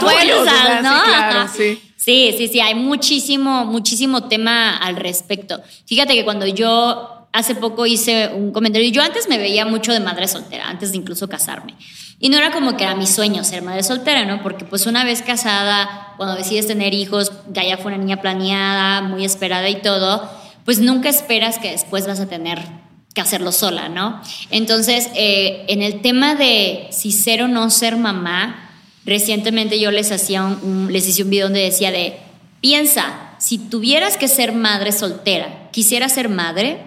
fuerzas, 0.00 0.82
¿no? 0.82 1.48
sí, 1.48 1.80
sí. 1.96 2.34
sí, 2.36 2.48
sí, 2.48 2.60
hay 2.60 2.74
muchísimo, 2.74 3.64
muchísimo 3.64 4.24
tema 4.24 4.76
al 4.76 4.96
respecto. 4.96 5.60
Fíjate 5.86 6.14
que 6.14 6.24
cuando 6.24 6.46
yo 6.46 7.28
hace 7.32 7.54
poco 7.54 7.86
hice 7.86 8.30
un 8.34 8.52
comentario, 8.52 8.90
yo 8.90 9.02
antes 9.02 9.28
me 9.28 9.38
veía 9.38 9.64
mucho 9.64 9.92
de 9.92 10.00
madre 10.00 10.28
soltera, 10.28 10.68
antes 10.68 10.90
de 10.90 10.98
incluso 10.98 11.28
casarme. 11.28 11.74
Y 12.18 12.28
no 12.28 12.36
era 12.36 12.52
como 12.52 12.76
que 12.76 12.84
era 12.84 12.94
mi 12.94 13.06
sueño 13.06 13.44
ser 13.44 13.62
madre 13.62 13.82
soltera, 13.82 14.24
¿no? 14.24 14.42
Porque 14.42 14.64
pues 14.64 14.86
una 14.86 15.04
vez 15.04 15.22
casada, 15.22 16.14
cuando 16.16 16.36
decides 16.36 16.66
tener 16.66 16.94
hijos, 16.94 17.32
ya 17.52 17.76
fue 17.76 17.92
una 17.92 17.98
niña 17.98 18.20
planeada, 18.20 19.02
muy 19.02 19.24
esperada 19.24 19.68
y 19.68 19.82
todo, 19.82 20.28
pues 20.64 20.78
nunca 20.78 21.08
esperas 21.08 21.58
que 21.58 21.70
después 21.70 22.06
vas 22.06 22.20
a 22.20 22.26
tener 22.26 22.83
que 23.14 23.20
hacerlo 23.20 23.52
sola, 23.52 23.88
¿no? 23.88 24.20
Entonces, 24.50 25.08
eh, 25.14 25.64
en 25.68 25.82
el 25.82 26.02
tema 26.02 26.34
de 26.34 26.88
si 26.90 27.12
ser 27.12 27.42
o 27.42 27.48
no 27.48 27.70
ser 27.70 27.96
mamá, 27.96 28.70
recientemente 29.06 29.78
yo 29.78 29.90
les 29.90 30.10
hacía 30.10 30.42
un, 30.42 30.92
les 30.92 31.08
hice 31.08 31.22
un 31.22 31.30
video 31.30 31.46
donde 31.46 31.60
decía 31.60 31.92
de, 31.92 32.16
piensa, 32.60 33.36
si 33.38 33.58
tuvieras 33.58 34.16
que 34.16 34.26
ser 34.26 34.52
madre 34.52 34.90
soltera, 34.90 35.68
¿quisiera 35.70 36.08
ser 36.08 36.28
madre? 36.28 36.78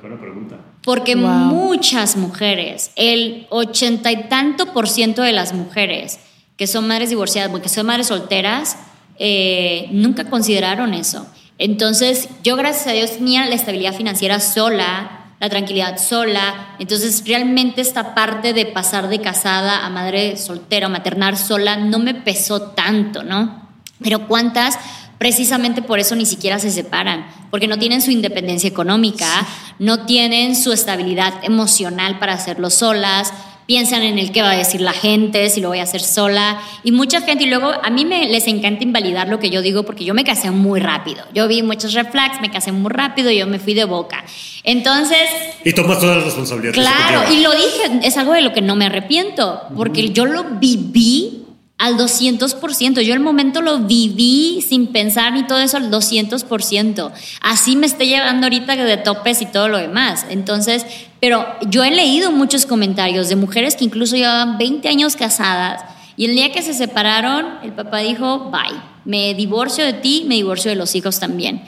Buena 0.00 0.20
pregunta. 0.20 0.56
Porque 0.82 1.14
muchas 1.16 2.16
mujeres, 2.16 2.90
el 2.96 3.46
ochenta 3.50 4.10
y 4.12 4.28
tanto 4.28 4.72
por 4.72 4.88
ciento 4.88 5.22
de 5.22 5.32
las 5.32 5.52
mujeres 5.52 6.20
que 6.56 6.66
son 6.66 6.88
madres 6.88 7.10
divorciadas, 7.10 7.58
que 7.60 7.68
son 7.68 7.86
madres 7.86 8.08
solteras, 8.08 8.76
eh, 9.18 9.88
nunca 9.92 10.28
consideraron 10.28 10.94
eso. 10.94 11.26
Entonces, 11.58 12.28
yo 12.42 12.56
gracias 12.56 12.86
a 12.86 12.92
Dios 12.92 13.12
tenía 13.12 13.46
la 13.46 13.54
estabilidad 13.54 13.94
financiera 13.94 14.40
sola, 14.40 15.19
la 15.40 15.48
tranquilidad 15.48 15.98
sola. 15.98 16.76
Entonces, 16.78 17.24
realmente 17.26 17.80
esta 17.80 18.14
parte 18.14 18.52
de 18.52 18.66
pasar 18.66 19.08
de 19.08 19.20
casada 19.20 19.84
a 19.84 19.90
madre 19.90 20.36
soltera 20.36 20.86
o 20.86 20.90
maternar 20.90 21.36
sola 21.36 21.76
no 21.76 21.98
me 21.98 22.14
pesó 22.14 22.62
tanto, 22.72 23.22
¿no? 23.22 23.68
Pero 24.02 24.28
cuántas 24.28 24.78
precisamente 25.18 25.82
por 25.82 25.98
eso 25.98 26.14
ni 26.16 26.24
siquiera 26.24 26.58
se 26.58 26.70
separan, 26.70 27.26
porque 27.50 27.68
no 27.68 27.78
tienen 27.78 28.00
su 28.00 28.10
independencia 28.10 28.68
económica, 28.68 29.46
no 29.78 30.06
tienen 30.06 30.56
su 30.56 30.72
estabilidad 30.72 31.34
emocional 31.42 32.18
para 32.18 32.32
hacerlo 32.32 32.70
solas, 32.70 33.30
piensan 33.70 34.02
en 34.02 34.18
el 34.18 34.32
qué 34.32 34.42
va 34.42 34.50
a 34.50 34.56
decir 34.56 34.80
la 34.80 34.92
gente, 34.92 35.48
si 35.48 35.60
lo 35.60 35.68
voy 35.68 35.78
a 35.78 35.84
hacer 35.84 36.00
sola. 36.00 36.60
Y 36.82 36.90
mucha 36.90 37.20
gente, 37.20 37.44
y 37.44 37.46
luego 37.46 37.70
a 37.70 37.88
mí 37.88 38.04
me, 38.04 38.26
les 38.26 38.48
encanta 38.48 38.82
invalidar 38.82 39.28
lo 39.28 39.38
que 39.38 39.48
yo 39.48 39.62
digo 39.62 39.84
porque 39.84 40.04
yo 40.04 40.12
me 40.12 40.24
casé 40.24 40.50
muy 40.50 40.80
rápido. 40.80 41.22
Yo 41.32 41.46
vi 41.46 41.62
muchos 41.62 41.94
red 41.94 42.08
me 42.42 42.50
casé 42.50 42.72
muy 42.72 42.90
rápido 42.90 43.30
y 43.30 43.38
yo 43.38 43.46
me 43.46 43.60
fui 43.60 43.74
de 43.74 43.84
boca. 43.84 44.24
Entonces... 44.64 45.20
Y 45.64 45.72
tomas 45.72 46.00
toda 46.00 46.16
la 46.16 46.24
responsabilidad. 46.24 46.74
Claro, 46.74 47.32
y 47.32 47.42
lo 47.44 47.52
dije, 47.52 48.00
es 48.02 48.16
algo 48.16 48.32
de 48.32 48.40
lo 48.40 48.52
que 48.52 48.60
no 48.60 48.74
me 48.74 48.86
arrepiento, 48.86 49.60
porque 49.76 50.08
yo 50.08 50.26
lo 50.26 50.42
viví 50.58 51.44
al 51.80 51.96
200%. 51.96 53.00
Yo 53.00 53.14
el 53.14 53.20
momento 53.20 53.62
lo 53.62 53.78
viví 53.78 54.62
sin 54.68 54.88
pensar 54.88 55.32
ni 55.32 55.46
todo 55.46 55.58
eso 55.60 55.78
al 55.78 55.90
200%. 55.90 57.10
Así 57.40 57.74
me 57.74 57.86
estoy 57.86 58.08
llevando 58.08 58.46
ahorita 58.46 58.76
de 58.76 58.98
topes 58.98 59.40
y 59.40 59.46
todo 59.46 59.68
lo 59.68 59.78
demás. 59.78 60.26
Entonces, 60.28 60.84
pero 61.20 61.46
yo 61.68 61.82
he 61.82 61.90
leído 61.90 62.32
muchos 62.32 62.66
comentarios 62.66 63.30
de 63.30 63.36
mujeres 63.36 63.76
que 63.76 63.86
incluso 63.86 64.14
llevaban 64.14 64.58
20 64.58 64.86
años 64.90 65.16
casadas 65.16 65.82
y 66.18 66.26
el 66.26 66.34
día 66.34 66.52
que 66.52 66.60
se 66.60 66.74
separaron, 66.74 67.46
el 67.62 67.72
papá 67.72 68.00
dijo, 68.00 68.50
bye, 68.50 68.78
me 69.06 69.32
divorcio 69.32 69.82
de 69.86 69.94
ti, 69.94 70.26
me 70.28 70.34
divorcio 70.34 70.70
de 70.70 70.76
los 70.76 70.94
hijos 70.94 71.18
también. 71.18 71.62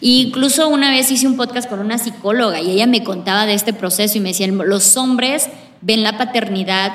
incluso 0.00 0.68
una 0.68 0.90
vez 0.90 1.08
hice 1.12 1.28
un 1.28 1.36
podcast 1.36 1.70
con 1.70 1.78
una 1.78 1.98
psicóloga 1.98 2.60
y 2.60 2.72
ella 2.72 2.88
me 2.88 3.04
contaba 3.04 3.46
de 3.46 3.54
este 3.54 3.72
proceso 3.72 4.18
y 4.18 4.20
me 4.20 4.30
decía, 4.30 4.48
los 4.48 4.96
hombres 4.96 5.48
ven 5.82 6.02
la 6.02 6.18
paternidad 6.18 6.94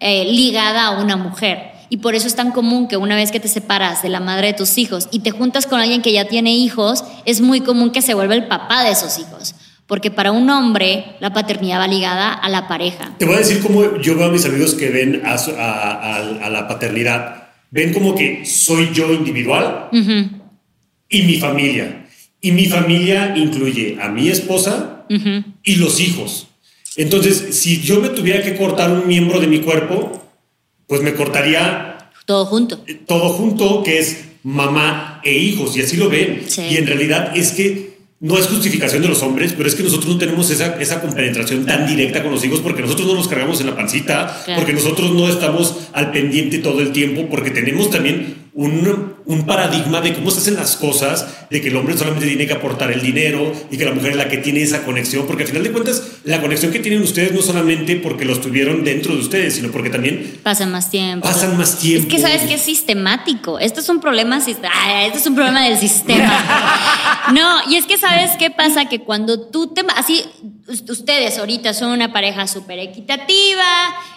eh, 0.00 0.24
ligada 0.24 0.86
a 0.86 1.00
una 1.00 1.16
mujer 1.16 1.77
y 1.90 1.98
por 1.98 2.14
eso 2.14 2.26
es 2.26 2.34
tan 2.34 2.52
común 2.52 2.88
que 2.88 2.96
una 2.96 3.16
vez 3.16 3.30
que 3.30 3.40
te 3.40 3.48
separas 3.48 4.02
de 4.02 4.08
la 4.08 4.20
madre 4.20 4.48
de 4.48 4.52
tus 4.54 4.76
hijos 4.78 5.08
y 5.10 5.20
te 5.20 5.30
juntas 5.30 5.66
con 5.66 5.80
alguien 5.80 6.02
que 6.02 6.12
ya 6.12 6.26
tiene 6.26 6.54
hijos, 6.54 7.04
es 7.24 7.40
muy 7.40 7.60
común 7.60 7.90
que 7.90 8.02
se 8.02 8.14
vuelva 8.14 8.34
el 8.34 8.46
papá 8.46 8.84
de 8.84 8.90
esos 8.90 9.18
hijos. 9.18 9.54
Porque 9.86 10.10
para 10.10 10.32
un 10.32 10.50
hombre 10.50 11.16
la 11.20 11.32
paternidad 11.32 11.80
va 11.80 11.88
ligada 11.88 12.32
a 12.32 12.48
la 12.50 12.68
pareja. 12.68 13.14
Te 13.18 13.24
voy 13.24 13.36
a 13.36 13.38
decir 13.38 13.62
cómo 13.62 13.98
yo 14.00 14.16
veo 14.16 14.26
a 14.26 14.30
mis 14.30 14.44
amigos 14.44 14.74
que 14.74 14.90
ven 14.90 15.22
a, 15.24 16.50
la 16.50 16.68
paternidad. 16.68 17.48
Ven 17.70 17.94
como 17.94 18.14
que 18.14 18.44
soy 18.44 18.90
yo 18.92 19.12
individual 19.12 19.88
y 21.08 21.22
mi 21.22 21.38
familia. 21.38 22.06
Y 22.40 22.52
mi 22.52 22.66
familia 22.66 23.34
incluye 23.34 23.96
a 24.00 24.08
mi 24.08 24.28
esposa 24.28 25.06
y 25.62 25.76
los 25.76 26.00
hijos. 26.00 26.48
Entonces, 26.96 27.56
si 27.58 27.80
yo 27.80 28.00
me 28.00 28.08
tuviera 28.08 28.42
que 28.42 28.56
cortar 28.56 28.90
un 28.90 29.06
miembro 29.06 29.40
de 29.40 29.46
mi 29.46 29.60
cuerpo, 29.60 30.27
pues 30.88 31.02
me 31.02 31.14
cortaría... 31.14 32.10
Todo 32.26 32.44
junto. 32.46 32.84
Todo 33.06 33.28
junto, 33.30 33.82
que 33.84 34.00
es 34.00 34.24
mamá 34.42 35.20
e 35.24 35.38
hijos, 35.38 35.76
y 35.76 35.82
así 35.82 35.96
lo 35.96 36.08
ven. 36.08 36.44
Y 36.68 36.76
en 36.76 36.86
realidad 36.86 37.36
es 37.36 37.52
que 37.52 37.88
no 38.20 38.36
es 38.36 38.48
justificación 38.48 39.02
de 39.02 39.08
los 39.08 39.22
hombres, 39.22 39.54
pero 39.56 39.68
es 39.68 39.76
que 39.76 39.84
nosotros 39.84 40.12
no 40.12 40.18
tenemos 40.18 40.50
esa, 40.50 40.80
esa 40.80 41.00
compenetración 41.00 41.64
tan 41.64 41.86
directa 41.86 42.22
con 42.22 42.32
los 42.32 42.44
hijos 42.44 42.60
porque 42.60 42.82
nosotros 42.82 43.06
no 43.06 43.14
nos 43.14 43.28
cargamos 43.28 43.60
en 43.60 43.66
la 43.68 43.76
pancita, 43.76 44.42
porque 44.56 44.72
nosotros 44.72 45.12
no 45.12 45.28
estamos 45.28 45.88
al 45.92 46.10
pendiente 46.10 46.58
todo 46.58 46.80
el 46.80 46.90
tiempo, 46.90 47.28
porque 47.30 47.50
tenemos 47.50 47.90
también 47.90 48.48
un, 48.54 49.14
un, 49.28 49.46
paradigma 49.46 50.00
de 50.00 50.14
cómo 50.14 50.30
se 50.30 50.40
hacen 50.40 50.56
las 50.56 50.76
cosas, 50.76 51.26
de 51.50 51.60
que 51.60 51.68
el 51.68 51.76
hombre 51.76 51.96
solamente 51.96 52.26
tiene 52.26 52.46
que 52.46 52.52
aportar 52.54 52.90
el 52.90 53.00
dinero 53.00 53.52
y 53.70 53.76
que 53.78 53.84
la 53.84 53.92
mujer 53.92 54.10
es 54.12 54.16
la 54.16 54.28
que 54.28 54.38
tiene 54.38 54.62
esa 54.62 54.84
conexión, 54.84 55.26
porque 55.26 55.44
al 55.44 55.48
final 55.48 55.62
de 55.62 55.72
cuentas 55.72 56.02
la 56.24 56.40
conexión 56.40 56.72
que 56.72 56.80
tienen 56.80 57.02
ustedes 57.02 57.32
no 57.32 57.40
solamente 57.42 57.96
porque 57.96 58.24
los 58.24 58.40
tuvieron 58.40 58.84
dentro 58.84 59.14
de 59.14 59.20
ustedes, 59.20 59.54
sino 59.54 59.70
porque 59.70 59.90
también 59.90 60.40
pasan 60.42 60.72
más 60.72 60.90
tiempo. 60.90 61.26
Pasan 61.26 61.56
más 61.56 61.78
tiempo. 61.78 62.08
Es 62.08 62.14
que 62.14 62.20
sabes 62.20 62.42
que 62.42 62.54
es 62.54 62.62
sistemático. 62.62 63.58
Esto 63.58 63.80
es 63.80 63.88
un 63.88 64.00
problema, 64.00 64.38
esto 64.38 64.68
es 65.14 65.26
un 65.26 65.34
problema 65.34 65.64
del 65.64 65.78
sistema. 65.78 67.28
no, 67.32 67.70
y 67.70 67.76
es 67.76 67.86
que 67.86 67.96
sabes 67.98 68.30
qué 68.38 68.50
pasa 68.50 68.86
que 68.88 69.00
cuando 69.00 69.48
tú 69.48 69.72
te 69.74 69.82
así 69.94 70.24
ustedes 70.88 71.38
ahorita 71.38 71.72
son 71.72 71.90
una 71.90 72.12
pareja 72.12 72.46
súper 72.46 72.78
equitativa, 72.78 73.64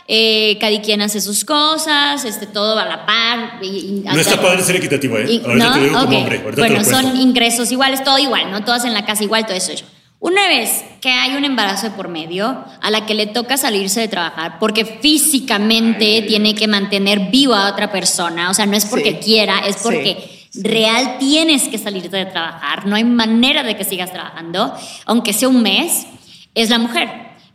eh, 0.07 0.57
cada 0.59 0.81
quien 0.81 1.01
hace 1.01 1.21
sus 1.21 1.45
cosas, 1.45 2.25
este, 2.25 2.45
todo 2.47 2.77
a 2.77 2.85
la 2.85 3.05
par. 3.05 3.59
y- 3.61 3.67
y- 3.67 4.03
No 4.03 4.19
está 4.19 4.41
padre 4.41 4.61
ser 4.61 4.75
equitativo, 4.75 5.00
¿eh? 5.07 5.25
y- 5.29 5.41
Ahorita 5.45 5.65
¿no? 5.67 5.73
te 5.73 5.79
digo 5.81 5.93
como 5.99 6.07
Ok. 6.09 6.13
hombre. 6.23 6.41
Bueno, 6.57 6.83
son 6.83 7.17
ingresos 7.19 7.71
iguales, 7.71 8.03
todo 8.03 8.17
igual, 8.17 8.51
¿no? 8.51 8.63
Todas 8.63 8.85
en 8.85 8.93
la 8.93 9.05
casa 9.05 9.23
igual, 9.23 9.45
todo 9.45 9.55
eso. 9.57 9.71
Una 10.19 10.47
vez 10.47 10.83
que 11.01 11.09
hay 11.09 11.35
un 11.35 11.45
embarazo 11.45 11.87
de 11.89 11.95
por 11.95 12.07
medio, 12.07 12.63
a 12.81 12.91
la 12.91 13.07
que 13.07 13.15
le 13.15 13.25
toca 13.25 13.57
salirse 13.57 14.01
de 14.01 14.07
trabajar, 14.07 14.59
porque 14.59 14.85
físicamente 14.85 16.21
tiene 16.27 16.53
que 16.53 16.67
mantener 16.67 17.31
viva 17.31 17.65
a 17.67 17.71
otra 17.71 17.91
persona, 17.91 18.49
o 18.49 18.53
sea, 18.53 18.65
no 18.65 18.75
es 18.77 18.85
porque 18.85 19.13
Sí. 19.13 19.17
quiera, 19.23 19.59
es 19.65 19.77
Sí. 19.77 19.81
porque 19.83 20.47
real 20.55 21.17
tienes 21.17 21.63
que 21.69 21.77
salirte 21.77 22.15
de 22.17 22.25
trabajar, 22.25 22.85
no 22.85 22.95
hay 22.95 23.03
manera 23.03 23.63
de 23.63 23.75
que 23.75 23.83
sigas 23.83 24.11
trabajando, 24.11 24.73
aunque 25.05 25.33
sea 25.33 25.47
un 25.49 25.61
mes, 25.63 26.05
es 26.53 26.69
la 26.69 26.77
mujer. 26.77 27.09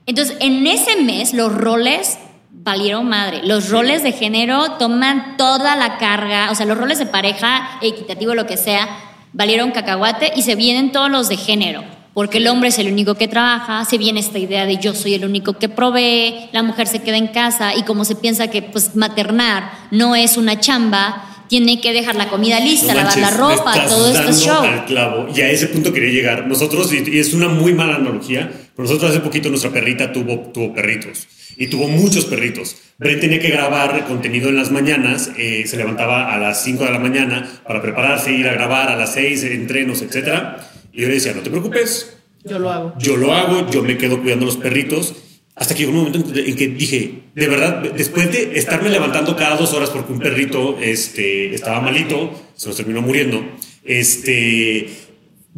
Entonces, 0.07 0.37
en 0.41 0.67
ese 0.67 0.97
mes 1.03 1.35
los 1.35 1.53
roles 1.53 2.19
valieron 2.67 3.09
madre. 3.09 3.41
Los 3.45 3.71
roles 3.71 4.03
de 4.03 4.13
género 4.13 4.73
toman 4.73 5.37
toda 5.39 5.77
la 5.77 5.99
carga, 5.99 6.51
o 6.51 6.55
sea, 6.55 6.67
los 6.67 6.77
roles 6.77 6.99
de 6.99 7.07
pareja, 7.07 7.79
equitativo, 7.81 8.35
lo 8.35 8.45
que 8.47 8.57
sea, 8.57 8.89
valieron 9.33 9.71
cacahuate 9.71 10.33
y 10.35 10.43
se 10.43 10.57
vienen 10.57 10.91
todos 10.93 11.09
los 11.09 11.29
de 11.29 11.37
género. 11.37 11.85
Porque 12.13 12.39
el 12.39 12.49
hombre 12.49 12.71
es 12.71 12.79
el 12.79 12.91
único 12.91 13.15
que 13.15 13.29
trabaja, 13.29 13.85
se 13.85 13.99
viene 13.99 14.21
esta 14.21 14.39
idea 14.39 14.67
de 14.67 14.79
yo 14.79 14.95
soy 14.95 15.15
el 15.15 15.25
único 15.25 15.53
que 15.53 15.69
provee, 15.69 16.49
la 16.53 16.63
mujer 16.63 16.89
se 16.89 17.03
queda 17.03 17.17
en 17.17 17.29
casa 17.29 17.75
y 17.75 17.85
como 17.85 18.05
se 18.05 18.17
piensa 18.17 18.49
que 18.49 18.63
pues 18.63 18.97
maternar 18.97 19.71
no 19.93 20.17
es 20.17 20.37
una 20.37 20.59
chamba, 20.59 21.23
tiene 21.49 21.81
que 21.81 21.93
dejar 21.93 22.17
la 22.17 22.29
comida 22.29 22.61
lista, 22.61 22.89
No 22.95 23.01
lavar 23.01 23.17
la 23.19 23.23
manches, 23.31 23.41
me 23.41 23.57
ropa, 23.57 23.75
estás 23.75 23.91
todo 23.91 24.07
este 24.09 24.19
dando 24.23 24.39
show. 24.39 24.63
al 24.65 24.85
clavo. 24.85 25.29
Y 25.35 25.41
a 25.41 25.51
ese 25.51 25.67
punto 25.69 25.93
quería 25.93 26.11
llegar. 26.13 26.47
Nosotros, 26.47 26.93
y 26.93 27.19
es 27.19 27.33
una 27.35 27.49
muy 27.49 27.73
mala 27.75 27.97
analogía, 27.97 28.51
pero 28.75 28.89
nosotros 28.89 29.11
hace 29.11 29.21
poquito 29.21 29.49
nuestra 29.49 29.71
perrita 29.71 30.13
tuvo, 30.13 30.39
tuvo 30.53 30.75
perritos. 30.75 31.27
Y 31.57 31.69
tuvo 31.69 31.89
muchos 31.89 32.27
perritos. 32.27 32.77
Bren 32.99 33.19
tenía 33.21 33.39
que 33.41 33.49
grabar 33.49 34.05
contenido 34.07 34.49
en 34.51 34.57
las 34.57 34.71
mañanas. 34.71 35.31
eh, 35.39 35.65
se 35.67 35.77
levantaba 35.77 36.33
a 36.35 36.39
las 36.39 36.63
5 36.63 36.85
de 36.85 36.91
la 36.93 36.99
mañana 36.99 37.49
para 37.67 37.81
prepararse, 37.81 38.33
ir 38.33 38.47
a 38.49 38.53
grabar 38.53 38.89
a 38.91 38.97
las 38.97 39.15
6, 39.15 39.45
entrenos, 39.45 40.03
etc. 40.03 40.59
Y 40.93 41.03
yo 41.03 41.09
le 41.09 41.15
decía, 41.15 41.33
no 41.35 41.41
te 41.43 41.51
preocupes, 41.51 42.15
Yo 42.45 42.59
lo 42.59 42.71
hago. 42.71 42.95
yo 42.99 43.17
lo 43.17 43.33
hago, 43.35 43.71
yo 43.71 43.83
me 43.83 43.97
quedo 43.97 44.21
cuidando 44.21 44.45
los 44.47 44.57
perritos. 44.59 45.15
Hasta 45.57 45.75
que 45.75 45.81
llegó 45.81 45.93
un 45.93 46.05
momento 46.05 46.39
en 46.39 46.55
que 46.55 46.69
dije, 46.69 47.23
de 47.35 47.49
verdad, 47.49 47.83
después 47.97 48.31
de 48.31 48.59
estarme 48.59 48.91
levantando 48.91 49.35
cada 49.35 49.57
dos 49.57 49.73
horas 49.73 49.89
porque 49.89 50.13
un 50.13 50.19
perrito 50.19 50.79
este, 50.79 51.55
estaba 51.55 51.81
malito, 51.81 52.31
se 52.55 52.69
nos 52.69 52.77
terminó 52.77 53.01
muriendo, 53.01 53.43
este, 53.83 54.87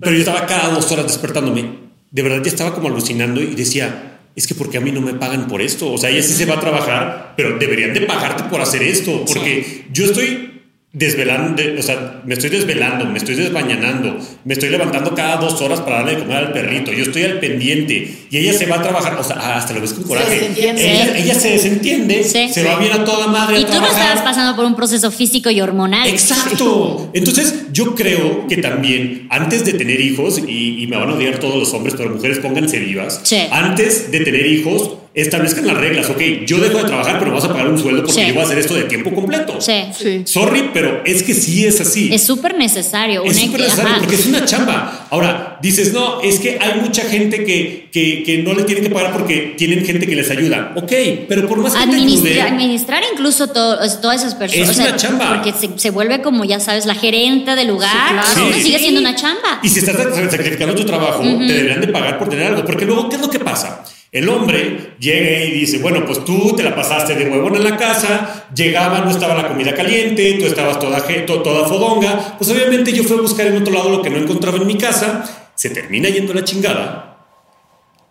pero 0.00 0.12
yo 0.12 0.20
estaba 0.20 0.46
cada 0.46 0.72
dos 0.72 0.90
horas 0.92 1.08
despertándome, 1.08 1.64
de 2.12 2.22
verdad 2.22 2.40
ya 2.44 2.50
estaba 2.50 2.74
como 2.74 2.86
alucinando 2.86 3.42
y 3.42 3.56
decía, 3.56 4.20
es 4.36 4.46
que 4.46 4.54
porque 4.54 4.78
a 4.78 4.80
mí 4.80 4.92
no 4.92 5.00
me 5.00 5.14
pagan 5.14 5.48
por 5.48 5.60
esto, 5.60 5.92
o 5.92 5.98
sea, 5.98 6.10
ella 6.10 6.22
sí 6.22 6.34
se 6.34 6.46
va 6.46 6.54
a 6.54 6.60
trabajar, 6.60 7.34
pero 7.36 7.58
deberían 7.58 7.92
de 7.92 8.02
pagarte 8.02 8.44
por 8.44 8.60
hacer 8.60 8.84
esto, 8.84 9.24
porque 9.26 9.86
yo 9.92 10.04
estoy 10.04 10.47
desvelando, 10.90 11.62
o 11.78 11.82
sea, 11.82 12.22
me 12.24 12.32
estoy 12.32 12.48
desvelando, 12.48 13.04
me 13.04 13.18
estoy 13.18 13.34
desbañanando, 13.34 14.18
me 14.46 14.54
estoy 14.54 14.70
levantando 14.70 15.14
cada 15.14 15.36
dos 15.36 15.60
horas 15.60 15.80
para 15.82 15.96
darle 15.98 16.12
de 16.14 16.18
comer 16.20 16.36
al 16.38 16.52
perrito, 16.52 16.90
yo 16.92 17.02
estoy 17.04 17.24
al 17.24 17.38
pendiente 17.40 18.10
y 18.30 18.36
ella 18.38 18.54
se 18.54 18.64
va 18.64 18.76
a 18.76 18.82
trabajar, 18.82 19.14
o 19.20 19.22
sea, 19.22 19.56
hasta 19.56 19.74
lo 19.74 19.82
ves 19.82 19.92
con 19.92 20.04
coraje. 20.04 20.34
desentiende. 20.34 20.90
Ella, 20.90 21.18
ella 21.18 21.34
se 21.34 21.50
desentiende, 21.50 22.24
Sí. 22.24 22.48
se 22.50 22.64
va 22.64 22.78
bien 22.78 22.92
a 22.92 23.04
toda 23.04 23.26
madre. 23.26 23.56
a 23.56 23.60
Y 23.60 23.64
tú 23.64 23.68
no 23.74 23.78
trabajar. 23.80 24.00
estabas 24.00 24.22
pasando 24.22 24.56
por 24.56 24.64
un 24.64 24.74
proceso 24.74 25.10
físico 25.10 25.50
y 25.50 25.60
hormonal. 25.60 26.08
Exacto. 26.08 27.10
Entonces, 27.12 27.66
yo 27.72 27.94
creo 27.94 28.46
que 28.48 28.56
también 28.56 29.26
antes 29.30 29.64
de 29.66 29.74
tener 29.74 30.00
hijos, 30.00 30.38
y, 30.46 30.82
y 30.82 30.86
me 30.86 30.96
van 30.96 31.10
a 31.10 31.14
odiar 31.14 31.38
todos 31.38 31.56
los 31.56 31.72
hombres, 31.74 31.94
pero 31.98 32.10
mujeres 32.10 32.38
pónganse 32.38 32.78
vivas, 32.78 33.20
Sí. 33.24 33.38
antes 33.50 34.10
de 34.10 34.20
tener 34.20 34.46
hijos, 34.46 34.92
establezcan 35.20 35.66
las 35.66 35.76
reglas. 35.76 36.08
Ok, 36.10 36.20
yo 36.46 36.58
dejo 36.58 36.78
de 36.78 36.84
trabajar, 36.84 37.18
pero 37.18 37.32
vas 37.32 37.44
a 37.44 37.48
pagar 37.48 37.68
un 37.68 37.78
sueldo 37.78 38.02
porque 38.02 38.20
Sí. 38.20 38.26
yo 38.28 38.34
voy 38.34 38.42
a 38.42 38.46
hacer 38.46 38.58
esto 38.58 38.74
de 38.74 38.84
tiempo 38.84 39.12
completo. 39.14 39.60
Sí. 39.60 39.84
Sí. 39.98 40.22
Sorry, 40.24 40.70
pero 40.72 41.02
es 41.04 41.22
que 41.22 41.34
sí 41.34 41.64
es 41.66 41.80
así. 41.80 42.10
Es 42.12 42.22
súper 42.24 42.56
necesario. 42.56 43.24
Es 43.24 43.36
súper 43.38 43.60
necesario 43.60 43.90
ajá. 43.90 43.98
porque 44.00 44.14
es 44.16 44.26
una 44.26 44.44
chamba. 44.44 45.06
Ahora, 45.10 45.58
dices, 45.62 45.92
no, 45.92 46.20
es 46.22 46.38
que 46.38 46.58
hay 46.60 46.80
mucha 46.80 47.02
gente 47.02 47.44
que, 47.44 47.88
que, 47.92 48.22
que 48.24 48.38
no 48.38 48.54
le 48.54 48.62
tienen 48.64 48.84
que 48.84 48.90
pagar 48.90 49.12
porque 49.12 49.54
tienen 49.56 49.84
gente 49.84 50.06
que 50.06 50.14
les 50.16 50.30
ayuda. 50.30 50.72
Ok, 50.76 50.92
pero 51.28 51.46
por 51.48 51.58
más 51.58 51.72
que 51.74 51.78
te 51.78 51.84
Administra- 51.84 52.30
ayude, 52.30 52.42
administrar 52.42 53.02
incluso 53.12 53.48
todo, 53.48 53.78
todas 54.00 54.20
esas 54.20 54.34
personas. 54.34 54.70
Es 54.70 54.76
una 54.78 54.96
chamba. 54.96 55.34
Porque 55.42 55.52
se, 55.58 55.78
se 55.78 55.90
vuelve 55.90 56.22
como, 56.22 56.44
ya 56.44 56.60
sabes, 56.60 56.86
la 56.86 56.94
gerente 56.94 57.54
del 57.56 57.68
lugar. 57.68 58.22
Sí, 58.24 58.32
claro. 58.34 58.52
Sí. 58.54 58.62
sigue 58.62 58.78
siendo 58.78 59.00
una 59.00 59.14
chamba. 59.14 59.60
Y 59.62 59.68
si 59.68 59.80
estás 59.80 59.96
sacrificando 60.30 60.74
tu 60.74 60.84
trabajo, 60.84 61.22
te 61.22 61.52
deberían 61.52 61.80
de 61.80 61.88
pagar 61.88 62.18
por 62.18 62.28
tener 62.28 62.46
algo. 62.46 62.64
Porque 62.64 62.84
luego, 62.84 63.08
¿qué 63.08 63.16
es 63.16 63.22
lo 63.22 63.30
que 63.30 63.40
pasa? 63.40 63.82
El 64.10 64.28
hombre 64.28 64.94
llega 64.98 65.44
y 65.44 65.50
dice, 65.50 65.78
bueno, 65.78 66.04
pues 66.06 66.24
tú 66.24 66.54
te 66.56 66.62
la 66.62 66.74
pasaste 66.74 67.14
de 67.14 67.28
huevón 67.28 67.56
en 67.56 67.64
la 67.64 67.76
casa, 67.76 68.46
llegaba, 68.54 69.00
no 69.00 69.10
estaba 69.10 69.34
la 69.34 69.48
comida 69.48 69.74
caliente, 69.74 70.38
tú 70.40 70.46
estabas 70.46 70.78
toda, 70.78 71.04
toda 71.26 71.68
fodonga. 71.68 72.36
Pues 72.38 72.50
obviamente 72.50 72.92
yo 72.92 73.04
fui 73.04 73.18
a 73.18 73.20
buscar 73.20 73.46
en 73.46 73.58
otro 73.58 73.74
lado 73.74 73.90
lo 73.90 74.02
que 74.02 74.10
no 74.10 74.16
encontraba 74.16 74.56
en 74.56 74.66
mi 74.66 74.78
casa, 74.78 75.50
se 75.54 75.70
termina 75.70 76.08
yendo 76.08 76.32
la 76.32 76.44
chingada 76.44 77.26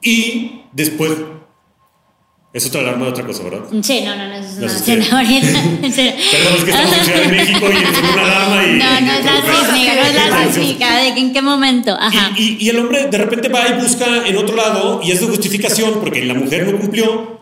y 0.02 0.62
después... 0.72 1.12
Es 2.54 2.66
otra 2.66 2.82
alarma 2.82 3.06
de 3.06 3.12
otra 3.12 3.26
cosa, 3.26 3.44
¿verdad? 3.44 3.60
Sí, 3.84 4.02
no, 4.06 4.16
no, 4.16 4.28
no, 4.30 4.34
es 4.36 4.54
No 4.58 4.66
una 4.66 4.70
cena 4.70 5.06
ahorita. 5.12 5.48
Perdón, 5.82 6.54
es 6.58 6.64
que 6.64 6.72
estamos 6.72 6.98
en 6.98 7.04
Ciudad 7.06 7.22
de 7.22 7.28
México 7.28 7.66
y 7.70 7.76
es 7.76 8.14
una 8.14 8.24
alarma 8.26 8.64
y... 8.66 8.72
No, 8.78 9.02
no 9.02 9.14
es 9.14 9.26
la 9.26 9.42
sísmica, 9.42 9.96
no 9.96 10.02
es 10.02 10.16
la 10.16 10.54
sísmica. 10.54 10.98
¿De 10.98 11.08
en 11.10 11.34
qué 11.34 11.42
momento? 11.42 11.98
Ajá. 12.00 12.32
Y, 12.38 12.42
y- 12.44 12.58
y 12.62 12.70
el 12.70 12.80
hombre 12.80 13.08
de 13.08 13.18
repente 13.18 13.50
va 13.50 13.68
y 13.68 13.74
busca 13.82 14.26
en 14.26 14.38
otro 14.38 14.56
lado 14.56 15.02
y 15.04 15.12
es 15.12 15.20
de 15.20 15.28
justificación 15.28 16.00
porque 16.00 16.24
la 16.26 16.34
mujer 16.34 16.66
no 16.72 16.80
cumplió 16.80 17.42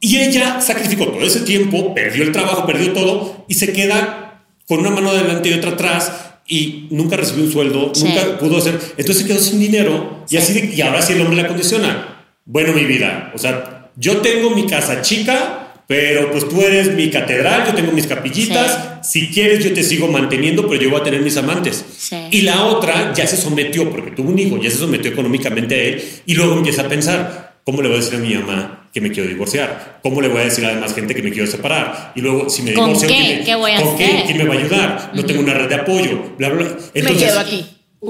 y 0.00 0.18
ella 0.18 0.60
sacrificó 0.60 1.06
todo 1.08 1.22
ese 1.24 1.40
tiempo, 1.40 1.94
perdió 1.94 2.24
el 2.24 2.32
trabajo, 2.32 2.66
perdió 2.66 2.92
todo 2.92 3.44
y 3.48 3.54
se 3.54 3.72
queda 3.72 4.44
con 4.66 4.80
una 4.80 4.90
mano 4.90 5.10
adelante 5.10 5.50
y 5.50 5.52
otra 5.52 5.72
atrás 5.72 6.10
y 6.48 6.88
nunca 6.90 7.16
recibió 7.16 7.44
un 7.44 7.52
sueldo, 7.52 7.92
Sí. 7.94 8.04
nunca 8.04 8.38
pudo 8.38 8.58
hacer, 8.58 8.76
entonces 8.96 9.18
se 9.18 9.26
quedó 9.28 9.38
sin 9.38 9.60
dinero 9.60 10.24
y 10.28 10.36
así 10.38 10.52
de- 10.54 10.74
y 10.74 10.80
ahora 10.80 11.00
sí 11.02 11.12
el 11.12 11.20
hombre 11.20 11.36
la 11.42 11.46
condiciona. 11.46 12.08
Bueno, 12.44 12.72
mi 12.72 12.84
vida, 12.84 13.30
o 13.32 13.38
sea, 13.38 13.71
yo 13.96 14.18
tengo 14.18 14.50
mi 14.50 14.66
casa 14.66 15.02
chica, 15.02 15.58
pero 15.86 16.30
pues 16.30 16.48
tú 16.48 16.60
eres 16.62 16.94
mi 16.94 17.10
catedral, 17.10 17.66
yo 17.66 17.74
tengo 17.74 17.92
mis 17.92 18.06
capillitas, 18.06 19.00
si 19.06 19.28
quieres 19.28 19.62
yo 19.64 19.72
te 19.74 19.82
sigo 19.82 20.08
manteniendo, 20.08 20.66
pero 20.68 20.80
yo 20.80 20.90
voy 20.90 21.00
a 21.00 21.04
tener 21.04 21.20
mis 21.20 21.36
amantes. 21.36 21.84
Sí. 21.98 22.16
Y 22.30 22.42
la 22.42 22.64
otra 22.66 23.12
ya 23.14 23.26
se 23.26 23.36
sometió, 23.36 23.90
porque 23.90 24.12
tuvo 24.12 24.30
un 24.30 24.38
hijo, 24.38 24.58
ya 24.60 24.70
se 24.70 24.76
sometió 24.78 25.10
económicamente 25.10 25.74
a 25.74 25.82
él, 25.84 26.02
y 26.24 26.34
luego 26.34 26.54
empieza 26.56 26.82
a 26.82 26.88
pensar, 26.88 27.56
¿cómo 27.64 27.82
le 27.82 27.88
voy 27.88 27.98
a 27.98 28.00
decir 28.00 28.14
a 28.16 28.20
mi 28.22 28.34
mamá 28.34 28.88
que 28.94 29.00
me 29.00 29.10
quiero 29.10 29.28
divorciar? 29.28 29.98
¿Cómo 30.02 30.20
le 30.22 30.28
voy 30.28 30.40
a 30.40 30.44
decir 30.44 30.64
a 30.64 30.68
la 30.68 30.74
demás 30.76 30.94
gente 30.94 31.14
que 31.14 31.22
me 31.22 31.30
quiero 31.32 31.46
separar? 31.50 32.12
Y 32.14 32.20
luego, 32.22 32.48
si 32.48 32.62
me 32.62 32.72
¿Con 32.72 32.86
divorcio, 32.86 33.08
qué? 33.08 33.14
¿quién 33.16 33.38
me- 33.40 33.44
¿Qué 33.44 33.54
voy 33.56 33.70
a 33.72 33.80
¿con 33.82 33.96
qué? 33.98 34.04
hacer? 34.04 34.24
¿Quién 34.24 34.38
me 34.38 34.44
va 34.44 34.54
a 34.54 34.58
ayudar? 34.58 35.10
No 35.14 35.24
tengo 35.26 35.40
una 35.42 35.54
red 35.54 35.68
de 35.68 35.74
apoyo, 35.74 36.34
bla, 36.38 36.48
bla, 36.48 36.62
bla. 36.64 36.76
Me 36.94 37.00
Entonces, 37.00 37.28
quedo 37.28 37.40
aquí. 37.40 37.66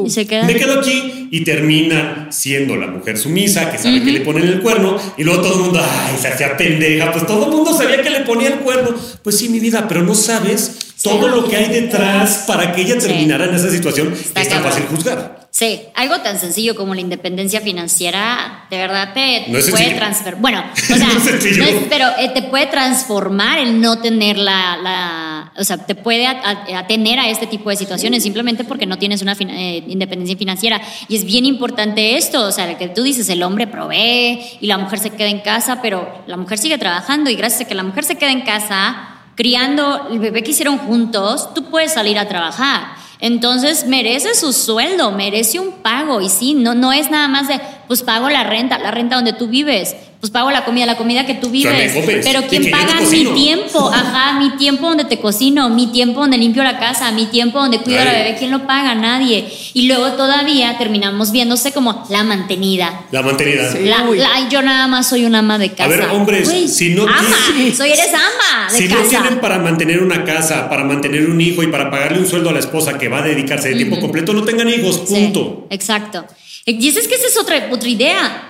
Y 0.07 0.09
se 0.11 0.26
queda. 0.26 0.45
me 0.45 0.55
quedo 0.57 0.80
aquí 0.80 1.28
y 1.30 1.45
termina 1.45 2.28
siendo 2.30 2.76
la 2.76 2.86
mujer 2.86 3.18
sumisa 3.18 3.70
que 3.70 3.76
sabe 3.78 4.03
que 4.03 4.11
le 4.12 4.20
ponen 4.22 4.45
el 4.45 4.62
cuerno 4.62 4.97
y 5.18 5.22
luego 5.24 5.43
todo 5.43 5.55
el 5.57 5.61
mundo, 5.64 5.80
ay, 5.82 6.16
se 6.20 6.28
hacía 6.28 6.57
pendeja, 6.57 7.12
pues 7.12 7.26
todo 7.26 7.45
el 7.47 7.51
mundo 7.53 7.76
sabía 7.76 8.01
que 8.03 8.09
le 8.11 8.20
ponía 8.20 8.49
el 8.49 8.55
cuerno. 8.61 8.95
Pues 9.22 9.36
sí, 9.36 9.49
mi 9.51 9.61
vida, 9.61 9.86
pero 9.88 10.03
no 10.03 10.14
sabes 10.14 10.78
todo 11.03 11.28
lo 11.28 11.47
que 11.49 11.57
hay 11.57 11.68
detrás 11.68 12.45
para 12.47 12.72
que 12.72 12.82
ella 12.82 12.99
Sí. 13.01 13.09
terminara 13.09 13.45
en 13.47 13.55
esa 13.55 13.70
situación. 13.70 14.12
Está 14.12 14.40
es 14.40 14.49
tan 14.49 14.62
fácil 14.62 14.84
juzgar. 14.84 15.41
Sí, 15.55 15.82
algo 15.94 16.18
tan 16.22 16.38
sencillo 16.38 16.74
como 16.74 16.94
la 16.94 17.03
independencia 17.03 17.61
financiera, 17.61 18.64
de 18.70 18.78
verdad 18.78 19.12
te 19.12 19.44
No 19.48 19.59
es 19.59 19.70
puede 19.70 19.90
transformar. 19.92 20.40
Bueno, 20.40 20.64
o 20.74 20.94
sea, 20.96 21.09
No 21.09 21.18
es 21.18 21.59
no 21.59 21.64
es- 21.66 21.84
pero 21.90 22.07
eh, 22.18 22.30
te 22.30 22.40
puede 22.44 22.64
transformar 22.68 23.59
el 23.59 23.78
no 23.78 23.98
tener 23.98 24.38
la, 24.38 24.78
la- 24.78 25.53
o 25.59 25.62
sea, 25.62 25.76
te 25.76 25.94
puede 25.94 26.26
a- 26.26 26.40
a- 26.40 26.78
atener 26.78 27.18
a 27.18 27.28
este 27.28 27.46
tipo 27.46 27.68
de 27.68 27.76
situaciones 27.76 28.22
simplemente 28.22 28.64
porque 28.64 28.86
no 28.86 28.96
tienes 28.96 29.20
una 29.20 29.34
eh, 29.40 29.84
independencia 29.88 30.38
financiera. 30.38 30.80
Y 31.09 31.16
es 31.16 31.24
bien 31.26 31.44
importante 31.44 32.16
esto, 32.16 32.46
o 32.46 32.50
sea, 32.50 32.78
que 32.78 32.88
tú 32.88 33.03
dices, 33.03 33.28
el 33.28 33.42
hombre 33.42 33.66
provee 33.66 34.40
y 34.59 34.66
la 34.66 34.78
mujer 34.78 35.00
se 35.00 35.11
queda 35.11 35.28
en 35.28 35.40
casa, 35.40 35.80
pero 35.82 36.22
la 36.26 36.38
mujer 36.38 36.57
sigue 36.57 36.78
trabajando 36.78 37.28
y 37.28 37.36
gracias 37.36 37.61
a 37.61 37.64
que 37.66 37.74
la 37.74 37.82
mujer 37.82 38.05
se 38.05 38.16
queda 38.16 38.30
en 38.32 38.40
casa, 38.40 39.18
criando 39.34 40.09
el 40.11 40.18
bebé 40.18 40.42
que 40.42 40.53
hicieron 40.53 40.78
juntos, 40.78 41.53
tú 41.53 41.64
puedes 41.64 41.92
salir 41.92 42.18
a 42.18 42.26
trabajar. 42.26 43.03
Entonces 43.23 43.87
merece 43.87 44.35
su 44.35 44.53
sueldo, 44.53 45.12
merece 45.12 45.61
un 45.61 45.70
pago. 45.70 46.20
Y 46.20 46.29
sí, 46.29 46.55
no, 46.55 46.75
no 46.75 46.93
es 46.93 47.09
nada 47.09 47.29
más 47.29 47.47
de, 47.47 47.61
pues 47.87 48.03
pago 48.03 48.29
la 48.29 48.43
renta, 48.43 48.79
la 48.79 48.91
renta 48.91 49.14
donde 49.14 49.33
tú 49.33 49.47
vives, 49.47 49.95
pues 50.23 50.31
pago 50.31 50.53
la 50.53 50.64
comida, 50.64 50.87
la 50.87 50.97
comida 50.97 51.27
que 51.27 51.35
tú 51.35 51.51
vives. 51.51 51.93
Pero 52.23 52.43
¿quién 52.49 52.70
paga 52.70 53.01
mi 53.11 53.25
tiempo? 53.35 53.91
Ajá, 53.93 54.39
mi 54.39 54.51
tiempo 54.57 54.87
donde 54.87 55.05
te 55.05 55.18
cocino, 55.18 55.68
mi 55.68 55.89
tiempo 55.89 56.20
donde 56.20 56.39
limpio 56.39 56.62
la 56.62 56.79
casa, 56.79 57.11
mi 57.11 57.27
tiempo 57.27 57.59
donde 57.59 57.79
cuido 57.81 58.01
a 58.01 58.05
la 58.05 58.12
Nadie. 58.12 58.25
bebé. 58.27 58.39
¿Quién 58.39 58.53
lo 58.53 58.64
paga? 58.64 58.95
Nadie. 58.95 59.49
Y 59.75 59.89
luego 59.89 60.12
todavía 60.12 60.79
terminamos 60.79 61.33
viéndose 61.33 61.73
como 61.73 62.07
la 62.09 62.23
mantenida. 62.23 63.01
La 63.11 63.23
mantenida. 63.23 63.73
Sí. 63.73 63.79
La- 63.83 64.05
Uy. 64.09 64.18
la- 64.18 64.49
yo 64.49 64.62
nada 64.62 64.87
más 64.87 65.09
soy 65.09 65.25
una 65.25 65.41
ama 65.41 65.59
de 65.59 65.70
casa. 65.70 65.87
A 65.87 65.89
ver, 65.89 66.03
hombres, 66.12 66.49
si 66.73 66.91
no 66.91 67.03
ama, 67.03 67.37
tienes- 67.57 67.77
soy 67.77 67.91
eres 67.91 68.14
ama 68.14 68.70
de 68.70 68.79
Si 68.79 68.87
casa. 68.89 69.03
no 69.03 69.09
tienen 69.09 69.41
para 69.41 69.59
mantener 69.59 70.05
una 70.05 70.23
casa, 70.23 70.68
para 70.68 70.85
mantener 70.85 71.29
un 71.29 71.41
hijo 71.41 71.64
y 71.64 71.66
para 71.66 71.91
pagarle 71.91 72.20
un 72.20 72.29
sueldo 72.29 72.51
a 72.51 72.53
la 72.53 72.61
esposa 72.61 72.97
que 72.97 73.09
va 73.09 73.18
a 73.18 73.23
dedicarse 73.23 73.70
de 73.70 73.75
tiempo 73.75 73.99
completo, 73.99 74.33
no 74.33 74.45
tengan 74.45 74.68
hijos, 74.68 75.03
Sí, 75.05 75.14
punto. 75.16 75.66
exacto. 75.68 76.25
Y 76.64 76.75
dices 76.75 77.09
que 77.09 77.16
esa 77.16 77.27
es 77.27 77.37
otra, 77.37 77.70
otra 77.73 77.89
idea. 77.89 78.49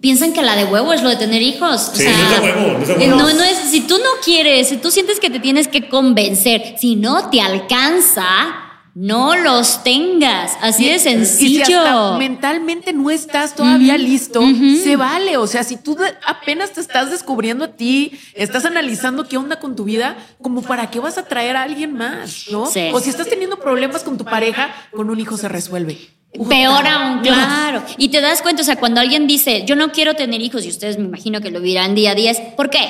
Piensan 0.00 0.32
que 0.32 0.42
la 0.42 0.56
de 0.56 0.64
huevo 0.64 0.92
es 0.92 1.02
lo 1.02 1.08
de 1.08 1.16
tener 1.16 1.42
hijos. 1.42 1.90
O 1.92 1.96
sea, 1.96 2.12
no 2.12 2.24
es 2.24 2.42
de 2.42 2.52
huevo, 2.52 2.72
no 2.72 2.82
es 2.82 2.88
de 2.88 2.94
huevo. 2.94 3.16
no, 3.16 3.32
no 3.32 3.42
es, 3.44 3.58
si 3.70 3.80
tú 3.82 3.98
no 3.98 4.10
quieres, 4.24 4.68
si 4.68 4.76
tú 4.76 4.90
sientes 4.90 5.20
que 5.20 5.30
te 5.30 5.40
tienes 5.40 5.68
que 5.68 5.88
convencer, 5.88 6.76
si 6.78 6.96
no 6.96 7.30
te 7.30 7.40
alcanza, 7.40 8.26
no 8.94 9.36
los 9.36 9.82
tengas. 9.82 10.56
Así 10.60 10.88
de 10.88 10.96
Y 10.96 10.98
si 10.98 11.08
hasta 11.08 11.10
sencillo. 11.10 12.18
mentalmente 12.18 12.92
no 12.92 13.10
estás 13.10 13.54
todavía 13.54 13.98
listo, 13.98 14.40
se 14.82 14.96
vale. 14.96 15.36
O 15.36 15.46
sea, 15.46 15.64
si 15.64 15.76
tú 15.76 15.96
apenas 16.26 16.72
te 16.72 16.80
estás 16.80 17.10
descubriendo 17.10 17.64
a 17.64 17.68
ti, 17.68 18.18
estás 18.34 18.64
analizando 18.64 19.28
qué 19.28 19.36
onda 19.36 19.58
con 19.58 19.74
tu 19.76 19.84
vida, 19.84 20.16
como 20.40 20.62
para 20.62 20.90
qué 20.90 21.00
vas 21.00 21.18
a 21.18 21.24
traer 21.24 21.56
a 21.56 21.62
alguien 21.62 21.92
más, 21.92 22.46
¿no? 22.50 22.66
Sí. 22.66 22.90
O 22.92 23.00
si 23.00 23.10
estás 23.10 23.28
teniendo 23.28 23.58
problemas 23.58 24.02
con 24.04 24.16
tu 24.16 24.24
pareja, 24.24 24.74
con 24.92 25.10
un 25.10 25.18
hijo 25.18 25.36
se 25.36 25.48
resuelve. 25.48 25.98
Peor 26.48 26.86
aún, 26.86 27.20
claro. 27.20 27.82
Y 27.96 28.08
te 28.08 28.20
das 28.20 28.42
cuenta, 28.42 28.62
o 28.62 28.64
sea, 28.64 28.76
cuando 28.76 29.00
alguien 29.00 29.26
dice, 29.26 29.64
yo 29.66 29.76
no 29.76 29.92
quiero 29.92 30.14
tener 30.14 30.40
hijos, 30.42 30.64
y 30.64 30.68
ustedes 30.68 30.98
me 30.98 31.04
imagino 31.04 31.40
que 31.40 31.50
lo 31.50 31.60
dirán 31.60 31.94
día 31.94 32.10
a 32.12 32.14
día, 32.14 32.30
es, 32.32 32.40
¿por 32.56 32.70
qué? 32.70 32.80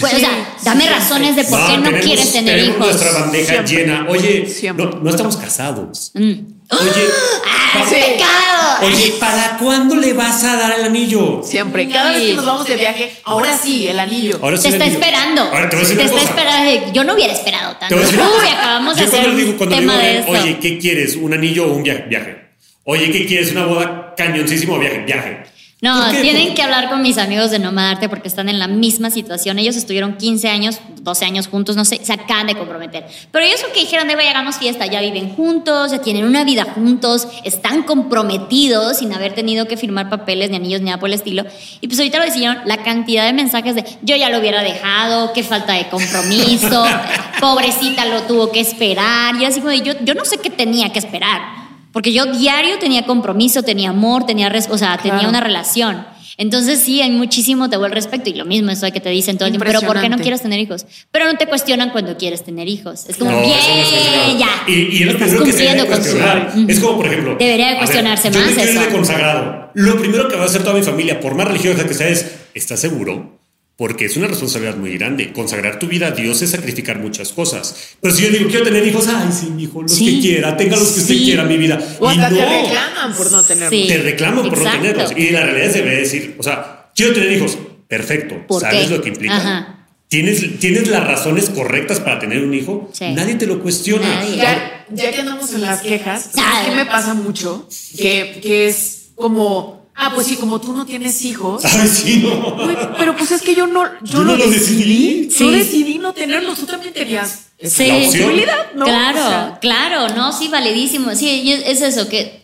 Pues, 0.00 0.12
o 0.12 0.18
sea, 0.18 0.56
dame 0.64 0.88
razones 0.90 1.36
de 1.36 1.44
por 1.44 1.56
qué 1.68 1.76
no 1.76 1.84
tenemos- 1.84 2.04
quieres 2.04 2.32
tener 2.32 2.56
tenemos 2.56 2.76
hijos. 2.78 3.00
nuestra 3.00 3.12
bandeja 3.20 3.52
Siempre. 3.52 3.76
llena. 3.76 4.06
Oye, 4.08 4.48
no, 4.76 4.84
no 4.90 5.10
estamos 5.10 5.36
casados. 5.36 6.10
Mm. 6.14 6.32
Oye, 6.70 7.04
¡Ah, 7.46 7.84
Sí. 7.88 7.94
pecado! 7.94 8.88
oye, 8.88 9.14
¿para 9.20 9.56
cuándo 9.58 9.94
le 9.94 10.12
vas 10.14 10.42
a 10.42 10.56
dar 10.56 10.80
el 10.80 10.86
anillo? 10.86 11.42
Siempre. 11.44 11.88
Cada 11.88 12.10
vez 12.10 12.22
que 12.22 12.34
nos 12.34 12.44
vamos 12.44 12.66
de 12.66 12.74
viaje, 12.76 13.12
ahora 13.24 13.56
sí, 13.56 13.86
el 13.86 14.00
anillo. 14.00 14.40
Ahora 14.42 14.56
sí 14.56 14.62
Te 14.64 14.68
el 14.70 14.74
está 14.74 14.84
anillo. 14.86 15.00
esperando. 15.00 15.42
Ahora 15.42 15.68
te 15.70 15.76
voy 15.76 15.84
a 15.84 15.88
decir 15.88 15.98
te 15.98 16.04
está 16.06 16.22
esperando. 16.22 16.92
Yo 16.92 17.04
no 17.04 17.14
hubiera 17.14 17.32
esperado 17.32 17.74
Te 17.74 17.78
tanto. 17.80 17.94
voy 17.94 18.04
a 18.04 18.06
decir 18.08 18.20
una 18.20 18.30
Uy, 18.30 18.48
acabamos 18.48 18.96
de 18.96 19.02
Yo 19.02 19.08
hacer 19.08 19.36
digo, 19.36 19.68
tema 19.68 19.98
digo 19.98 20.32
de 20.32 20.38
oye, 20.40 20.58
¿qué 20.58 20.78
quieres? 20.78 21.14
¿Un 21.16 21.34
anillo 21.34 21.66
o 21.66 21.72
un 21.74 21.82
via- 21.84 22.04
viaje? 22.08 22.43
Oye, 22.84 23.10
¿qué 23.10 23.26
quieres? 23.26 23.50
¿Una 23.52 23.64
boda 23.64 24.14
cañoncísimo 24.16 24.78
viaje? 24.78 25.04
Viaje. 25.06 25.44
No, 25.80 26.10
tienen 26.12 26.54
que 26.54 26.62
hablar 26.62 26.88
con 26.88 27.02
mis 27.02 27.18
amigos 27.18 27.50
de 27.50 27.58
Nomadarte 27.58 28.08
porque 28.08 28.28
están 28.28 28.48
en 28.48 28.58
la 28.58 28.68
misma 28.68 29.10
situación. 29.10 29.58
Ellos 29.58 29.76
estuvieron 29.76 30.16
15 30.16 30.48
años, 30.48 30.80
12 31.02 31.24
años 31.26 31.48
juntos, 31.48 31.76
no 31.76 31.84
sé, 31.84 32.00
se 32.02 32.12
acaban 32.14 32.46
de 32.46 32.54
comprometer. 32.54 33.04
Pero 33.30 33.44
ellos 33.44 33.62
que 33.74 33.80
dijeron 33.80 34.08
de, 34.08 34.14
"Güey, 34.14 34.26
hagamos 34.26 34.56
fiesta, 34.56 34.86
ya 34.86 35.02
viven 35.02 35.34
juntos, 35.34 35.90
ya 35.90 35.98
tienen 35.98 36.24
una 36.24 36.44
vida 36.44 36.64
juntos, 36.64 37.28
están 37.44 37.82
comprometidos 37.82 38.98
sin 38.98 39.12
haber 39.12 39.34
tenido 39.34 39.66
que 39.66 39.76
firmar 39.76 40.08
papeles, 40.08 40.48
ni 40.48 40.56
anillos, 40.56 40.80
ni 40.80 40.86
nada 40.86 40.98
por 40.98 41.10
el 41.10 41.14
estilo. 41.14 41.44
Y 41.82 41.86
pues 41.86 41.98
ahorita 41.98 42.18
lo 42.18 42.24
decidieron, 42.24 42.58
la 42.64 42.82
cantidad 42.82 43.26
de 43.26 43.34
mensajes 43.34 43.74
de, 43.74 43.84
yo 44.00 44.16
ya 44.16 44.30
lo 44.30 44.38
hubiera 44.38 44.62
dejado, 44.62 45.34
qué 45.34 45.42
falta 45.42 45.74
de 45.74 45.88
compromiso, 45.88 46.82
pobrecita 47.40 48.06
lo 48.06 48.22
tuvo 48.22 48.52
que 48.52 48.60
esperar. 48.60 49.34
Y 49.36 49.44
así 49.44 49.60
como 49.60 49.70
de, 49.70 49.82
yo, 49.82 49.92
yo 50.02 50.14
no 50.14 50.24
sé 50.24 50.38
qué 50.38 50.48
tenía 50.48 50.92
que 50.92 50.98
esperar. 50.98 51.63
Porque 51.94 52.12
yo 52.12 52.26
diario 52.26 52.78
tenía 52.78 53.06
compromiso, 53.06 53.62
tenía 53.62 53.88
amor, 53.90 54.26
tenía, 54.26 54.50
res- 54.50 54.68
o 54.70 54.76
sea, 54.76 54.98
tenía 54.98 55.14
Claro. 55.20 55.30
una 55.30 55.40
relación. 55.40 56.04
Entonces 56.36 56.80
sí, 56.80 57.00
hay 57.00 57.10
muchísimo 57.12 57.70
tabú 57.70 57.84
al 57.84 57.92
respecto 57.92 58.28
y 58.28 58.34
lo 58.34 58.44
mismo 58.44 58.72
eso 58.72 58.90
que 58.92 58.98
te 58.98 59.08
dicen 59.08 59.38
todo 59.38 59.46
el 59.46 59.52
tiempo, 59.52 59.64
pero 59.66 59.80
¿por 59.82 60.00
qué 60.00 60.08
no 60.08 60.18
quieres 60.18 60.42
tener 60.42 60.58
hijos? 60.58 60.84
Pero 61.12 61.26
no 61.30 61.38
te 61.38 61.46
cuestionan 61.46 61.90
cuando 61.90 62.16
quieres 62.16 62.42
tener 62.44 62.66
hijos. 62.66 63.04
Es 63.08 63.16
como, 63.16 63.30
No, 63.30 63.38
bien, 63.40 63.50
no 63.56 64.32
es 64.32 64.38
ya. 64.40 64.48
Y, 64.66 64.72
y 64.72 65.02
es 65.02 65.06
lo 65.06 65.12
Estás 65.12 65.28
primero 65.28 65.44
que 65.44 65.52
se 65.52 65.58
debe 65.62 65.86
cumpliendo 65.86 65.86
con 65.86 66.66
su. 66.66 66.72
Es 66.72 66.80
como, 66.80 66.96
por 66.96 67.06
ejemplo. 67.06 67.36
Debería 67.38 67.66
de 67.66 67.72
ver, 67.74 67.78
cuestionarse 67.78 68.30
yo 68.32 68.40
me 68.40 68.46
más 68.46 68.54
quiero 68.56 68.72
ir 68.72 68.78
de 68.80 68.84
eso. 68.86 68.92
consagrado. 68.96 69.70
Lo 69.74 69.96
primero 69.96 70.26
que 70.28 70.34
va 70.34 70.42
a 70.42 70.46
hacer 70.46 70.64
toda 70.64 70.74
mi 70.74 70.82
familia, 70.82 71.20
por 71.20 71.36
más 71.36 71.46
religiosa 71.46 71.86
que 71.86 71.94
sea, 71.94 72.08
es: 72.08 72.26
¿estás 72.52 72.80
seguro? 72.80 73.38
Porque 73.76 74.04
es 74.04 74.16
una 74.16 74.28
responsabilidad 74.28 74.76
muy 74.76 74.96
grande. 74.96 75.32
Consagrar 75.32 75.80
tu 75.80 75.88
vida 75.88 76.06
a 76.08 76.10
Dios 76.12 76.40
es 76.42 76.50
sacrificar 76.50 77.00
muchas 77.00 77.32
cosas. 77.32 77.74
Pero 78.00 78.14
si 78.14 78.22
yo 78.22 78.30
digo, 78.30 78.48
quiero 78.48 78.64
tener 78.64 78.86
hijos, 78.86 79.08
ay, 79.08 79.28
sí, 79.32 79.46
mi 79.50 79.64
hijo, 79.64 79.82
los 79.82 79.90
Sí. 79.92 80.16
que 80.16 80.20
quiera, 80.20 80.56
tenga 80.56 80.76
los 80.76 80.92
que 80.92 81.00
usted 81.00 81.16
quiera, 81.16 81.42
mi 81.44 81.56
vida. 81.56 81.78
O 81.98 82.06
y 82.08 82.14
hasta 82.14 82.30
no, 82.30 82.36
te 82.36 82.44
reclaman 82.62 83.14
por 83.16 83.32
no 83.32 83.42
tenerlo. 83.42 83.70
Sí. 83.70 83.84
te 83.88 83.98
reclaman 83.98 84.48
por 84.48 84.58
Exacto. 84.58 84.76
no 84.78 84.82
tenerlos. 84.82 85.12
Y 85.16 85.30
la 85.30 85.42
realidad 85.44 85.72
se 85.72 85.78
debe 85.82 85.96
decir, 85.96 86.36
o 86.38 86.42
sea, 86.44 86.90
quiero 86.94 87.12
tener 87.14 87.32
hijos, 87.32 87.58
perfecto. 87.88 88.36
¿Por 88.46 88.60
¿Sabes 88.62 88.86
qué? 88.88 88.94
lo 88.96 89.02
que 89.02 89.08
implica? 89.08 89.36
Ajá. 89.36 89.70
¿Tienes, 90.06 90.60
¿Tienes 90.60 90.86
las 90.86 91.04
razones 91.04 91.50
correctas 91.50 91.98
para 91.98 92.20
tener 92.20 92.44
un 92.44 92.54
hijo? 92.54 92.88
Sí. 92.92 93.06
Nadie 93.12 93.34
te 93.34 93.46
lo 93.46 93.60
cuestiona. 93.60 94.24
Ya, 94.36 94.86
ya 94.92 95.10
que 95.10 95.20
andamos 95.20 95.52
en 95.52 95.62
las 95.62 95.80
quejas, 95.80 96.30
¿sabes 96.32 96.68
qué 96.68 96.76
me 96.76 96.86
pasa 96.86 97.14
mucho? 97.14 97.68
Que, 97.96 98.38
que 98.40 98.68
es 98.68 99.06
como, 99.16 99.83
ah, 99.94 100.12
pues 100.14 100.26
sí, 100.26 100.36
como 100.36 100.60
tú 100.60 100.72
no 100.72 100.84
tienes 100.86 101.24
hijos. 101.24 101.64
Ay, 101.64 101.88
sí, 101.88 102.22
no. 102.24 102.56
Güey, 102.64 102.76
pero 102.98 103.16
pues 103.16 103.30
es 103.32 103.42
que 103.42 103.54
yo 103.54 103.66
no, 103.66 103.84
yo, 104.02 104.12
Yo 104.12 104.18
no 104.24 104.24
no 104.32 104.36
lo 104.36 104.50
decidí. 104.50 105.24
decidí. 105.26 105.28
Yo 105.38 105.50
decidí 105.50 105.98
no 105.98 106.12
tenerlos. 106.12 106.58
Tú 106.58 106.66
también 106.66 106.92
tenías 106.92 107.46
esa 107.58 107.76
Sí. 107.84 107.88
La 107.88 108.06
posibilidad, 108.06 108.72
¿no? 108.74 108.84
Claro, 108.84 109.20
O 109.24 109.28
sea, 109.28 109.58
claro, 109.60 110.08
no, 110.14 110.32
sí, 110.32 110.48
validísimo. 110.48 111.14
Sí, 111.14 111.52
es 111.52 111.80
eso, 111.80 112.08
que 112.08 112.40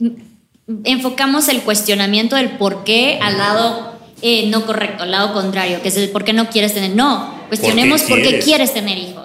enfocamos 0.85 1.49
el 1.49 1.63
cuestionamiento 1.63 2.37
del 2.37 2.51
por 2.51 2.85
qué 2.85 3.19
al 3.21 3.39
lado 3.39 3.91
eh, 4.23 4.49
no 4.51 4.67
correcto, 4.67 5.03
al 5.05 5.11
lado 5.11 5.33
contrario, 5.33 5.81
que 5.83 5.89
es 5.89 5.97
el 5.97 6.11
por 6.11 6.25
qué 6.25 6.33
no 6.33 6.49
quieres 6.51 6.75
tener. 6.75 6.91
No, 6.95 7.35
cuestionemos 7.49 8.03
por 8.03 8.19
qué 8.19 8.29
quieres. 8.29 8.45
quieres 8.45 8.75
tener 8.75 8.99
hijos. 8.99 9.20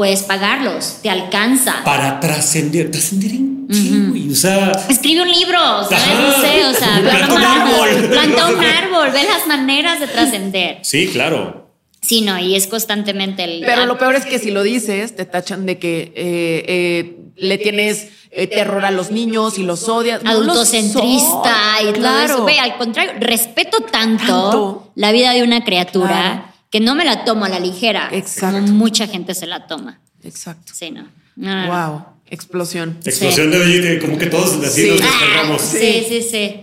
Puedes 0.00 0.22
pagarlos, 0.22 1.00
te 1.02 1.10
alcanza. 1.10 1.84
Para 1.84 2.20
trascender. 2.20 2.90
¿Trascender 2.90 3.32
en 3.32 3.68
qué, 3.68 4.08
güey? 4.08 4.30
O 4.32 4.34
sea, 4.34 4.72
Escribe 4.88 5.20
un 5.20 5.30
libro, 5.30 5.58
¿sabes? 5.82 5.92
Ajá. 5.92 6.22
No 6.22 6.40
sé, 6.40 6.64
o 6.64 6.72
sea, 6.72 7.00
Planta 7.02 7.28
la 7.28 7.34
un 7.34 7.44
árbol. 7.44 8.08
Planta 8.08 8.46
un 8.46 8.64
árbol, 8.64 9.10
ve 9.12 9.24
las 9.24 9.46
maneras 9.46 10.00
de 10.00 10.06
trascender. 10.06 10.78
sí, 10.80 11.08
claro. 11.08 11.68
Sí, 12.00 12.22
no, 12.22 12.38
y 12.38 12.56
es 12.56 12.66
constantemente 12.66 13.44
el. 13.44 13.62
Pero 13.66 13.84
lo 13.84 13.98
peor 13.98 14.14
es 14.14 14.24
que 14.24 14.38
si 14.38 14.50
lo 14.50 14.62
dices, 14.62 15.14
te 15.16 15.26
tachan 15.26 15.66
de 15.66 15.78
que 15.78 16.14
eh, 16.16 16.64
eh, 16.66 17.16
le 17.36 17.58
tienes 17.58 18.08
eh, 18.30 18.46
terror 18.46 18.86
a 18.86 18.90
los 18.90 19.10
niños 19.10 19.58
y 19.58 19.64
los 19.64 19.86
odias. 19.86 20.22
No 20.22 20.32
los 20.32 20.48
Autocentrista 20.48 21.76
son, 21.78 21.88
y 21.88 21.92
todo 21.92 22.00
claro. 22.00 22.34
eso. 22.36 22.44
Ve, 22.46 22.58
al 22.58 22.78
contrario, 22.78 23.12
respeto 23.20 23.80
tanto, 23.82 24.24
Tanto. 24.24 24.92
la 24.94 25.12
vida 25.12 25.34
de 25.34 25.42
una 25.42 25.62
criatura 25.62 26.08
Claro. 26.08 26.49
Que 26.70 26.80
no 26.80 26.94
me 26.94 27.04
la 27.04 27.24
tomo 27.24 27.44
a 27.44 27.48
la 27.48 27.58
ligera. 27.60 28.08
Exacto. 28.12 28.58
Como 28.60 28.72
mucha 28.72 29.06
gente 29.06 29.34
se 29.34 29.46
la 29.46 29.66
toma. 29.66 30.00
Exacto. 30.22 30.72
Sí, 30.74 30.90
no. 30.90 31.02
No, 31.36 31.54
no, 31.54 31.66
no. 31.66 31.88
Wow. 31.90 32.04
Explosión. 32.30 32.96
Explosión 33.04 33.50
de 33.50 33.58
oye, 33.60 33.80
que 33.82 33.98
como 33.98 34.16
que 34.18 34.26
todos 34.26 34.62
así 34.64 34.82
Sí. 34.82 34.90
nos 34.90 35.00
Ah. 35.02 35.58
Sí, 35.58 36.04
sí, 36.08 36.22
sí. 36.22 36.54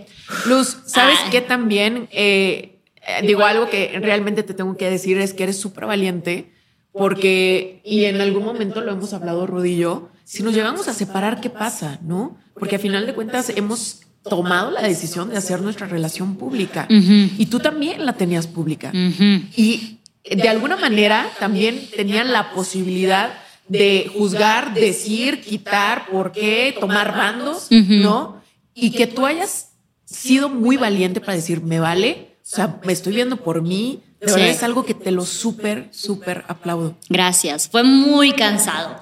Luz, 0.46 0.78
¿sabes 0.86 1.18
Ah. 1.24 1.28
qué 1.30 1.40
también? 1.42 2.08
Eh, 2.10 2.78
eh, 3.06 3.26
digo, 3.26 3.44
algo 3.44 3.68
que 3.68 3.98
realmente 4.00 4.42
te 4.42 4.54
tengo 4.54 4.76
que 4.76 4.88
decir 4.90 5.18
es 5.18 5.34
que 5.34 5.42
eres 5.44 5.58
súper 5.60 5.86
valiente 5.86 6.52
porque, 6.92 7.80
y 7.84 8.04
en 8.04 8.20
algún 8.20 8.44
momento 8.44 8.80
lo 8.80 8.92
hemos 8.92 9.12
hablado 9.12 9.46
Rudy 9.46 9.72
y 9.72 9.78
yo, 9.78 10.08
si 10.24 10.42
nos 10.42 10.54
llegamos 10.54 10.88
a 10.88 10.94
separar, 10.94 11.40
¿qué 11.40 11.50
pasa? 11.50 11.98
¿No? 12.02 12.36
Porque 12.54 12.76
a 12.76 12.78
final 12.78 13.06
de 13.06 13.14
cuentas 13.14 13.50
hemos 13.54 14.00
tomado 14.28 14.70
la 14.70 14.82
decisión 14.82 15.30
de 15.30 15.36
hacer 15.36 15.60
nuestra 15.62 15.86
relación 15.86 16.36
pública 16.36 16.86
y 16.90 17.46
tú 17.46 17.60
también 17.60 18.04
la 18.04 18.14
tenías 18.14 18.46
pública. 18.46 18.90
Y 18.92 19.97
de 20.36 20.48
alguna 20.48 20.76
manera 20.76 21.30
también 21.38 21.88
tenían 21.96 22.32
la 22.32 22.50
posibilidad 22.52 23.30
de 23.68 24.10
juzgar, 24.16 24.74
decir, 24.74 25.40
quitar, 25.42 26.06
por 26.10 26.32
qué, 26.32 26.74
tomar 26.78 27.16
bandos. 27.16 27.68
¿no? 27.70 28.40
Y 28.74 28.90
que 28.92 29.06
tú 29.06 29.26
hayas 29.26 29.70
sido 30.04 30.48
muy 30.48 30.76
valiente 30.76 31.20
para 31.20 31.34
decir, 31.34 31.62
me 31.62 31.80
vale, 31.80 32.36
o 32.42 32.46
sea, 32.56 32.80
me 32.84 32.92
estoy 32.92 33.14
viendo 33.14 33.36
por 33.36 33.62
mí. 33.62 34.00
De 34.20 34.28
Sí. 34.28 34.34
verdad 34.34 34.48
es 34.50 34.62
algo 34.62 34.84
que 34.84 34.94
te 34.94 35.10
lo 35.12 35.24
súper, 35.24 35.88
súper 35.92 36.44
aplaudo. 36.48 36.96
Gracias. 37.08 37.68
Fue 37.68 37.82
muy 37.84 38.32
cansado. 38.32 38.96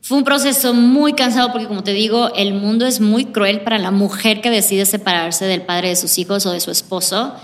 Fue 0.00 0.16
un 0.18 0.24
proceso 0.24 0.72
muy 0.72 1.12
cansado 1.12 1.52
porque, 1.52 1.66
como 1.68 1.84
te 1.84 1.92
digo, 1.92 2.32
el 2.34 2.54
mundo 2.54 2.86
es 2.86 3.00
muy 3.00 3.26
cruel 3.26 3.60
para 3.60 3.78
la 3.78 3.90
mujer 3.90 4.40
que 4.40 4.50
decide 4.50 4.86
separarse 4.86 5.44
del 5.44 5.62
padre 5.62 5.88
de 5.90 5.96
sus 5.96 6.16
hijos 6.18 6.46
o 6.46 6.52
de 6.52 6.60
su 6.60 6.70
esposo. 6.70 7.34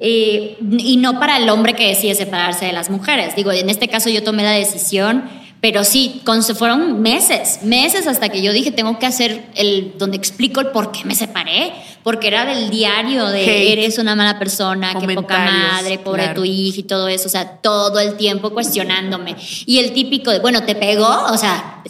Eh, 0.00 0.56
y 0.78 0.96
no 0.98 1.18
para 1.18 1.38
el 1.38 1.48
hombre 1.48 1.74
que 1.74 1.88
decide 1.88 2.14
separarse 2.14 2.66
de 2.66 2.72
las 2.72 2.90
mujeres. 2.90 3.34
Digo, 3.34 3.50
en 3.52 3.68
este 3.68 3.88
caso 3.88 4.10
yo 4.10 4.22
tomé 4.22 4.42
la 4.42 4.52
decisión, 4.52 5.24
pero 5.60 5.82
sí, 5.82 6.22
con, 6.24 6.44
se 6.44 6.54
fueron 6.54 7.02
meses, 7.02 7.60
meses 7.62 8.06
hasta 8.06 8.28
que 8.28 8.42
yo 8.42 8.52
dije, 8.52 8.70
tengo 8.70 8.98
que 8.98 9.06
hacer 9.06 9.46
el, 9.56 9.94
donde 9.98 10.16
explico 10.16 10.60
el 10.60 10.68
por 10.68 10.92
qué 10.92 11.04
me 11.04 11.16
separé, 11.16 11.72
porque 12.04 12.28
era 12.28 12.44
del 12.44 12.70
diario 12.70 13.26
de 13.26 13.42
Hate. 13.42 13.72
eres 13.72 13.98
una 13.98 14.14
mala 14.14 14.38
persona, 14.38 14.94
qué 14.98 15.14
poca 15.14 15.38
madre, 15.38 15.98
pobre 15.98 16.22
claro. 16.22 16.40
tu 16.40 16.44
hija 16.44 16.78
y 16.78 16.82
todo 16.84 17.08
eso, 17.08 17.26
o 17.26 17.30
sea, 17.30 17.56
todo 17.56 17.98
el 17.98 18.16
tiempo 18.16 18.50
cuestionándome. 18.50 19.34
Y 19.66 19.80
el 19.80 19.92
típico 19.92 20.30
de, 20.30 20.38
bueno, 20.38 20.62
¿te 20.62 20.76
pegó? 20.76 21.24
O 21.32 21.36
sea, 21.36 21.82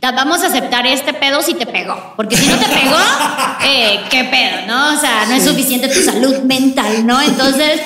vamos 0.00 0.42
a 0.42 0.46
aceptar 0.46 0.86
este 0.86 1.12
pedo 1.12 1.42
si 1.42 1.54
te 1.54 1.66
pegó, 1.66 2.14
porque 2.16 2.36
si 2.36 2.46
no 2.46 2.56
te 2.56 2.66
pegó, 2.66 2.96
eh, 3.66 4.00
¿qué 4.08 4.24
pedo? 4.24 4.66
¿No? 4.68 4.94
O 4.94 5.00
sea, 5.00 5.26
no 5.26 5.34
es 5.34 5.44
suficiente 5.44 5.88
tu 5.88 6.00
salud 6.00 6.42
mental, 6.44 7.04
¿no? 7.04 7.20
Entonces, 7.20 7.80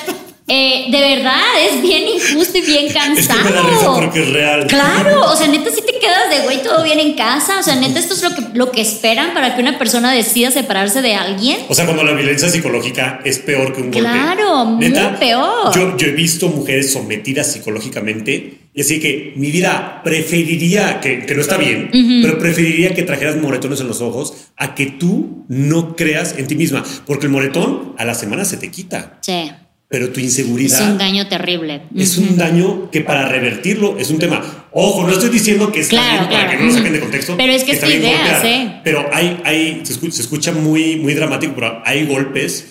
eh, 0.53 0.87
de 0.91 0.99
verdad, 1.15 1.39
es 1.61 1.81
bien 1.81 2.03
injusto 2.09 2.57
y 2.57 2.61
bien 2.61 2.85
Es 2.91 2.93
cansado. 2.93 3.39
que 3.39 3.49
me 3.49 3.55
da 3.55 3.69
risa 3.69 3.93
porque 3.95 4.21
es 4.21 4.29
real. 4.29 4.67
Claro, 4.67 5.31
o 5.31 5.35
sea, 5.35 5.47
neta, 5.47 5.71
si 5.71 5.81
te 5.81 5.93
quedas 5.99 6.29
de 6.29 6.43
güey, 6.43 6.61
todo 6.61 6.83
bien 6.83 6.99
en 6.99 7.13
casa. 7.13 7.59
O 7.59 7.63
sea, 7.63 7.75
neta, 7.75 7.99
esto 7.99 8.13
es 8.13 8.23
lo 8.23 8.35
que, 8.35 8.41
lo 8.53 8.71
que 8.71 8.81
esperan 8.81 9.33
para 9.33 9.55
que 9.55 9.61
una 9.61 9.77
persona 9.77 10.11
decida 10.11 10.51
separarse 10.51 11.01
de 11.01 11.15
alguien. 11.15 11.57
O 11.69 11.73
sea, 11.73 11.85
cuando 11.85 12.03
la 12.03 12.13
violencia 12.13 12.49
psicológica 12.49 13.21
es 13.23 13.39
peor 13.39 13.73
que 13.73 13.81
un 13.81 13.91
golpe. 13.91 13.99
Claro, 14.01 14.65
muy 14.65 14.91
peor. 15.19 15.73
Yo, 15.73 15.95
yo 15.97 16.07
he 16.07 16.11
visto 16.11 16.49
mujeres 16.49 16.91
sometidas 16.91 17.51
psicológicamente 17.51 18.57
Y 18.73 18.81
así 18.81 18.99
que 18.99 19.33
mi 19.35 19.51
vida 19.51 20.01
preferiría, 20.03 20.99
que, 20.99 21.25
que 21.25 21.35
no 21.35 21.41
está 21.41 21.57
bien, 21.57 21.89
pero 22.21 22.37
preferiría 22.39 22.93
que 22.93 23.03
trajeras 23.03 23.35
moretones 23.37 23.79
en 23.81 23.87
los 23.87 24.01
ojos 24.01 24.33
a 24.57 24.75
que 24.75 24.85
tú 24.85 25.45
no 25.49 25.95
creas 25.95 26.35
en 26.37 26.47
ti 26.47 26.55
misma, 26.55 26.83
porque 27.05 27.25
el 27.25 27.31
moretón 27.31 27.95
a 27.97 28.05
la 28.05 28.15
semana 28.15 28.45
se 28.45 28.57
te 28.57 28.71
quita. 28.71 29.17
Sí. 29.21 29.51
Pero 29.91 30.09
tu 30.09 30.21
inseguridad 30.21 30.81
Es 30.81 30.87
un 30.87 30.97
daño 30.97 31.27
terrible. 31.27 31.81
es 31.95 32.17
un 32.17 32.37
daño 32.37 32.89
que 32.91 33.01
para 33.01 33.27
revertirlo 33.27 33.97
es 33.99 34.09
un 34.09 34.19
tema. 34.19 34.67
Ojo, 34.71 35.05
no 35.05 35.11
estoy 35.11 35.29
diciendo 35.29 35.69
que 35.69 35.81
está 35.81 35.97
Claro, 35.97 36.19
bien 36.19 36.29
para 36.29 36.43
claro. 36.43 36.51
que 36.51 36.63
no 36.63 36.69
lo 36.71 36.77
saquen 36.77 36.93
de 36.93 36.99
contexto. 37.01 37.35
Pero 37.37 37.51
es 37.51 37.63
que 37.65 37.71
es 37.73 37.79
tu 37.81 37.89
idea. 37.89 38.81
Pero 38.85 39.05
hay, 39.11 39.41
hay, 39.43 39.81
se 39.83 39.91
escucha, 39.91 40.13
se 40.15 40.21
escucha 40.21 40.53
muy, 40.53 40.95
muy 40.95 41.13
dramático, 41.13 41.51
pero 41.53 41.81
hay 41.85 42.05
golpes 42.05 42.67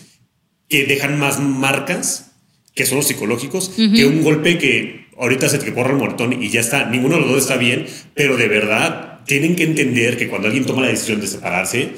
que 0.69 0.87
dejan 0.87 1.19
más 1.19 1.39
marcas, 1.41 2.31
que 2.75 2.87
son 2.87 2.97
los 2.97 3.07
psicológicos, 3.09 3.69
que 3.77 4.07
un 4.07 4.23
golpe 4.23 4.57
que 4.57 5.07
ahorita 5.19 5.51
se 5.51 5.59
te 5.59 5.71
borra 5.73 5.91
el 5.91 5.99
moretón 5.99 6.43
y 6.43 6.49
ya 6.49 6.61
está. 6.61 6.87
Ninguno 6.87 7.17
de 7.17 7.21
los 7.21 7.31
dos 7.33 7.43
está 7.43 7.57
bien, 7.59 7.85
pero 8.15 8.39
de 8.39 8.49
verdad 8.49 9.21
tienen 9.27 9.57
que 9.57 9.65
entender 9.65 10.17
que 10.17 10.29
cuando 10.29 10.47
alguien 10.49 10.65
toma 10.65 10.81
la 10.81 10.89
decisión 10.89 11.21
de 11.21 11.27
separarse, 11.27 11.91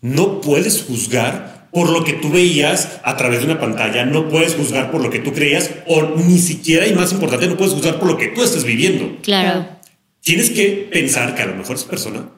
no 0.00 0.40
puedes 0.40 0.82
juzgar 0.82 1.59
por 1.72 1.90
lo 1.90 2.04
que 2.04 2.14
tú 2.14 2.30
veías 2.30 3.00
a 3.04 3.16
través 3.16 3.40
de 3.40 3.46
una 3.46 3.60
pantalla, 3.60 4.04
no 4.04 4.28
puedes 4.28 4.54
juzgar 4.54 4.90
por 4.90 5.02
lo 5.02 5.10
que 5.10 5.20
tú 5.20 5.32
creías 5.32 5.70
o 5.86 6.02
ni 6.16 6.38
siquiera, 6.38 6.86
y 6.86 6.94
más 6.94 7.12
importante, 7.12 7.46
no 7.46 7.56
puedes 7.56 7.74
juzgar 7.74 7.98
por 7.98 8.08
lo 8.08 8.18
que 8.18 8.28
tú 8.28 8.42
estás 8.42 8.64
viviendo. 8.64 9.18
Claro. 9.22 9.66
Tienes 10.20 10.50
que 10.50 10.88
pensar 10.90 11.34
que 11.34 11.42
a 11.42 11.46
lo 11.46 11.56
mejor 11.56 11.76
esa 11.76 11.88
persona, 11.88 12.28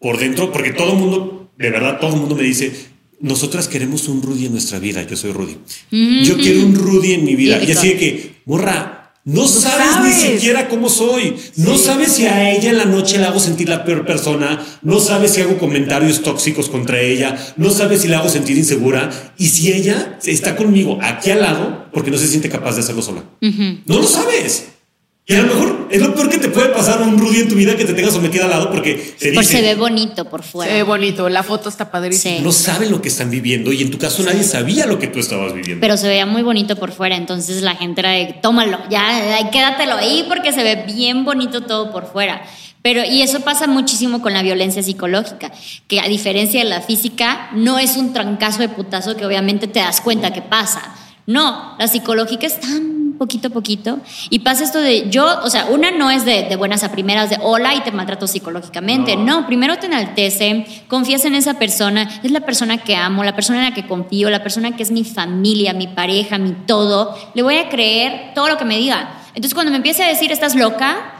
por 0.00 0.18
dentro, 0.18 0.52
porque 0.52 0.72
todo 0.72 0.92
el 0.92 0.98
mundo, 0.98 1.50
de 1.56 1.70
verdad, 1.70 1.98
todo 1.98 2.14
el 2.14 2.20
mundo 2.20 2.36
me 2.36 2.42
dice, 2.42 2.72
nosotras 3.20 3.68
queremos 3.68 4.08
un 4.08 4.22
Rudy 4.22 4.46
en 4.46 4.52
nuestra 4.52 4.78
vida, 4.78 5.02
yo 5.06 5.16
soy 5.16 5.32
Rudy. 5.32 5.56
Yo 6.24 6.36
quiero 6.36 6.60
un 6.60 6.74
Rudy 6.74 7.14
en 7.14 7.24
mi 7.24 7.34
vida. 7.34 7.62
Y 7.62 7.72
así 7.72 7.88
de 7.88 7.96
que, 7.96 8.34
morra, 8.44 9.03
no 9.24 9.48
sabes, 9.48 9.92
sabes. 9.92 10.16
ni 10.22 10.32
siquiera 10.32 10.68
cómo 10.68 10.90
soy. 10.90 11.34
No 11.56 11.78
sabes 11.78 12.12
si 12.12 12.26
a 12.26 12.50
ella 12.50 12.70
en 12.70 12.76
la 12.76 12.84
noche 12.84 13.16
la 13.16 13.28
hago 13.28 13.40
sentir 13.40 13.70
la 13.70 13.84
peor 13.84 14.04
persona. 14.04 14.62
No 14.82 15.00
sabes 15.00 15.32
si 15.32 15.40
hago 15.40 15.56
comentarios 15.56 16.20
tóxicos 16.22 16.68
contra 16.68 17.00
ella. 17.00 17.34
No 17.56 17.70
sabes 17.70 18.02
si 18.02 18.08
la 18.08 18.18
hago 18.18 18.28
sentir 18.28 18.58
insegura. 18.58 19.10
Y 19.38 19.48
si 19.48 19.72
ella 19.72 20.18
está 20.24 20.56
conmigo 20.56 20.98
aquí 21.00 21.30
al 21.30 21.40
lado 21.40 21.86
porque 21.90 22.10
no 22.10 22.18
se 22.18 22.28
siente 22.28 22.50
capaz 22.50 22.74
de 22.74 22.80
hacerlo 22.82 23.00
sola. 23.00 23.24
No 23.40 23.98
lo 23.98 24.06
sabes. 24.06 24.73
Y 25.26 25.34
a 25.34 25.40
lo 25.42 25.54
mejor 25.54 25.88
es 25.90 26.02
lo 26.02 26.14
peor 26.14 26.28
que 26.28 26.36
te 26.36 26.48
puede 26.48 26.68
pasar 26.68 27.02
a 27.02 27.06
un 27.06 27.18
Rudy 27.18 27.40
en 27.40 27.48
tu 27.48 27.54
vida 27.54 27.74
que 27.76 27.86
te 27.86 27.94
tenga 27.94 28.10
sometida 28.10 28.44
al 28.44 28.50
lado 28.50 28.70
porque 28.70 29.14
se 29.16 29.32
Por 29.32 29.42
dice, 29.42 29.56
se 29.56 29.62
ve 29.62 29.74
bonito 29.74 30.26
por 30.26 30.42
Se 30.42 30.50
fuera. 30.50 30.74
ve 30.74 30.82
bonito, 30.82 31.28
la 31.30 31.42
foto 31.42 31.70
está 31.70 31.90
padrísima. 31.90 32.36
Sí. 32.36 32.42
no 32.42 32.52
saben 32.52 32.90
lo 32.90 33.00
que 33.00 33.08
están 33.08 33.30
viviendo 33.30 33.72
y 33.72 33.80
en 33.80 33.90
tu 33.90 33.96
caso 33.96 34.22
nadie 34.22 34.42
sabía 34.42 34.84
lo 34.84 34.98
que 34.98 35.06
tú 35.06 35.20
estabas 35.20 35.54
viviendo. 35.54 35.80
Pero 35.80 35.96
se 35.96 36.08
veía 36.08 36.26
muy 36.26 36.42
bonito 36.42 36.76
por 36.76 36.92
fuera, 36.92 37.16
entonces 37.16 37.62
la 37.62 37.74
gente 37.74 38.02
era 38.02 38.10
de, 38.10 38.36
tómalo, 38.42 38.78
ya, 38.90 39.48
quédatelo 39.50 39.94
ahí 39.94 40.26
porque 40.28 40.52
se 40.52 40.62
ve 40.62 40.84
bien 40.86 41.24
bonito 41.24 41.62
todo 41.62 41.90
por 41.90 42.06
fuera. 42.06 42.42
Pero, 42.82 43.02
y 43.02 43.22
eso 43.22 43.40
pasa 43.40 43.66
muchísimo 43.66 44.20
con 44.20 44.34
la 44.34 44.42
violencia 44.42 44.82
psicológica, 44.82 45.50
que 45.88 46.00
a 46.00 46.06
diferencia 46.06 46.62
de 46.62 46.68
la 46.68 46.82
física, 46.82 47.48
no 47.54 47.78
es 47.78 47.96
un 47.96 48.12
trancazo 48.12 48.58
de 48.60 48.68
putazo 48.68 49.16
que 49.16 49.24
obviamente 49.24 49.68
te 49.68 49.78
das 49.78 50.02
cuenta 50.02 50.34
que 50.34 50.42
pasa. 50.42 50.94
No, 51.26 51.76
la 51.78 51.88
psicológica 51.88 52.46
es 52.46 52.60
tan 52.60 53.03
poquito 53.18 53.48
a 53.48 53.50
poquito. 53.50 53.98
Y 54.30 54.40
pasa 54.40 54.64
esto 54.64 54.80
de 54.80 55.08
yo, 55.10 55.40
o 55.42 55.50
sea, 55.50 55.66
una 55.66 55.90
no 55.90 56.10
es 56.10 56.24
de, 56.24 56.44
de 56.48 56.56
buenas 56.56 56.82
a 56.84 56.92
primeras, 56.92 57.30
de 57.30 57.38
hola 57.40 57.74
y 57.74 57.80
te 57.80 57.92
maltrato 57.92 58.26
psicológicamente. 58.26 59.16
No. 59.16 59.46
primero 59.46 59.76
te 59.78 59.86
enaltece, 59.86 60.66
confías 60.88 61.24
en 61.24 61.34
esa 61.34 61.54
persona, 61.58 62.08
es 62.22 62.30
la 62.30 62.40
persona 62.40 62.78
que 62.78 62.96
amo, 62.96 63.24
la 63.24 63.34
persona 63.34 63.58
en 63.60 63.64
la 63.70 63.74
que 63.74 63.86
confío, 63.86 64.30
la 64.30 64.42
persona 64.42 64.76
que 64.76 64.82
es 64.82 64.90
mi 64.90 65.04
familia, 65.04 65.72
mi 65.72 65.86
pareja, 65.88 66.38
mi 66.38 66.52
todo. 66.66 67.16
Le 67.34 67.42
voy 67.42 67.56
a 67.56 67.68
creer 67.68 68.32
todo 68.34 68.48
lo 68.48 68.56
que 68.58 68.64
me 68.64 68.76
diga. 68.78 69.20
Entonces, 69.28 69.54
cuando 69.54 69.70
me 69.70 69.78
empiece 69.78 70.02
a 70.04 70.08
decir, 70.08 70.30
estás 70.32 70.54
loca, 70.54 71.12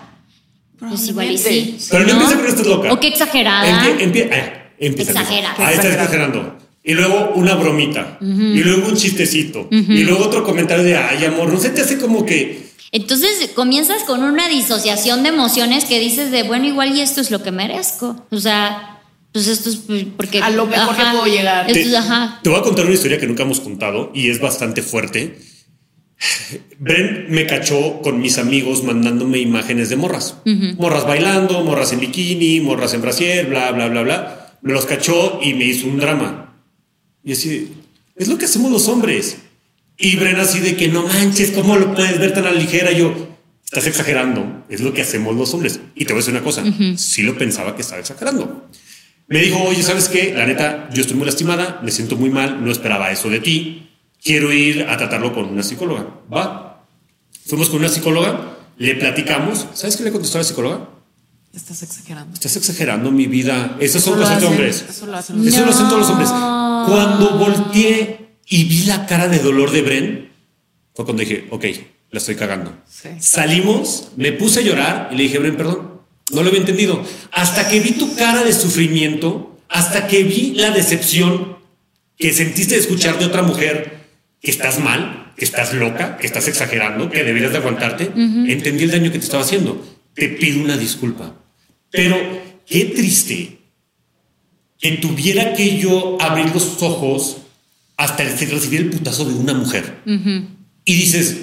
pues 0.78 1.08
igual 1.08 1.30
y 1.30 1.38
sí. 1.38 1.78
Pero 1.90 2.04
no, 2.06 2.12
empieza 2.12 2.46
estás 2.48 2.66
loca. 2.66 2.92
O 2.92 3.00
qué 3.00 3.08
exagerada. 3.08 3.66
Empie- 3.84 3.98
empie- 4.12 4.30
ah, 4.32 4.72
empieza, 4.78 5.12
Exagera. 5.12 5.48
empieza. 5.50 5.68
Ahí 5.68 5.74
está 5.74 5.88
exagerando. 5.88 6.58
Y 6.86 6.92
luego 6.92 7.32
una 7.34 7.54
bromita. 7.54 8.18
Y 8.20 8.62
luego 8.62 8.88
un 8.88 8.96
chistecito. 8.96 9.66
Y 9.70 10.04
luego 10.04 10.24
otro 10.24 10.44
comentario 10.44 10.84
de, 10.84 10.96
ay, 10.96 11.24
amor, 11.24 11.50
no 11.52 11.58
se 11.58 11.70
te 11.70 11.80
hace 11.80 11.98
como 11.98 12.26
que. 12.26 12.62
Entonces 12.92 13.50
comienzas 13.54 14.04
con 14.04 14.22
una 14.22 14.48
disociación 14.48 15.22
de 15.22 15.30
emociones 15.30 15.86
que 15.86 15.98
dices 15.98 16.30
de, 16.30 16.42
bueno, 16.44 16.66
igual 16.66 16.94
y 16.94 17.00
esto 17.00 17.20
es 17.22 17.30
lo 17.30 17.42
que 17.42 17.50
merezco. 17.50 18.26
O 18.30 18.38
sea, 18.38 19.00
pues 19.32 19.48
esto 19.48 19.70
es 19.70 19.80
porque... 20.16 20.40
A 20.40 20.50
lo 20.50 20.66
mejor 20.66 20.94
que 20.94 21.02
puedo 21.10 21.26
llegar. 21.26 21.68
Esto 21.68 21.72
Te, 21.72 21.88
es, 21.88 21.94
ajá. 21.96 22.38
te 22.42 22.50
voy 22.50 22.58
a 22.60 22.62
contar 22.62 22.84
una 22.84 22.94
historia 22.94 23.18
que 23.18 23.26
nunca 23.26 23.42
hemos 23.42 23.60
contado 23.60 24.12
y 24.14 24.28
es 24.28 24.38
bastante 24.40 24.82
fuerte. 24.82 25.38
Bren 26.78 27.26
me 27.30 27.46
cachó 27.46 28.00
con 28.02 28.20
mis 28.20 28.38
amigos 28.38 28.84
mandándome 28.84 29.38
imágenes 29.38 29.88
de 29.88 29.96
morras. 29.96 30.36
Morras 30.78 31.04
bailando, 31.06 31.64
morras 31.64 31.92
en 31.92 32.00
bikini, 32.00 32.60
morras 32.60 32.94
en 32.94 33.02
brasier, 33.02 33.46
bla, 33.46 33.72
bla, 33.72 33.88
bla, 33.88 34.02
bla. 34.02 34.58
Me 34.62 34.72
los 34.72 34.86
cachó 34.86 35.40
y 35.42 35.54
me 35.54 35.64
hizo 35.64 35.88
un 35.88 35.98
drama. 35.98 36.53
Y 37.24 37.32
así, 37.32 37.72
es 38.16 38.28
lo 38.28 38.38
que 38.38 38.44
hacemos 38.44 38.70
los 38.70 38.88
hombres. 38.88 39.38
Y 39.96 40.16
Bren 40.16 40.36
así 40.36 40.60
de 40.60 40.76
que 40.76 40.88
no 40.88 41.06
manches, 41.06 41.52
¿cómo 41.52 41.76
lo 41.76 41.94
puedes 41.94 42.18
ver 42.18 42.34
tan 42.34 42.46
a 42.46 42.52
la 42.52 42.58
ligera? 42.58 42.92
Yo, 42.92 43.14
estás 43.64 43.86
exagerando, 43.86 44.64
es 44.68 44.80
lo 44.80 44.92
que 44.92 45.02
hacemos 45.02 45.34
los 45.36 45.54
hombres. 45.54 45.80
Y 45.94 46.04
te 46.04 46.12
voy 46.12 46.18
a 46.18 46.20
decir 46.20 46.34
una 46.34 46.44
cosa, 46.44 46.64
sí 46.96 47.22
lo 47.22 47.38
pensaba 47.38 47.74
que 47.74 47.82
estaba 47.82 48.00
exagerando. 48.00 48.68
Me 49.26 49.40
dijo, 49.40 49.62
oye, 49.62 49.82
¿sabes 49.82 50.08
qué? 50.08 50.34
La 50.36 50.46
neta, 50.46 50.90
yo 50.92 51.00
estoy 51.00 51.16
muy 51.16 51.26
lastimada, 51.26 51.80
me 51.82 51.90
siento 51.90 52.16
muy 52.16 52.28
mal, 52.28 52.62
no 52.62 52.70
esperaba 52.70 53.10
eso 53.10 53.30
de 53.30 53.40
ti. 53.40 53.90
Quiero 54.22 54.52
ir 54.52 54.82
a 54.84 54.96
tratarlo 54.96 55.32
con 55.32 55.46
una 55.46 55.62
psicóloga. 55.62 56.06
Va. 56.32 56.86
Fuimos 57.46 57.68
con 57.68 57.78
una 57.78 57.88
psicóloga, 57.88 58.58
le 58.76 58.94
platicamos. 58.96 59.66
¿Sabes 59.74 59.96
qué 59.96 60.04
le 60.04 60.12
contestó 60.12 60.38
la 60.38 60.44
psicóloga? 60.44 60.88
Estás 61.54 61.82
exagerando. 61.82 62.34
Estás 62.34 62.56
exagerando 62.56 63.10
mi 63.10 63.26
vida. 63.26 63.76
Esas 63.80 64.02
son 64.02 64.18
cosas 64.18 64.40
de 64.40 64.46
hombres. 64.46 64.84
eso 64.88 65.06
lo 65.06 65.16
hacen. 65.16 65.46
Eso 65.46 65.64
lo 65.64 65.70
hacen 65.70 65.88
todos 65.88 66.00
los 66.00 66.10
hombres. 66.10 66.28
Cuando 66.28 67.38
volteé 67.38 68.38
y 68.48 68.64
vi 68.64 68.84
la 68.84 69.06
cara 69.06 69.28
de 69.28 69.38
dolor 69.38 69.70
de 69.70 69.82
Bren, 69.82 70.32
fue 70.94 71.04
cuando 71.04 71.20
dije, 71.20 71.46
ok, 71.50 71.64
la 72.10 72.18
estoy 72.18 72.34
cagando. 72.34 72.76
Sí. 72.88 73.08
Salimos, 73.20 74.08
me 74.16 74.32
puse 74.32 74.60
a 74.60 74.62
llorar 74.62 75.08
y 75.12 75.16
le 75.16 75.22
dije, 75.24 75.38
Bren, 75.38 75.56
perdón, 75.56 76.00
no 76.32 76.42
lo 76.42 76.48
había 76.48 76.60
entendido. 76.60 77.02
Hasta 77.32 77.68
que 77.68 77.80
vi 77.80 77.92
tu 77.92 78.14
cara 78.16 78.42
de 78.42 78.52
sufrimiento, 78.52 79.56
hasta 79.68 80.06
que 80.08 80.24
vi 80.24 80.54
la 80.54 80.70
decepción 80.70 81.56
que 82.18 82.32
sentiste 82.32 82.74
de 82.74 82.80
escuchar 82.80 83.18
de 83.18 83.26
otra 83.26 83.42
mujer 83.42 84.08
que 84.40 84.50
estás 84.50 84.78
mal, 84.80 85.32
que 85.36 85.44
estás 85.44 85.72
loca, 85.72 86.16
que 86.16 86.26
estás 86.26 86.48
exagerando, 86.48 87.10
que 87.10 87.24
deberías 87.24 87.52
de 87.52 87.58
aguantarte, 87.58 88.04
entendí 88.14 88.84
el 88.84 88.90
daño 88.90 89.12
que 89.12 89.18
te 89.18 89.24
estaba 89.24 89.42
haciendo. 89.42 89.84
Te 90.14 90.28
pido 90.28 90.62
una 90.62 90.76
disculpa. 90.76 91.34
Pero 91.94 92.16
qué 92.66 92.86
triste 92.86 93.58
que 94.80 94.92
tuviera 94.92 95.54
que 95.54 95.78
yo 95.78 96.18
abrir 96.20 96.52
los 96.52 96.82
ojos 96.82 97.36
hasta 97.96 98.24
recibir 98.24 98.80
el 98.80 98.90
putazo 98.90 99.24
de 99.24 99.34
una 99.34 99.54
mujer. 99.54 100.02
Y 100.84 100.94
dices, 100.94 101.36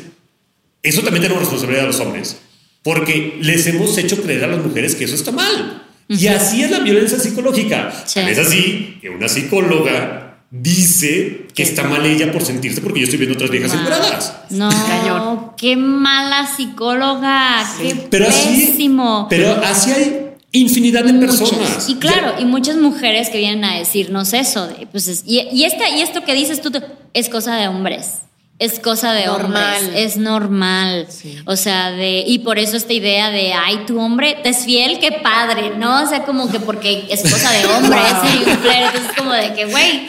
eso 0.84 1.02
también 1.02 1.24
tenemos 1.24 1.42
responsabilidad 1.42 1.84
de 1.84 1.88
los 1.88 2.00
hombres, 2.02 2.38
porque 2.84 3.40
les 3.42 3.66
hemos 3.68 3.98
hecho 3.98 4.22
creer 4.22 4.44
a 4.44 4.48
las 4.48 4.64
mujeres 4.64 4.94
que 4.96 5.06
eso 5.06 5.16
está 5.16 5.32
mal. 5.32 5.88
Y 6.10 6.28
así 6.28 6.62
es 6.64 6.70
la 6.70 6.80
violencia 6.80 7.18
psicológica. 7.18 8.04
Sí. 8.06 8.20
Es 8.20 8.38
así 8.38 8.98
que 9.02 9.10
una 9.10 9.30
psicóloga 9.30 10.44
dice 10.52 11.48
que 11.56 11.64
está 11.64 11.86
mal 11.86 12.06
ella 12.06 12.34
por 12.34 12.44
sentirse 12.44 12.82
porque 12.82 13.00
yo 13.00 13.06
estoy 13.06 13.20
viendo 13.20 13.36
otras 13.36 13.50
viejas 13.50 13.74
encueradas. 13.74 14.36
No, 14.50 15.56
qué 15.58 15.78
mala 15.78 16.46
psicóloga, 16.46 17.66
qué 17.82 17.96
Pero 18.10 18.28
así, 18.28 18.66
pésimo. 18.68 19.28
pero 19.30 19.56
así 19.64 19.92
hay 19.92 20.21
infinidad 20.54 21.04
de 21.06 21.14
Muchas. 21.14 21.40
personas. 21.40 21.90
Y 21.90 21.96
claro, 21.96 22.34
y 22.40 22.46
muchas 22.46 22.76
mujeres 22.78 23.30
que 23.30 23.38
vienen 23.38 23.64
a 23.64 23.78
decirnos 23.78 24.34
eso. 24.34 24.68
de, 24.68 24.86
pues 24.88 25.08
es- 25.08 25.24
y, 25.26 25.40
y, 25.52 25.64
esta, 25.64 25.90
y 25.90 26.02
esto 26.02 26.24
que 26.24 26.34
dices 26.34 26.62
tú, 26.62 26.72
es 27.14 27.30
cosa 27.30 27.56
de 27.56 27.68
hombres. 27.68 28.20
Es 28.60 28.80
cosa 28.80 29.14
de 29.14 29.26
Normal. 29.26 29.76
hombres. 29.86 30.06
Es 30.06 30.18
normal. 30.18 31.08
Sí. 31.10 31.36
O 31.46 31.56
sea, 31.56 31.90
de. 31.90 32.24
Y 32.28 32.40
por 32.40 32.60
eso 32.60 32.78
esta 32.78 32.94
idea 32.94 33.32
de, 33.32 33.54
ay, 33.54 33.86
tu 33.88 34.00
hombre 34.00 34.38
te 34.44 34.50
es 34.50 34.66
fiel, 34.66 35.00
qué 35.00 35.12
padre, 35.14 35.72
¿no? 35.80 36.04
O 36.04 36.06
sea, 36.06 36.26
como 36.26 36.48
que 36.52 36.60
porque 36.60 37.08
es 37.10 37.24
cosa 37.24 37.50
de 37.52 37.66
hombre, 37.66 37.98
es 38.00 38.36
infler. 38.48 38.84
Entonces, 38.84 39.12
como 39.18 39.34
de 39.34 39.54
que, 39.54 39.66
güey. 39.66 40.08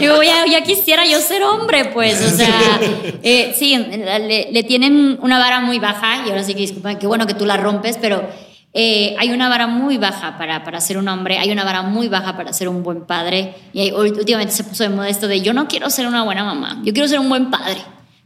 Digo, 0.00 0.22
ya, 0.22 0.46
ya 0.50 0.62
quisiera 0.64 1.06
yo 1.06 1.20
ser 1.20 1.42
hombre, 1.44 1.86
pues. 1.94 2.20
O 2.22 2.36
sea, 2.36 2.80
eh, 3.22 3.54
sí, 3.56 3.76
le, 3.76 4.48
le 4.50 4.62
tienen 4.64 5.18
una 5.22 5.38
vara 5.38 5.60
muy 5.60 5.78
baja, 5.78 6.24
y 6.26 6.30
ahora 6.30 6.42
sí 6.42 6.54
que 6.54 6.60
disculpa, 6.62 6.98
qué 6.98 7.06
bueno 7.06 7.26
que 7.28 7.34
tú 7.34 7.46
la 7.46 7.56
rompes, 7.56 7.98
pero 8.00 8.28
eh, 8.78 9.16
hay 9.18 9.30
una 9.30 9.48
vara 9.48 9.66
muy 9.66 9.96
baja 9.96 10.36
para, 10.36 10.62
para 10.62 10.80
ser 10.82 10.98
un 10.98 11.08
hombre, 11.08 11.38
hay 11.38 11.50
una 11.50 11.64
vara 11.64 11.80
muy 11.82 12.08
baja 12.08 12.36
para 12.36 12.52
ser 12.52 12.68
un 12.68 12.82
buen 12.82 13.06
padre, 13.06 13.54
y 13.72 13.80
hay- 13.80 13.90
últimamente 13.92 14.52
se 14.52 14.64
puso 14.64 14.82
de 14.82 14.90
moda 14.90 15.08
esto 15.08 15.28
de 15.28 15.40
yo 15.40 15.54
no 15.54 15.66
quiero 15.66 15.88
ser 15.88 16.06
una 16.06 16.22
buena 16.24 16.44
mamá, 16.44 16.80
yo 16.84 16.92
quiero 16.92 17.08
ser 17.08 17.18
un 17.18 17.28
buen 17.30 17.50
padre. 17.50 17.78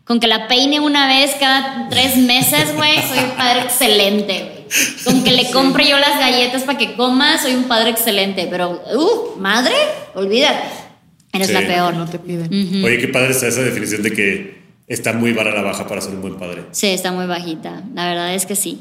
Con 0.04 0.18
que 0.18 0.26
la 0.26 0.48
peine 0.48 0.80
una 0.80 1.06
vez 1.06 1.36
cada 1.38 1.88
tres 1.88 2.16
meses, 2.16 2.74
güey, 2.74 2.96
soy 3.08 3.18
un 3.20 3.30
padre 3.36 3.60
excelente. 3.60 4.66
Con 5.04 5.22
que 5.22 5.30
le 5.30 5.48
compre 5.52 5.88
yo 5.88 5.98
las 5.98 6.18
galletas 6.18 6.64
para 6.64 6.76
que 6.78 6.94
coma, 6.94 7.38
soy 7.38 7.54
un 7.54 7.64
padre 7.64 7.90
excelente. 7.90 8.48
Pero, 8.50 8.82
uh, 8.92 9.38
madre, 9.38 9.72
olvídate. 10.16 10.64
Eres 11.32 11.46
Sí. 11.46 11.52
la 11.52 11.60
peor. 11.60 11.94
No 11.94 12.06
te 12.08 12.18
piden. 12.18 12.82
Oye, 12.84 12.98
qué 12.98 13.06
padre 13.06 13.30
está 13.30 13.46
esa 13.46 13.60
definición 13.62 14.02
de 14.02 14.10
que 14.12 14.62
está 14.88 15.12
muy 15.12 15.32
vara 15.32 15.52
la 15.54 15.62
baja 15.62 15.86
para 15.86 16.00
ser 16.00 16.14
un 16.14 16.22
buen 16.22 16.34
padre. 16.38 16.64
Sí, 16.72 16.88
está 16.88 17.12
muy 17.12 17.26
bajita. 17.26 17.82
La 17.94 18.06
verdad 18.08 18.34
es 18.34 18.46
que 18.46 18.56
sí. 18.56 18.80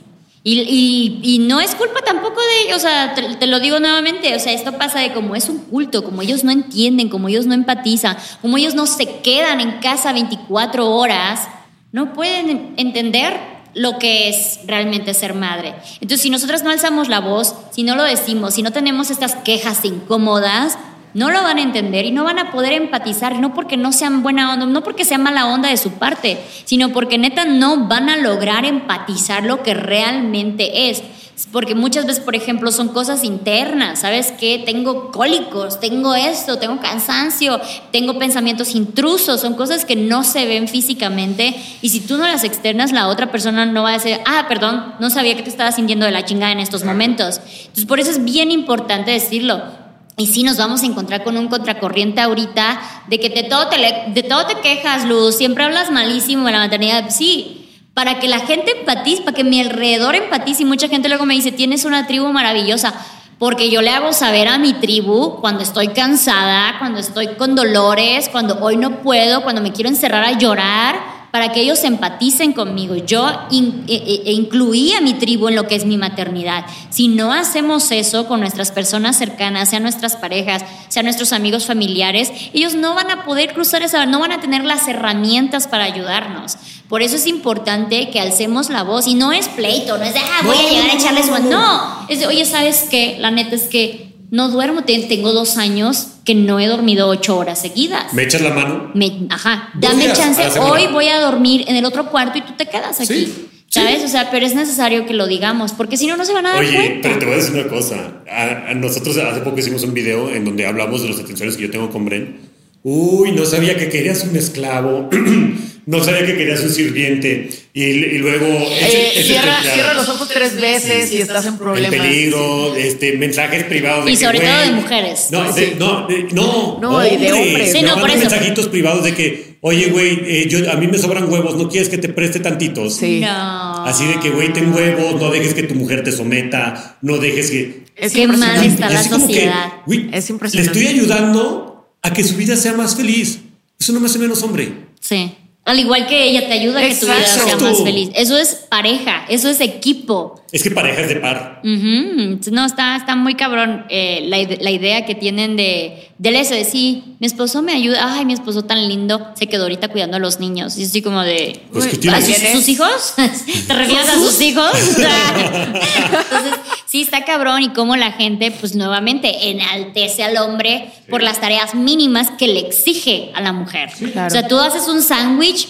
Y, 0.51 0.61
y, 0.61 1.35
y 1.35 1.39
no 1.39 1.61
es 1.61 1.75
culpa 1.75 2.01
tampoco 2.01 2.41
de 2.41 2.61
ellos, 2.65 2.77
o 2.77 2.79
sea, 2.79 3.13
te, 3.13 3.35
te, 3.35 3.45
lo 3.45 3.59
digo 3.59 3.79
nuevamente, 3.79 4.35
o 4.35 4.39
sea, 4.39 4.51
esto 4.51 4.71
pasa 4.79 4.99
de 4.99 5.13
como 5.13 5.35
es 5.35 5.47
un 5.47 5.59
culto, 5.59 6.03
como 6.03 6.23
ellos 6.23 6.43
no 6.43 6.49
entienden, 6.49 7.07
como 7.07 7.27
ellos 7.27 7.45
no 7.45 7.53
empatizan, 7.53 8.17
como 8.41 8.57
ellos 8.57 8.73
no 8.73 8.87
se 8.87 9.19
quedan 9.19 9.61
en 9.61 9.73
casa 9.73 10.11
24 10.11 10.89
horas, 10.89 11.47
no 11.91 12.13
pueden 12.13 12.73
entender 12.77 13.39
lo 13.75 13.99
que 13.99 14.29
es 14.29 14.61
realmente 14.65 15.13
ser 15.13 15.35
madre. 15.35 15.75
Entonces, 16.01 16.21
si 16.21 16.31
nosotros 16.31 16.63
no 16.63 16.71
alzamos 16.71 17.09
la 17.09 17.19
voz, 17.19 17.53
si 17.69 17.83
no 17.83 17.95
lo 17.95 18.03
decimos, 18.03 18.55
si 18.55 18.63
no 18.63 18.71
tenemos 18.71 19.11
estas 19.11 19.35
quejas 19.35 19.85
incómodas, 19.85 20.79
no 21.13 21.31
lo 21.31 21.41
van 21.41 21.57
a 21.57 21.61
entender 21.61 22.05
y 22.05 22.11
no 22.11 22.23
van 22.23 22.39
a 22.39 22.51
poder 22.51 22.73
empatizar, 22.73 23.39
no 23.39 23.53
porque 23.53 23.77
no 23.77 23.91
sean 23.91 24.21
buena 24.21 24.53
onda, 24.53 24.65
no 24.65 24.83
porque 24.83 25.05
sea 25.05 25.17
mala 25.17 25.47
onda 25.47 25.69
de 25.69 25.77
su 25.77 25.93
parte, 25.93 26.37
sino 26.65 26.89
porque 26.89 27.17
neta 27.17 27.45
no 27.45 27.87
van 27.87 28.09
a 28.09 28.17
lograr 28.17 28.65
empatizar 28.65 29.43
lo 29.43 29.63
que 29.63 29.73
realmente 29.73 30.89
es. 30.89 31.03
Porque 31.51 31.73
muchas 31.73 32.05
veces, 32.05 32.21
por 32.21 32.35
ejemplo, 32.35 32.71
son 32.71 32.89
cosas 32.89 33.23
internas, 33.23 33.99
¿sabes 33.99 34.33
qué? 34.37 34.61
Tengo 34.65 35.11
cólicos, 35.11 35.79
tengo 35.79 36.13
esto, 36.13 36.57
tengo 36.59 36.79
cansancio, 36.81 37.59
tengo 37.91 38.19
pensamientos 38.19 38.75
intrusos, 38.75 39.39
son 39.39 39.53
cosas 39.53 39.85
que 39.85 39.95
no 39.95 40.23
se 40.23 40.45
ven 40.45 40.67
físicamente 40.67 41.55
y 41.81 41.89
si 41.89 42.01
tú 42.01 42.17
no 42.17 42.27
las 42.27 42.43
externas, 42.43 42.91
la 42.91 43.07
otra 43.07 43.31
persona 43.31 43.65
no 43.65 43.83
va 43.83 43.91
a 43.91 43.93
decir, 43.93 44.19
ah, 44.25 44.45
perdón, 44.49 44.95
no 44.99 45.09
sabía 45.09 45.35
que 45.37 45.43
te 45.43 45.49
estabas 45.49 45.75
sintiendo 45.75 46.05
de 46.05 46.11
la 46.11 46.25
chingada 46.25 46.51
en 46.51 46.59
estos 46.59 46.83
momentos. 46.83 47.39
Entonces, 47.59 47.85
por 47.85 47.99
eso 47.99 48.11
es 48.11 48.23
bien 48.23 48.51
importante 48.51 49.11
decirlo. 49.11 49.88
Y 50.19 50.27
sí 50.27 50.43
nos 50.43 50.57
vamos 50.57 50.83
a 50.83 50.85
encontrar 50.85 51.23
con 51.23 51.37
un 51.37 51.47
contracorriente 51.47 52.19
ahorita 52.19 52.81
de 53.07 53.21
que 53.21 53.29
de 53.29 53.43
todo 53.43 53.69
te, 53.69 53.77
de 53.77 54.23
todo 54.23 54.45
te 54.45 54.55
quejas, 54.55 55.05
Luz, 55.05 55.37
siempre 55.37 55.63
hablas 55.63 55.91
malísimo 55.91 56.45
de 56.45 56.51
la 56.51 56.59
maternidad. 56.59 57.09
Sí, 57.09 57.69
para 57.93 58.19
que 58.19 58.27
la 58.27 58.39
gente 58.39 58.77
empatice, 58.77 59.21
para 59.21 59.33
que 59.33 59.45
mi 59.45 59.61
alrededor 59.61 60.15
empatice. 60.15 60.63
Y 60.63 60.65
mucha 60.65 60.89
gente 60.89 61.07
luego 61.07 61.25
me 61.25 61.35
dice, 61.35 61.53
tienes 61.53 61.85
una 61.85 62.05
tribu 62.05 62.27
maravillosa. 62.33 62.93
Porque 63.37 63.71
yo 63.71 63.81
le 63.81 63.91
hago 63.91 64.11
saber 64.11 64.49
a 64.49 64.57
mi 64.57 64.73
tribu 64.73 65.39
cuando 65.39 65.63
estoy 65.63 65.87
cansada, 65.87 66.77
cuando 66.79 66.99
estoy 66.99 67.27
con 67.37 67.55
dolores, 67.55 68.27
cuando 68.27 68.59
hoy 68.59 68.75
no 68.75 68.99
puedo, 68.99 69.41
cuando 69.41 69.61
me 69.61 69.71
quiero 69.71 69.89
encerrar 69.89 70.25
a 70.25 70.37
llorar 70.37 71.18
para 71.31 71.51
que 71.51 71.61
ellos 71.61 71.83
empaticen 71.83 72.53
conmigo. 72.53 72.95
Yo 72.95 73.29
in, 73.51 73.83
e, 73.87 74.23
e, 74.25 74.31
incluí 74.31 74.93
a 74.93 75.01
mi 75.01 75.13
tribu 75.13 75.47
en 75.47 75.55
lo 75.55 75.67
que 75.67 75.75
es 75.75 75.85
mi 75.85 75.97
maternidad. 75.97 76.65
Si 76.89 77.07
no 77.07 77.33
hacemos 77.33 77.91
eso 77.91 78.27
con 78.27 78.39
nuestras 78.39 78.71
personas 78.71 79.17
cercanas, 79.17 79.69
sean 79.69 79.83
nuestras 79.83 80.15
parejas, 80.15 80.63
sean 80.87 81.05
nuestros 81.05 81.33
amigos 81.33 81.65
familiares, 81.65 82.31
ellos 82.53 82.75
no 82.75 82.95
van 82.95 83.11
a 83.11 83.25
poder 83.25 83.53
cruzar 83.53 83.83
esa, 83.83 84.05
no 84.05 84.19
van 84.19 84.31
a 84.31 84.41
tener 84.41 84.63
las 84.63 84.87
herramientas 84.87 85.67
para 85.67 85.83
ayudarnos. 85.83 86.57
Por 86.87 87.03
eso 87.03 87.17
es 87.17 87.27
importante 87.27 88.09
que 88.09 88.19
alcemos 88.19 88.69
la 88.69 88.83
voz 88.83 89.07
y 89.07 89.13
no 89.13 89.31
es 89.31 89.47
pleito, 89.47 89.97
no 89.97 90.03
es 90.03 90.13
de, 90.13 90.19
ah, 90.19 90.41
voy 90.43 90.57
a 90.57 90.69
llegar 90.69 90.89
a 90.89 90.93
echarles 90.93 91.27
no, 91.27 91.39
no, 91.39 92.05
es 92.09 92.19
de, 92.19 92.27
oye, 92.27 92.45
¿sabes 92.45 92.87
qué? 92.89 93.17
La 93.19 93.29
neta 93.29 93.55
es 93.55 93.67
que 93.67 94.08
no 94.31 94.49
duermo, 94.49 94.83
tengo 94.83 95.33
dos 95.33 95.57
años 95.57 96.07
que 96.23 96.35
no 96.35 96.59
he 96.59 96.67
dormido 96.67 97.07
ocho 97.07 97.37
horas 97.37 97.59
seguidas. 97.59 98.13
¿Me 98.13 98.23
echas 98.23 98.41
la 98.41 98.51
mano? 98.51 98.91
Me, 98.93 99.27
ajá, 99.29 99.69
dame 99.75 100.03
días, 100.03 100.17
chance, 100.17 100.59
hoy 100.59 100.87
voy 100.91 101.07
a 101.07 101.19
dormir 101.19 101.65
en 101.67 101.75
el 101.75 101.85
otro 101.85 102.09
cuarto 102.09 102.37
y 102.37 102.41
tú 102.41 102.53
te 102.57 102.65
quedas 102.67 102.99
aquí. 102.99 103.25
Sí. 103.25 103.45
¿Sabes? 103.71 103.99
Sí. 103.99 104.05
O 104.05 104.07
sea, 104.07 104.31
pero 104.31 104.45
es 104.47 104.55
necesario 104.55 105.05
que 105.05 105.13
lo 105.13 105.27
digamos, 105.27 105.73
porque 105.73 105.95
si 105.95 106.07
no, 106.07 106.17
no 106.17 106.25
se 106.25 106.33
van 106.33 106.45
a 106.47 106.53
dar 106.53 106.59
Oye, 106.59 106.73
cuenta. 106.75 106.99
pero 107.03 107.19
te 107.19 107.25
voy 107.25 107.33
a 107.35 107.37
decir 107.37 107.53
una 107.55 107.67
cosa. 107.67 107.95
A, 108.27 108.71
a 108.71 108.73
nosotros 108.73 109.15
hace 109.17 109.41
poco 109.41 109.59
hicimos 109.59 109.83
un 109.83 109.93
video 109.93 110.29
en 110.31 110.43
donde 110.43 110.65
hablamos 110.65 111.03
de 111.03 111.09
las 111.09 111.19
atenciones 111.19 111.55
que 111.55 111.63
yo 111.63 111.71
tengo 111.71 111.89
con 111.89 112.05
Bren. 112.05 112.48
Uy, 112.83 113.31
no 113.33 113.45
sabía 113.45 113.77
que 113.77 113.89
querías 113.89 114.23
un 114.23 114.35
esclavo. 114.35 115.09
no 115.89 116.03
sabía 116.03 116.23
que 116.23 116.37
querías 116.37 116.61
un 116.61 116.69
sirviente. 116.69 117.49
Y, 117.73 117.83
y 117.83 118.17
luego. 118.19 118.45
Ese, 118.45 118.97
eh, 118.97 119.11
ese 119.15 119.23
cierra, 119.23 119.57
cierra, 119.61 119.93
los 119.95 120.07
ojos 120.07 120.29
tres 120.29 120.59
veces 120.61 121.09
sí, 121.09 121.15
y 121.15 121.21
estás 121.21 121.47
en 121.47 121.57
problemas. 121.57 121.91
En 121.91 122.01
peligro, 122.01 122.75
este, 122.75 123.17
mensajes 123.17 123.63
privados. 123.63 124.05
De 124.05 124.11
y 124.11 124.15
que, 124.15 124.25
sobre 124.25 124.39
todo 124.39 124.59
de 124.59 124.71
mujeres. 124.71 125.27
No, 125.31 125.51
de, 125.51 125.75
no, 125.79 126.07
de, 126.07 126.23
no, 126.31 126.77
no, 126.79 126.89
hombres, 126.91 127.19
de 127.19 127.31
hombres. 127.33 127.71
Sí, 127.71 127.81
no, 127.81 127.99
por 127.99 128.09
eso. 128.11 128.19
mensajitos 128.19 128.67
privados 128.67 129.03
de 129.03 129.15
que, 129.15 129.57
oye, 129.61 129.87
güey, 129.87 130.19
eh, 130.25 130.47
yo, 130.47 130.71
a 130.71 130.75
mí 130.75 130.87
me 130.87 130.99
sobran 130.99 131.31
huevos, 131.31 131.55
¿no 131.55 131.67
quieres 131.67 131.89
que 131.89 131.97
te 131.97 132.09
preste 132.09 132.39
tantitos? 132.39 132.95
Sí. 132.95 133.21
No. 133.21 133.85
Así 133.85 134.05
de 134.05 134.19
que, 134.19 134.29
güey, 134.29 134.53
ten 134.53 134.71
huevos, 134.71 135.19
no 135.19 135.31
dejes 135.31 135.55
que 135.55 135.63
tu 135.63 135.73
mujer 135.73 136.03
te 136.03 136.11
someta, 136.11 136.97
no 137.01 137.17
dejes 137.17 137.49
que. 137.49 137.89
Es 137.95 138.13
Qué 138.13 138.27
mal 138.27 138.63
está 138.63 138.89
la 138.89 139.03
sociedad. 139.03 139.65
Que, 139.65 139.81
güey, 139.85 140.09
es 140.13 140.29
impresionante. 140.29 140.79
Le 140.79 140.85
estoy 140.85 140.99
ayudando 140.99 141.68
a 142.01 142.13
que 142.13 142.23
su 142.23 142.35
vida 142.35 142.55
sea 142.55 142.73
más 142.73 142.95
feliz. 142.95 143.39
Eso 143.79 143.93
no 143.93 143.99
me 143.99 144.07
hace 144.07 144.19
menos 144.19 144.43
hombre. 144.43 144.87
Sí. 144.99 145.35
Al 145.65 145.79
igual 145.79 146.07
que 146.07 146.29
ella 146.29 146.47
te 146.47 146.53
ayuda 146.53 146.79
a 146.79 146.87
que 146.87 146.95
tu 146.95 147.05
vida 147.05 147.25
sea 147.25 147.55
más 147.57 147.83
feliz. 147.83 148.09
Eso 148.15 148.37
es 148.37 148.55
pareja, 148.69 149.25
eso 149.29 149.49
es 149.49 149.61
equipo. 149.61 150.38
Es 150.51 150.63
que 150.63 150.71
pareja 150.71 151.01
es 151.01 151.09
de 151.09 151.15
par. 151.17 151.61
Uh 151.63 151.67
-huh. 151.67 152.51
No, 152.51 152.65
está, 152.65 152.95
está 152.95 153.15
muy 153.15 153.35
cabrón 153.35 153.85
eh, 153.89 154.21
la, 154.25 154.37
la, 154.59 154.71
idea 154.71 155.05
que 155.05 155.13
tienen 155.13 155.55
de, 155.55 156.09
del 156.17 156.35
eso 156.35 156.55
de 156.55 156.65
sí, 156.65 157.15
mi 157.19 157.27
esposo 157.27 157.61
me 157.61 157.73
ayuda, 157.73 158.15
ay, 158.15 158.25
mi 158.25 158.33
esposo 158.33 158.63
tan 158.63 158.87
lindo, 158.87 159.31
se 159.35 159.47
quedó 159.47 159.63
ahorita 159.63 159.89
cuidando 159.89 160.17
a 160.17 160.19
los 160.19 160.39
niños. 160.39 160.77
Y 160.77 160.85
así 160.85 161.01
como 161.01 161.21
de, 161.21 161.61
pues 161.71 161.85
¿a 161.85 162.21
sus, 162.21 162.35
sus, 162.35 162.69
hijos? 162.69 163.13
¿Te 163.67 163.73
refieres 163.73 164.09
a 164.09 164.15
sus 164.15 164.41
hijos? 164.41 164.71
Entonces, 164.73 166.53
sí, 166.87 167.01
está 167.01 167.25
cabrón 167.25 167.61
y 167.61 167.69
cómo 167.69 167.95
la 167.95 168.11
gente, 168.11 168.51
pues 168.51 168.75
nuevamente, 168.75 169.49
enaltece 169.49 170.23
al 170.23 170.37
hombre 170.37 170.91
sí. 170.93 171.11
por 171.11 171.21
las 171.21 171.39
tareas 171.39 171.75
mínimas 171.75 172.31
que 172.31 172.47
le 172.47 172.61
exige 172.61 173.31
a 173.35 173.41
la 173.41 173.53
mujer. 173.53 173.91
Sí, 173.95 174.05
claro. 174.05 174.27
O 174.27 174.31
sea, 174.31 174.47
tú 174.47 174.57
haces 174.57 174.87
un 174.87 175.01
sándwich, 175.03 175.67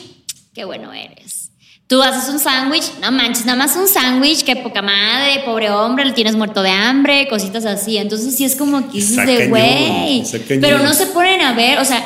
qué 0.54 0.64
bueno 0.66 0.94
eres. 0.94 1.39
Tú 1.90 2.04
haces 2.04 2.30
un 2.30 2.38
sándwich, 2.38 2.84
no 3.02 3.12
manches, 3.12 3.48
nada 3.48 3.58
más 3.58 3.76
un 3.76 3.88
sándwich, 3.88 4.44
qué 4.44 4.56
poca 4.56 4.84
madre, 4.84 5.42
pobre 5.44 5.72
hombre, 5.72 6.06
le 6.06 6.12
tienes 6.12 6.36
muerto 6.36 6.62
de 6.62 6.70
hambre, 6.70 7.28
cositas 7.28 7.66
así. 7.66 7.98
Entonces 7.98 8.38
sí 8.38 8.46
es 8.46 8.56
como 8.56 8.92
que 8.92 9.00
dices 9.00 9.26
de 9.26 9.48
güey. 9.48 10.24
Pero 10.62 10.78
no 10.78 10.94
se 10.94 11.08
ponen 11.08 11.42
a 11.42 11.54
ver, 11.54 11.80
o 11.80 11.86
sea, 11.86 12.06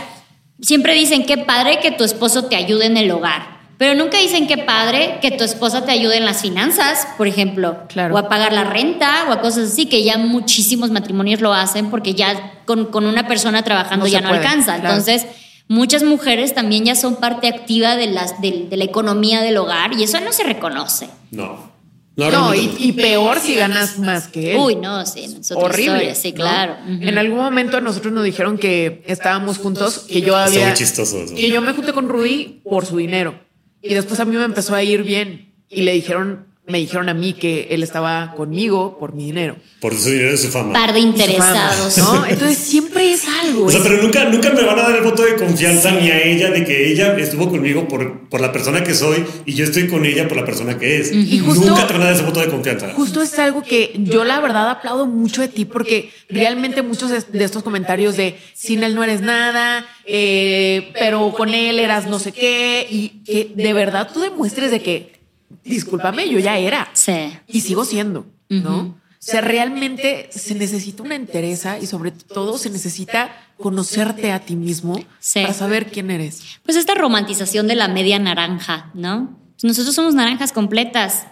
siempre 0.62 0.94
dicen 0.94 1.26
qué 1.26 1.38
padre 1.38 1.82
que 1.82 1.92
tu 1.92 2.06
esposo 2.06 2.46
te 2.46 2.56
ayude 2.56 2.86
en 2.86 2.96
el 2.96 3.12
hogar. 3.12 3.60
Pero 3.78 3.94
nunca 3.94 4.20
dicen 4.20 4.48
qué 4.48 4.58
padre 4.58 5.20
que 5.22 5.32
tu 5.32 5.44
esposa 5.44 5.84
te 5.84 5.92
ayude 5.92 6.16
en 6.16 6.24
las 6.24 6.42
finanzas, 6.42 7.06
por 7.18 7.28
ejemplo, 7.28 7.80
claro. 7.90 8.16
o 8.16 8.18
a 8.18 8.30
pagar 8.30 8.54
la 8.54 8.64
renta, 8.64 9.26
o 9.28 9.34
a 9.34 9.42
cosas 9.42 9.74
así, 9.74 9.88
que 9.88 10.02
ya 10.06 10.18
muchísimos 10.18 10.92
matrimonios 10.92 11.42
lo 11.42 11.54
hacen 11.54 11.90
porque 11.90 12.14
ya 12.14 12.62
con, 12.64 12.86
con 12.86 13.06
una 13.06 13.28
persona 13.28 13.64
trabajando 13.64 14.06
no 14.06 14.12
ya 14.12 14.22
no 14.22 14.30
puede, 14.30 14.40
alcanza. 14.40 14.76
Claro. 14.76 14.96
Entonces, 14.96 15.26
muchas 15.68 16.04
mujeres 16.04 16.54
también 16.54 16.86
ya 16.86 16.96
son 16.96 17.16
parte 17.16 17.48
activa 17.48 17.96
de, 17.96 18.08
las, 18.08 18.42
de, 18.42 18.68
de, 18.70 18.78
la 18.78 18.84
economía 18.84 19.42
del 19.42 19.58
hogar 19.58 19.94
y 19.94 20.04
eso 20.04 20.20
no 20.20 20.34
se 20.34 20.44
reconoce. 20.44 21.10
No. 21.32 21.72
No, 22.16 22.30
no 22.30 22.54
y, 22.54 22.76
y, 22.78 22.92
peor 22.92 23.40
si 23.40 23.56
ganas 23.56 23.98
más 23.98 24.28
que 24.28 24.52
él. 24.52 24.60
Uy, 24.60 24.76
no, 24.76 25.04
sí, 25.04 25.22
es 25.40 25.52
horrible. 25.52 25.96
Historia, 25.96 26.16
sí, 26.16 26.30
¿no? 26.30 26.36
claro. 26.36 26.78
Uh 26.86 26.92
-huh. 26.92 27.10
En 27.10 27.18
algún 27.18 27.40
momento 27.40 27.82
nosotros 27.82 28.14
nos 28.14 28.24
dijeron 28.24 28.60
que 28.60 29.04
estábamos 29.08 29.58
juntos, 29.58 30.06
que 30.08 30.22
yo 30.22 30.36
había. 30.36 30.68
Muy 30.68 30.76
chistoso 30.76 31.18
eso. 31.24 31.34
Que 31.34 31.50
yo 31.50 31.60
me 31.62 31.74
junté 31.74 31.92
con 31.92 32.08
Rudy 32.10 32.62
por 32.64 32.86
su 32.86 32.98
dinero. 32.98 33.40
Y 33.82 33.96
después 33.96 34.20
a 34.20 34.26
mí 34.26 34.36
me 34.36 34.44
empezó 34.44 34.76
a 34.76 34.84
ir 34.84 35.02
bien. 35.02 35.56
Y 35.70 35.82
le 35.82 35.94
dijeron, 35.94 36.53
me 36.66 36.78
dijeron 36.78 37.10
a 37.10 37.14
mí 37.14 37.34
que 37.34 37.68
él 37.72 37.84
estaba 37.84 38.34
conmigo 38.36 38.98
por 38.98 39.14
mi 39.14 39.26
dinero. 39.26 39.58
Por 39.82 39.94
su 39.96 40.12
dinero 40.12 40.34
y 40.34 40.38
su 40.38 40.48
fama. 40.48 40.72
Par 40.72 40.94
de 40.94 41.00
interesados. 41.02 41.98
¿no? 41.98 42.26
Entonces 42.26 42.58
siempre 42.58 43.12
es 43.12 43.26
algo. 43.28 43.66
O 43.66 43.70
sea, 43.70 43.82
es... 43.82 43.86
pero 43.86 44.02
nunca, 44.02 44.24
nunca 44.26 44.50
me 44.52 44.64
van 44.64 44.80
a 44.80 44.84
dar 44.84 44.96
el 44.96 45.04
voto 45.04 45.24
de 45.24 45.36
confianza 45.36 45.90
sí. 45.90 45.98
ni 46.02 46.10
a 46.10 46.24
ella 46.24 46.52
de 46.52 46.64
que 46.64 46.90
ella 46.90 47.18
estuvo 47.18 47.50
conmigo 47.50 47.90
por, 47.90 48.30
por 48.30 48.40
la 48.40 48.54
persona 48.54 48.82
que 48.82 48.94
soy 48.94 49.26
y 49.46 49.56
yo 49.56 49.66
estoy 49.66 49.88
con 49.88 50.06
ella 50.06 50.30
por 50.30 50.38
la 50.38 50.46
persona 50.46 50.80
que 50.80 51.02
es. 51.02 51.12
Y 51.12 51.38
justo, 51.40 51.66
nunca 51.66 51.86
te 51.86 51.94
van 51.94 52.04
a 52.04 52.06
dar 52.06 52.14
ese 52.14 52.24
voto 52.24 52.40
de 52.40 52.48
confianza. 52.48 52.94
Justo 52.94 53.22
es 53.22 53.38
algo 53.40 53.62
que 53.62 53.92
yo 53.98 54.24
la 54.24 54.40
verdad 54.40 54.70
aplaudo 54.70 55.06
mucho 55.06 55.42
de 55.42 55.50
ti 55.50 55.66
porque 55.66 56.12
realmente 56.30 56.82
muchos 56.82 57.12
de 57.12 57.44
estos 57.44 57.64
comentarios 57.64 58.16
de 58.16 58.38
sin 58.54 58.84
él 58.84 58.96
no 58.96 59.04
eres 59.04 59.20
nada, 59.20 59.86
eh, 60.06 60.92
pero 60.94 61.34
con 61.34 61.54
él 61.54 61.78
eras 61.80 62.08
no 62.08 62.20
sé 62.20 62.32
qué 62.32 62.88
y 62.90 63.22
que 63.26 63.52
de 63.54 63.74
verdad 63.74 64.10
tú 64.14 64.22
demuestres 64.22 64.72
de 64.72 64.82
que 64.82 65.23
discúlpame, 65.64 66.30
yo 66.30 66.40
ya 66.40 66.58
era. 66.58 66.90
Sí. 66.94 67.32
Y 67.48 67.62
sigo 67.62 67.86
siendo, 67.86 68.26
¿no? 68.50 68.78
Uh 68.78 68.84
-huh. 68.84 68.94
O 69.24 69.26
sea, 69.26 69.40
realmente 69.40 70.28
se 70.32 70.54
necesita 70.54 71.02
una 71.02 71.16
entereza 71.16 71.80
y 71.80 71.86
sobre 71.86 72.12
todo 72.12 72.58
se 72.58 72.70
necesita 72.70 73.32
conocerte 73.58 74.34
a 74.34 74.40
ti 74.40 74.58
mismo 74.58 75.00
sí. 75.20 75.42
para 75.42 75.54
saber 75.54 75.90
quién 75.92 76.12
eres. 76.12 76.42
Pues 76.66 76.76
esta 76.76 76.94
romantización 76.94 77.70
de 77.70 77.76
la 77.76 77.88
media 77.88 78.20
naranja, 78.20 78.92
¿no? 78.94 79.40
Nosotros 79.62 79.96
somos 79.96 80.14
naranjas 80.14 80.52
completas. 80.52 81.26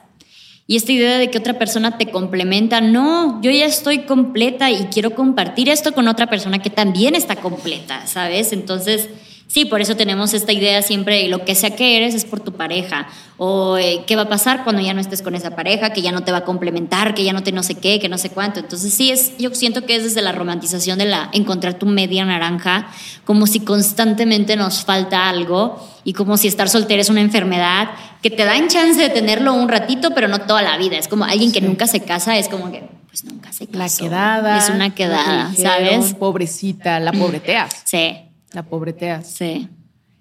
Y 0.67 0.77
esta 0.77 0.93
idea 0.93 1.17
de 1.17 1.29
que 1.29 1.37
otra 1.37 1.59
persona 1.59 1.97
te 1.97 2.09
complementa, 2.09 2.79
no, 2.79 3.41
yo 3.41 3.51
ya 3.51 3.65
estoy 3.65 4.03
completa 4.03 4.71
y 4.71 4.85
quiero 4.85 5.13
compartir 5.13 5.67
esto 5.67 5.91
con 5.91 6.07
otra 6.07 6.27
persona 6.27 6.59
que 6.59 6.69
también 6.69 7.13
está 7.13 7.35
completa, 7.35 8.07
¿sabes? 8.07 8.53
Entonces, 8.53 9.09
sí, 9.51 9.65
por 9.65 9.81
eso 9.81 9.95
tenemos 9.95 10.33
esta 10.33 10.53
idea 10.53 10.81
siempre 10.81 11.23
de 11.23 11.27
lo 11.27 11.43
que 11.43 11.55
sea 11.55 11.75
que 11.75 11.97
eres 11.97 12.15
es 12.15 12.23
por 12.23 12.39
tu 12.39 12.53
pareja, 12.53 13.07
o 13.37 13.77
eh, 13.77 14.03
qué 14.07 14.15
va 14.15 14.23
a 14.23 14.29
pasar 14.29 14.63
cuando 14.63 14.81
ya 14.81 14.93
no 14.93 15.01
estés 15.01 15.21
con 15.21 15.35
esa 15.35 15.55
pareja, 15.55 15.91
que 15.91 16.01
ya 16.01 16.11
no 16.11 16.23
te 16.23 16.31
va 16.31 16.39
a 16.39 16.45
complementar, 16.45 17.13
que 17.13 17.23
ya 17.23 17.33
no 17.33 17.43
te 17.43 17.51
no 17.51 17.63
sé 17.63 17.75
qué, 17.75 17.99
que 17.99 18.07
no 18.07 18.17
sé 18.17 18.29
cuánto. 18.29 18.59
Entonces 18.59 18.93
sí, 18.93 19.11
es, 19.11 19.37
yo 19.37 19.53
siento 19.53 19.85
que 19.85 19.95
es 19.95 20.03
desde 20.03 20.21
la 20.21 20.31
romantización 20.31 20.99
de 20.99 21.05
la 21.05 21.29
encontrar 21.33 21.73
tu 21.73 21.85
media 21.85 22.23
naranja, 22.23 22.87
como 23.25 23.45
si 23.45 23.59
constantemente 23.59 24.55
nos 24.55 24.85
falta 24.85 25.27
algo 25.27 25.85
y 26.03 26.13
como 26.13 26.37
si 26.37 26.47
estar 26.47 26.69
soltera 26.69 27.01
es 27.01 27.09
una 27.09 27.21
enfermedad 27.21 27.89
que 28.21 28.29
te 28.29 28.45
dan 28.45 28.67
chance 28.69 29.01
de 29.01 29.09
tenerlo 29.09 29.53
un 29.53 29.67
ratito, 29.67 30.11
pero 30.15 30.27
no 30.27 30.41
toda 30.41 30.61
la 30.61 30.77
vida. 30.77 30.97
Es 30.97 31.07
como 31.07 31.25
alguien 31.25 31.51
que 31.51 31.61
nunca 31.61 31.87
se 31.87 32.01
casa, 32.01 32.37
es 32.37 32.47
como 32.47 32.71
que 32.71 32.83
pues 33.07 33.25
nunca 33.25 33.51
se 33.51 33.67
casó. 33.67 34.05
La 34.05 34.09
quedada. 34.09 34.57
Es 34.57 34.69
una 34.69 34.95
quedada, 34.95 35.51
¿sabes? 35.55 36.13
Pobrecita, 36.13 37.01
la 37.01 37.11
pobreteas. 37.11 37.81
Sí, 37.83 38.30
La 38.53 38.63
pobreteas. 38.63 39.27
sí. 39.27 39.69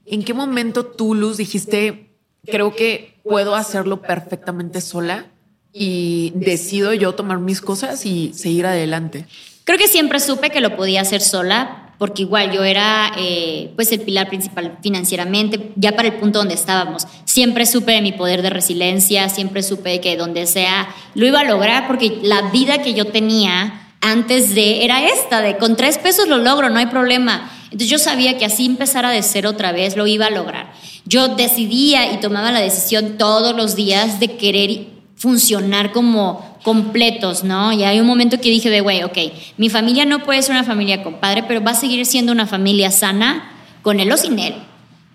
¿En 0.06 0.24
qué 0.24 0.34
momento 0.34 0.86
tú, 0.86 1.14
Luz, 1.14 1.36
dijiste, 1.36 2.16
creo 2.44 2.74
que 2.74 3.20
puedo 3.22 3.54
hacerlo 3.54 4.02
perfectamente 4.02 4.80
sola 4.80 5.26
y 5.72 6.32
decido 6.34 6.92
yo 6.94 7.14
tomar 7.14 7.38
mis 7.38 7.60
cosas 7.60 8.04
y 8.04 8.32
seguir 8.34 8.66
adelante? 8.66 9.26
Creo 9.62 9.78
que 9.78 9.86
siempre 9.86 10.18
supe 10.18 10.50
que 10.50 10.60
lo 10.60 10.76
podía 10.76 11.02
hacer 11.02 11.20
sola, 11.20 11.94
porque 11.98 12.22
igual 12.22 12.50
yo 12.50 12.64
era 12.64 13.12
eh, 13.18 13.70
pues 13.76 13.92
el 13.92 14.00
pilar 14.00 14.28
principal 14.28 14.78
financieramente, 14.82 15.70
ya 15.76 15.92
para 15.92 16.08
el 16.08 16.14
punto 16.14 16.40
donde 16.40 16.54
estábamos. 16.54 17.06
Siempre 17.24 17.64
supe 17.64 17.92
de 17.92 18.02
mi 18.02 18.10
poder 18.10 18.42
de 18.42 18.50
resiliencia, 18.50 19.28
siempre 19.28 19.62
supe 19.62 20.00
que 20.00 20.16
donde 20.16 20.46
sea 20.46 20.88
lo 21.14 21.24
iba 21.24 21.40
a 21.40 21.44
lograr, 21.44 21.86
porque 21.86 22.18
la 22.22 22.50
vida 22.50 22.82
que 22.82 22.94
yo 22.94 23.04
tenía 23.04 23.92
antes 24.00 24.56
de 24.56 24.84
era 24.84 25.06
esta, 25.06 25.40
de 25.40 25.56
con 25.56 25.76
tres 25.76 25.98
pesos 25.98 26.26
lo 26.26 26.38
logro, 26.38 26.68
no 26.68 26.80
hay 26.80 26.86
problema. 26.86 27.48
Entonces 27.70 27.88
yo 27.88 27.98
sabía 27.98 28.36
que 28.36 28.44
así 28.44 28.66
empezara 28.66 29.10
de 29.10 29.22
cero 29.22 29.50
otra 29.50 29.72
vez 29.72 29.96
lo 29.96 30.06
iba 30.06 30.26
a 30.26 30.30
lograr. 30.30 30.72
Yo 31.04 31.28
decidía 31.28 32.12
y 32.12 32.20
tomaba 32.20 32.50
la 32.50 32.60
decisión 32.60 33.16
todos 33.16 33.54
los 33.54 33.76
días 33.76 34.18
de 34.18 34.36
querer 34.36 34.86
funcionar 35.14 35.92
como 35.92 36.58
completos, 36.62 37.44
¿no? 37.44 37.72
Y 37.72 37.84
hay 37.84 38.00
un 38.00 38.06
momento 38.06 38.40
que 38.40 38.50
dije 38.50 38.70
de, 38.70 38.80
güey, 38.80 39.02
ok, 39.02 39.18
mi 39.56 39.70
familia 39.70 40.04
no 40.04 40.24
puede 40.24 40.42
ser 40.42 40.52
una 40.52 40.64
familia 40.64 41.02
con 41.02 41.14
padre, 41.14 41.44
pero 41.46 41.62
va 41.62 41.72
a 41.72 41.74
seguir 41.74 42.04
siendo 42.06 42.32
una 42.32 42.46
familia 42.46 42.90
sana 42.90 43.52
con 43.82 44.00
él 44.00 44.10
o 44.10 44.16
sin 44.16 44.38
él. 44.38 44.54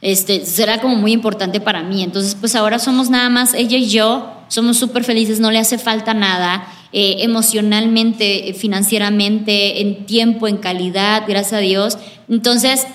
Este, 0.02 0.46
será 0.46 0.80
como 0.82 0.96
muy 0.96 1.12
importante 1.12 1.60
para 1.60 1.82
mí. 1.82 2.04
Entonces, 2.04 2.36
pues 2.36 2.56
ahora 2.56 2.80
somos 2.80 3.10
nada 3.10 3.30
más 3.30 3.54
ella 3.54 3.78
y 3.78 3.90
yo, 3.90 4.32
somos 4.48 4.78
súper 4.78 5.04
felices, 5.04 5.40
no 5.40 5.52
le 5.52 5.60
hace 5.60 5.78
falta 5.78 6.14
nada, 6.14 6.68
eh, 6.98 7.18
emocionalmente, 7.24 8.50
eh, 8.50 8.54
financieramente, 8.54 9.82
en 9.82 10.06
tiempo, 10.06 10.48
en 10.48 10.56
calidad, 10.58 11.24
gracias 11.28 11.54
a 11.54 11.58
Dios. 11.60 11.98
Entonces, 12.30 12.88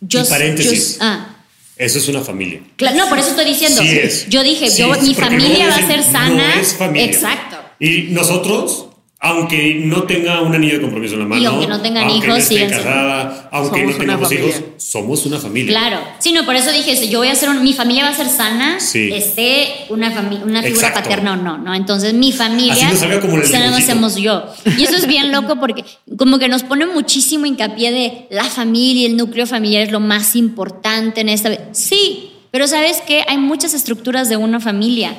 yo... 0.00 0.20
Y 0.20 0.24
paréntesis. 0.24 0.98
yo- 0.98 1.04
ah, 1.04 1.36
Eso 1.76 1.98
es 1.98 2.08
una 2.08 2.20
familia. 2.20 2.60
Claro, 2.76 2.96
no, 2.98 3.08
por 3.08 3.18
eso 3.18 3.30
estoy 3.30 3.46
diciendo. 3.46 3.80
Sí 3.82 3.88
es. 3.98 4.28
Yo 4.28 4.42
dije, 4.42 4.70
Sí 4.70 4.82
yo, 4.82 4.94
es, 4.94 5.02
mi 5.02 5.14
familia 5.14 5.66
va 5.68 5.76
a 5.76 5.86
ser 5.86 6.02
sana. 6.04 6.54
No 6.54 6.60
es 6.60 6.74
familia. 6.74 7.06
Exacto. 7.06 7.56
Y 7.80 8.08
nosotros, 8.10 8.88
aunque 9.24 9.74
no 9.84 10.02
tenga 10.02 10.42
un 10.42 10.52
anillo 10.52 10.74
de 10.74 10.80
compromiso 10.80 11.14
en 11.14 11.20
la 11.20 11.26
mano, 11.26 11.48
aunque 11.50 11.68
no 11.68 11.80
tengan 11.80 12.02
aunque 12.08 12.16
hijos, 12.26 12.28
no 12.28 12.36
esté 12.36 12.66
casada, 12.66 13.48
aunque 13.52 13.78
Somos 13.80 13.92
no 13.94 13.98
tengamos 14.00 14.28
familia. 14.28 14.48
hijos, 14.48 14.62
somos 14.78 15.26
una 15.26 15.38
familia. 15.38 15.70
Claro. 15.78 16.00
Sí, 16.18 16.32
no, 16.32 16.44
por 16.44 16.56
eso 16.56 16.72
dije, 16.72 16.96
si 16.96 17.08
yo 17.08 17.20
voy 17.20 17.28
a 17.28 17.34
ser, 17.36 17.48
un- 17.48 17.62
mi 17.62 17.72
familia 17.72 18.02
va 18.02 18.10
a 18.10 18.14
ser 18.16 18.28
sana, 18.28 18.80
Sí. 18.80 19.10
esté 19.12 19.68
una, 19.90 20.08
una 20.08 20.62
figura 20.62 20.88
Exacto. 20.88 21.02
paterna 21.02 21.34
o 21.34 21.36
no, 21.36 21.56
¿no? 21.56 21.72
Entonces 21.72 22.14
mi 22.14 22.32
familia, 22.32 22.88
Así 22.88 23.06
nos 23.06 23.18
como 23.20 23.36
lo 23.36 23.44
hacemos 23.76 24.16
yo. 24.16 24.44
Y 24.76 24.82
eso 24.82 24.96
es 24.96 25.06
bien 25.06 25.30
loco 25.30 25.54
porque 25.60 25.84
como 26.18 26.40
que 26.40 26.48
nos 26.48 26.64
pone 26.64 26.86
muchísimo 26.86 27.46
hincapié 27.46 27.92
de 27.92 28.26
la 28.30 28.44
familia, 28.44 29.06
el 29.06 29.16
núcleo 29.16 29.46
familiar 29.46 29.84
es 29.84 29.92
lo 29.92 30.00
más 30.00 30.34
importante 30.34 31.20
en 31.20 31.28
esta... 31.28 31.50
Sí, 31.70 32.32
pero 32.50 32.66
¿sabes 32.66 33.00
qué? 33.06 33.24
Hay 33.28 33.38
muchas 33.38 33.72
estructuras 33.72 34.28
de 34.28 34.36
una 34.36 34.58
familia. 34.58 35.14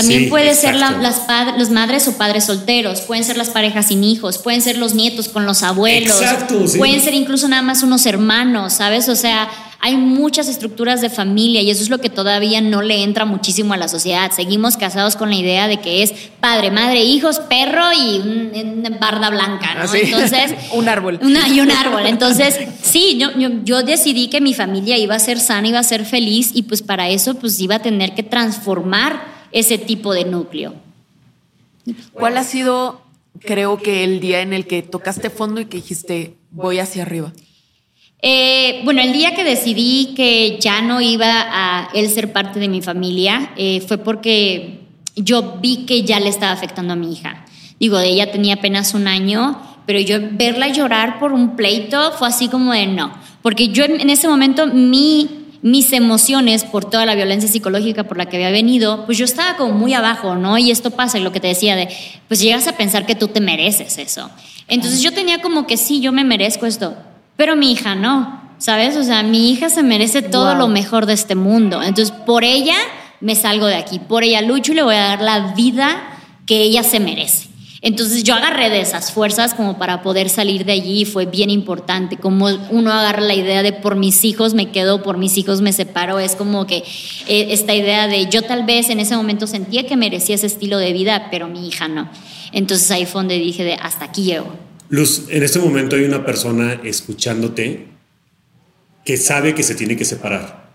También 0.00 0.24
Sí, 0.24 0.26
puede 0.30 0.54
ser 0.54 0.74
la- 0.76 0.92
las 0.92 1.70
madres 1.70 2.06
o 2.08 2.16
padres 2.16 2.44
solteros, 2.44 3.00
pueden 3.02 3.24
ser 3.24 3.36
las 3.36 3.48
parejas 3.50 3.86
sin 3.88 4.04
hijos, 4.04 4.38
pueden 4.38 4.62
ser 4.62 4.78
los 4.78 4.94
nietos 4.94 5.28
con 5.28 5.44
los 5.46 5.62
abuelos, 5.62 6.20
Exacto, 6.20 6.66
sí. 6.66 6.78
pueden 6.78 7.00
ser 7.00 7.14
incluso 7.14 7.48
nada 7.48 7.62
más 7.62 7.82
unos 7.82 8.06
hermanos, 8.06 8.74
¿sabes? 8.74 9.08
O 9.08 9.16
sea, 9.16 9.48
hay 9.80 9.96
muchas 9.96 10.48
estructuras 10.48 11.00
de 11.00 11.08
familia 11.08 11.62
y 11.62 11.70
eso 11.70 11.84
es 11.84 11.88
lo 11.88 11.98
que 12.00 12.10
todavía 12.10 12.60
no 12.60 12.82
le 12.82 13.04
entra 13.04 13.24
muchísimo 13.24 13.74
a 13.74 13.76
la 13.76 13.86
sociedad. 13.86 14.32
Seguimos 14.34 14.76
casados 14.76 15.14
con 15.14 15.30
la 15.30 15.36
idea 15.36 15.68
de 15.68 15.78
que 15.78 16.02
es 16.02 16.12
padre, 16.40 16.72
madre, 16.72 17.04
hijos, 17.04 17.38
perro 17.38 17.84
y 17.96 18.18
un- 18.18 18.82
una 18.84 18.90
barda 18.98 19.30
blanca, 19.30 19.74
¿no? 19.76 19.82
Así. 19.82 19.98
Entonces, 20.02 20.52
Un 20.72 20.88
árbol. 20.88 21.20
una- 21.22 21.46
y 21.48 21.60
un 21.60 21.70
árbol. 21.70 22.06
Entonces, 22.06 22.58
sí, 22.82 23.18
yo, 23.20 23.30
yo, 23.38 23.50
yo 23.62 23.84
decidí 23.84 24.26
que 24.28 24.40
mi 24.40 24.52
familia 24.52 24.98
iba 24.98 25.14
a 25.14 25.20
ser 25.20 25.38
sana, 25.38 25.68
iba 25.68 25.78
a 25.78 25.84
ser 25.84 26.04
feliz 26.04 26.50
y 26.54 26.62
pues 26.64 26.82
para 26.82 27.08
eso 27.08 27.34
pues 27.34 27.60
iba 27.60 27.76
a 27.76 27.78
tener 27.82 28.16
que 28.16 28.24
transformar 28.24 29.37
ese 29.52 29.78
tipo 29.78 30.12
de 30.12 30.24
núcleo. 30.24 30.74
¿Cuál 32.12 32.36
ha 32.36 32.44
sido, 32.44 33.00
creo 33.40 33.78
que, 33.78 34.04
el 34.04 34.20
día 34.20 34.42
en 34.42 34.52
el 34.52 34.66
que 34.66 34.82
tocaste 34.82 35.30
fondo 35.30 35.60
y 35.60 35.66
que 35.66 35.78
dijiste, 35.78 36.34
voy 36.50 36.78
hacia 36.78 37.02
arriba? 37.02 37.32
Eh, 38.20 38.80
bueno, 38.84 39.00
el 39.00 39.12
día 39.12 39.34
que 39.34 39.44
decidí 39.44 40.14
que 40.16 40.58
ya 40.60 40.82
no 40.82 41.00
iba 41.00 41.28
a 41.28 41.88
él 41.94 42.10
ser 42.10 42.32
parte 42.32 42.58
de 42.58 42.68
mi 42.68 42.82
familia 42.82 43.52
eh, 43.56 43.80
fue 43.86 43.98
porque 43.98 44.80
yo 45.14 45.58
vi 45.60 45.86
que 45.86 46.02
ya 46.02 46.18
le 46.18 46.28
estaba 46.28 46.52
afectando 46.52 46.94
a 46.94 46.96
mi 46.96 47.12
hija. 47.12 47.44
Digo, 47.78 47.98
ella 48.00 48.32
tenía 48.32 48.54
apenas 48.54 48.92
un 48.94 49.06
año, 49.06 49.60
pero 49.86 50.00
yo 50.00 50.18
verla 50.32 50.68
llorar 50.68 51.20
por 51.20 51.32
un 51.32 51.54
pleito 51.54 52.10
fue 52.12 52.26
así 52.26 52.48
como 52.48 52.72
de 52.72 52.88
no, 52.88 53.12
porque 53.40 53.68
yo 53.68 53.84
en 53.84 54.00
en 54.00 54.10
ese 54.10 54.26
momento 54.26 54.66
mi 54.66 55.37
mis 55.62 55.92
emociones 55.92 56.64
por 56.64 56.84
toda 56.84 57.04
la 57.06 57.14
violencia 57.14 57.48
psicológica 57.48 58.04
por 58.04 58.16
la 58.16 58.26
que 58.26 58.36
había 58.36 58.50
venido, 58.50 59.04
pues 59.06 59.18
yo 59.18 59.24
estaba 59.24 59.56
como 59.56 59.72
muy 59.72 59.92
abajo, 59.94 60.36
¿no? 60.36 60.56
Y 60.58 60.70
esto 60.70 60.90
pasa, 60.90 61.18
y 61.18 61.22
lo 61.22 61.32
que 61.32 61.40
te 61.40 61.48
decía 61.48 61.74
de, 61.76 61.88
pues 62.28 62.40
llegas 62.40 62.66
a 62.68 62.76
pensar 62.76 63.06
que 63.06 63.14
tú 63.14 63.28
te 63.28 63.40
mereces 63.40 63.98
eso. 63.98 64.30
Entonces 64.68 65.02
yo 65.02 65.12
tenía 65.12 65.40
como 65.40 65.66
que 65.66 65.76
sí, 65.76 66.00
yo 66.00 66.12
me 66.12 66.24
merezco 66.24 66.66
esto, 66.66 66.94
pero 67.36 67.56
mi 67.56 67.72
hija 67.72 67.94
no, 67.94 68.40
¿sabes? 68.58 68.96
O 68.96 69.02
sea, 69.02 69.22
mi 69.22 69.50
hija 69.50 69.68
se 69.70 69.82
merece 69.82 70.22
todo 70.22 70.50
Wow. 70.50 70.58
lo 70.58 70.68
mejor 70.68 71.06
de 71.06 71.14
este 71.14 71.34
mundo. 71.34 71.82
Entonces 71.82 72.14
por 72.26 72.44
ella 72.44 72.76
me 73.20 73.34
salgo 73.34 73.66
de 73.66 73.76
aquí, 73.76 73.98
por 73.98 74.22
ella 74.22 74.40
lucho 74.42 74.72
y 74.72 74.76
le 74.76 74.82
voy 74.82 74.94
a 74.94 75.00
dar 75.00 75.22
la 75.22 75.54
vida 75.54 76.00
que 76.46 76.62
ella 76.62 76.82
se 76.84 77.00
merece. 77.00 77.47
Entonces 77.80 78.24
yo 78.24 78.34
agarré 78.34 78.70
de 78.70 78.80
esas 78.80 79.12
fuerzas 79.12 79.54
como 79.54 79.78
para 79.78 80.02
poder 80.02 80.30
salir 80.30 80.64
de 80.64 80.72
allí 80.72 81.02
y 81.02 81.04
fue 81.04 81.26
bien 81.26 81.48
importante. 81.48 82.16
Como 82.16 82.48
uno 82.70 82.92
agarra 82.92 83.20
la 83.20 83.34
idea 83.34 83.62
de 83.62 83.72
por 83.72 83.94
mis 83.94 84.24
hijos 84.24 84.54
me 84.54 84.70
quedo, 84.72 85.02
por 85.02 85.16
mis 85.16 85.38
hijos 85.38 85.60
me 85.60 85.72
separo, 85.72 86.18
es 86.18 86.34
como 86.34 86.66
que 86.66 86.78
eh, 87.28 87.48
esta 87.50 87.74
idea 87.74 88.08
de 88.08 88.28
yo 88.28 88.42
tal 88.42 88.66
vez 88.66 88.90
en 88.90 88.98
ese 88.98 89.16
momento 89.16 89.46
sentía 89.46 89.86
que 89.86 89.96
merecía 89.96 90.34
ese 90.34 90.46
estilo 90.46 90.78
de 90.78 90.92
vida, 90.92 91.28
pero 91.30 91.46
mi 91.46 91.68
hija 91.68 91.86
no. 91.86 92.10
Entonces 92.52 92.90
ahí 92.90 93.06
fue 93.06 93.20
donde 93.20 93.38
dije 93.38 93.62
de 93.62 93.74
hasta 93.74 94.06
aquí 94.06 94.24
llego. 94.24 94.52
Luz, 94.88 95.24
en 95.28 95.42
este 95.42 95.58
momento 95.58 95.96
hay 95.96 96.04
una 96.04 96.24
persona 96.24 96.80
escuchándote 96.82 97.86
que 99.04 99.16
sabe 99.16 99.54
que 99.54 99.62
se 99.62 99.74
tiene 99.74 99.96
que 99.96 100.04
separar, 100.04 100.74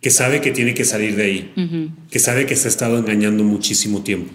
que 0.00 0.10
sabe 0.10 0.40
que 0.40 0.52
tiene 0.52 0.74
que 0.74 0.84
salir 0.84 1.16
de 1.16 1.24
ahí, 1.24 1.98
que 2.10 2.18
sabe 2.18 2.46
que 2.46 2.56
se 2.56 2.68
ha 2.68 2.70
estado 2.70 2.98
engañando 2.98 3.44
muchísimo 3.44 4.02
tiempo. 4.02 4.32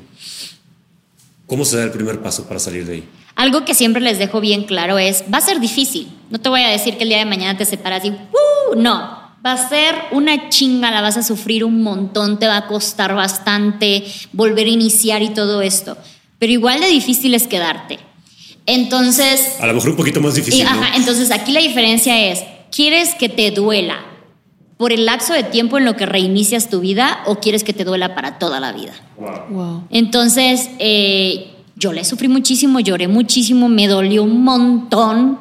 ¿Cómo 1.48 1.64
se 1.64 1.78
da 1.78 1.86
el 1.86 1.92
primer 1.92 2.22
paso 2.22 2.46
para 2.46 2.60
salir 2.60 2.86
de 2.86 2.94
ahí? 2.94 3.10
Algo 3.36 3.64
que 3.64 3.74
siempre 3.74 4.02
les 4.02 4.20
dejo 4.20 4.42
bien 4.42 4.66
claro 4.66 5.00
es, 5.00 5.24
va 5.34 5.38
a 5.38 5.42
ser 5.42 5.62
difícil. 5.62 6.12
No 6.30 6.40
te 6.40 6.50
voy 6.50 6.62
a 6.62 6.68
decir 6.68 6.98
que 6.98 7.04
el 7.04 7.10
día 7.10 7.20
de 7.20 7.26
mañana 7.26 7.58
te 7.58 7.64
separas 7.64 8.04
y, 8.04 8.10
¡uh! 8.10 8.76
no, 8.76 9.18
va 9.46 9.54
a 9.54 9.70
ser 9.70 9.96
una 10.12 10.50
chinga, 10.50 10.92
la 10.92 11.00
vas 11.00 11.16
a 11.16 11.24
sufrir 11.24 11.64
un 11.64 11.82
montón, 11.82 12.38
te 12.38 12.48
va 12.48 12.58
a 12.58 12.68
costar 12.68 13.16
bastante 13.16 14.04
volver 14.34 14.68
a 14.68 14.72
iniciar 14.72 15.22
y 15.22 15.30
todo 15.30 15.62
esto. 15.62 15.98
Pero 16.38 16.52
igual 16.52 16.82
de 16.82 16.88
difícil 16.88 17.34
es 17.34 17.48
quedarte. 17.48 17.98
Entonces, 18.66 19.56
A 19.62 19.68
lo 19.68 19.74
mejor 19.74 19.92
un 19.92 19.96
poquito 19.96 20.20
más 20.20 20.36
difícil, 20.36 20.60
y, 20.60 20.64
¿no? 20.64 20.70
ajá, 20.70 20.98
entonces 20.98 21.32
aquí 21.32 21.54
la 21.54 21.62
diferencia 21.62 22.30
es, 22.30 22.44
¿quieres 22.76 23.16
que 23.16 23.30
te 23.30 23.52
duela 23.52 24.04
por 24.78 24.94
el 24.94 25.06
lapso 25.06 25.34
de 25.34 25.44
tiempo 25.44 25.78
en 25.78 25.86
lo 25.86 25.96
que 25.96 26.06
reinicias 26.06 26.70
tu 26.70 26.80
vida 26.80 27.24
o 27.26 27.36
quieres 27.36 27.64
que 27.64 27.74
te 27.74 27.84
duela 27.84 28.16
para 28.16 28.40
toda 28.40 28.60
la 28.60 28.72
vida? 28.72 28.94
Wow. 29.50 29.84
Entonces, 29.90 30.70
eh, 30.80 31.56
yo 31.76 31.94
le 31.94 32.04
sufrí 32.04 32.28
muchísimo, 32.28 32.80
lloré 32.80 33.08
muchísimo, 33.08 33.70
me 33.70 33.88
dolió 33.88 34.24
un 34.24 34.44
montón, 34.44 35.40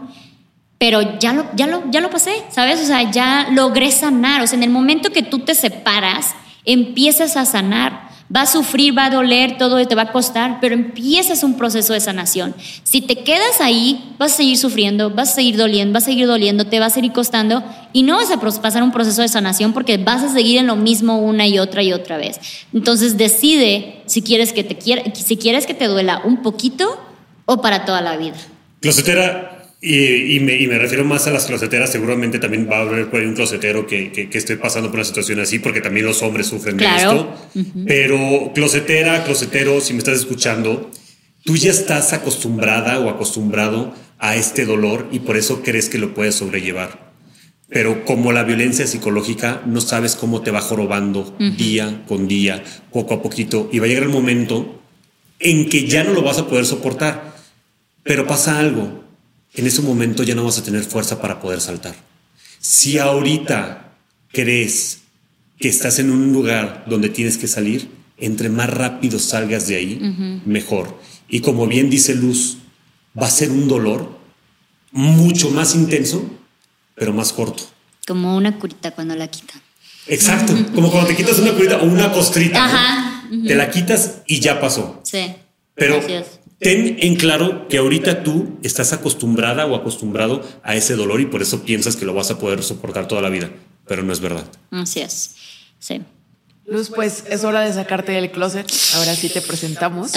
pero 0.78 1.18
ya 1.18 1.32
lo, 1.32 1.46
ya, 1.54 1.66
lo, 1.66 1.90
ya 1.90 2.00
lo 2.00 2.10
pasé, 2.10 2.44
¿sabes? 2.50 2.80
O 2.80 2.84
sea, 2.84 3.10
ya 3.10 3.48
logré 3.52 3.90
sanar. 3.90 4.42
O 4.42 4.46
sea, 4.46 4.56
en 4.56 4.62
el 4.62 4.70
momento 4.70 5.10
que 5.10 5.22
tú 5.22 5.40
te 5.40 5.54
separas, 5.54 6.34
empiezas 6.64 7.36
a 7.36 7.44
sanar. 7.46 8.05
Va 8.34 8.42
a 8.42 8.46
sufrir, 8.46 8.96
va 8.96 9.06
a 9.06 9.10
doler, 9.10 9.56
todo 9.56 9.84
te 9.86 9.94
va 9.94 10.02
a 10.02 10.12
costar, 10.12 10.58
pero 10.60 10.74
empiezas 10.74 11.44
un 11.44 11.56
proceso 11.56 11.92
de 11.92 12.00
sanación. 12.00 12.54
Si 12.82 13.00
te 13.00 13.18
quedas 13.18 13.60
ahí, 13.60 14.14
vas 14.18 14.32
a 14.32 14.36
seguir 14.36 14.58
sufriendo, 14.58 15.10
vas 15.10 15.30
a 15.30 15.34
seguir 15.36 15.56
doliendo, 15.56 15.94
vas 15.94 16.02
a 16.02 16.06
seguir 16.06 16.26
doliendo, 16.26 16.66
te 16.66 16.80
va 16.80 16.86
a 16.86 16.90
seguir 16.90 17.12
costando 17.12 17.62
y 17.92 18.02
no 18.02 18.16
vas 18.16 18.30
a 18.30 18.40
pasar 18.40 18.82
un 18.82 18.90
proceso 18.90 19.22
de 19.22 19.28
sanación 19.28 19.72
porque 19.72 19.96
vas 19.96 20.22
a 20.22 20.32
seguir 20.32 20.58
en 20.58 20.66
lo 20.66 20.76
mismo 20.76 21.18
una 21.18 21.46
y 21.46 21.58
otra 21.58 21.82
y 21.82 21.92
otra 21.92 22.16
vez. 22.16 22.40
Entonces 22.74 23.16
decide 23.16 24.02
si 24.06 24.22
quieres 24.22 24.52
que 24.52 24.64
te 24.64 24.76
quiera, 24.76 25.02
si 25.14 25.36
quieres 25.36 25.66
que 25.66 25.74
te 25.74 25.86
duela 25.86 26.22
un 26.24 26.42
poquito 26.42 27.00
o 27.44 27.60
para 27.60 27.84
toda 27.84 28.00
la 28.00 28.16
vida. 28.16 28.36
Closetera, 28.80 29.55
Y, 29.88 30.40
me, 30.40 30.78
refiero 30.80 31.04
más 31.04 31.28
a 31.28 31.30
las 31.30 31.46
closeteras. 31.46 31.92
Seguramente 31.92 32.40
también 32.40 32.68
va 32.68 32.78
a 32.78 32.80
haber 32.80 33.04
un 33.04 33.34
closetero 33.34 33.86
que, 33.86 34.10
que, 34.10 34.36
esté 34.36 34.56
pasando 34.56 34.88
por 34.88 34.96
una 34.96 35.04
situación 35.04 35.38
así, 35.38 35.60
porque 35.60 35.80
también 35.80 36.06
los 36.06 36.22
hombres 36.22 36.48
sufren 36.48 36.76
de 36.76 36.86
esto. 36.86 37.32
Pero 37.86 38.50
closetera, 38.52 39.22
closetero, 39.22 39.80
si 39.80 39.92
me 39.92 40.00
estás 40.00 40.18
escuchando, 40.18 40.90
tú 41.44 41.56
ya 41.56 41.70
estás 41.70 42.12
acostumbrada 42.12 42.98
o 42.98 43.08
acostumbrado 43.08 43.94
a 44.18 44.34
este 44.34 44.64
dolor 44.64 45.06
y 45.12 45.20
por 45.20 45.36
eso 45.36 45.62
crees 45.62 45.88
que 45.88 45.98
lo 45.98 46.14
puedes 46.14 46.34
sobrellevar. 46.34 47.12
Pero 47.68 48.04
como 48.04 48.32
la 48.32 48.42
violencia 48.42 48.88
psicológica, 48.88 49.62
no 49.66 49.80
sabes 49.80 50.16
cómo 50.16 50.42
te 50.42 50.50
va 50.50 50.62
jorobando 50.62 51.36
día 51.56 52.02
con 52.08 52.26
día, 52.26 52.64
poco 52.92 53.14
a 53.14 53.22
poquito, 53.22 53.68
y 53.72 53.78
va 53.78 53.84
a 53.84 53.88
llegar 53.88 54.02
el 54.02 54.08
momento 54.08 54.82
en 55.38 55.68
que 55.68 55.86
ya 55.86 56.02
no 56.02 56.12
lo 56.12 56.22
vas 56.22 56.38
a 56.38 56.48
poder 56.48 56.66
soportar. 56.66 57.36
Pero 58.02 58.26
pasa 58.26 58.58
algo, 58.58 59.05
en 59.56 59.66
ese 59.66 59.82
momento 59.82 60.22
ya 60.22 60.34
no 60.34 60.44
vas 60.44 60.58
a 60.58 60.62
tener 60.62 60.84
fuerza 60.84 61.20
para 61.20 61.40
poder 61.40 61.60
saltar. 61.60 61.96
Si 62.60 62.98
ahorita 62.98 63.94
crees 64.32 65.00
que 65.58 65.68
estás 65.68 65.98
en 65.98 66.10
un 66.10 66.32
lugar 66.32 66.84
donde 66.86 67.08
tienes 67.08 67.38
que 67.38 67.48
salir, 67.48 67.90
entre 68.18 68.48
más 68.48 68.70
rápido 68.70 69.18
salgas 69.18 69.66
de 69.66 69.76
ahí, 69.76 70.42
mejor. 70.44 71.00
Y 71.28 71.40
como 71.40 71.66
bien 71.66 71.90
dice 71.90 72.14
Luz, 72.14 72.58
va 73.20 73.26
a 73.26 73.30
ser 73.30 73.50
un 73.50 73.66
dolor 73.66 74.18
mucho 74.92 75.50
más 75.50 75.74
intenso, 75.74 76.28
pero 76.94 77.12
más 77.12 77.32
corto. 77.32 77.64
Como 78.06 78.36
una 78.36 78.58
curita 78.58 78.90
cuando 78.92 79.16
la 79.16 79.28
quitan. 79.28 79.60
Exacto, 80.06 80.54
como 80.74 80.90
cuando 80.90 81.08
te 81.08 81.16
quitas 81.16 81.38
una 81.38 81.52
curita 81.52 81.78
o 81.78 81.84
una 81.84 82.12
costrita. 82.12 83.22
Te 83.46 83.54
la 83.54 83.70
quitas 83.70 84.22
y 84.26 84.40
ya 84.40 84.60
pasó. 84.60 85.00
Sí. 85.02 85.34
Pero 85.74 86.00
ten 86.58 86.96
en 87.00 87.16
claro 87.16 87.68
que 87.68 87.78
ahorita 87.78 88.22
tú 88.22 88.58
estás 88.62 88.92
acostumbrada 88.92 89.66
o 89.66 89.74
acostumbrado 89.74 90.42
a 90.62 90.74
ese 90.74 90.96
dolor 90.96 91.20
y 91.20 91.26
por 91.26 91.42
eso 91.42 91.62
piensas 91.62 91.96
que 91.96 92.04
lo 92.04 92.14
vas 92.14 92.30
a 92.30 92.38
poder 92.38 92.62
soportar 92.62 93.08
toda 93.08 93.22
la 93.22 93.28
vida, 93.28 93.50
pero 93.86 94.02
no 94.02 94.12
es 94.12 94.20
verdad. 94.20 94.44
Así 94.70 95.00
es. 95.00 95.36
Sí. 95.78 96.02
Luz, 96.66 96.90
pues 96.90 97.24
es 97.30 97.44
hora 97.44 97.60
de 97.60 97.72
sacarte 97.72 98.12
del 98.12 98.32
closet. 98.32 98.66
Ahora 98.96 99.14
sí 99.14 99.28
te 99.28 99.40
presentamos. 99.40 100.12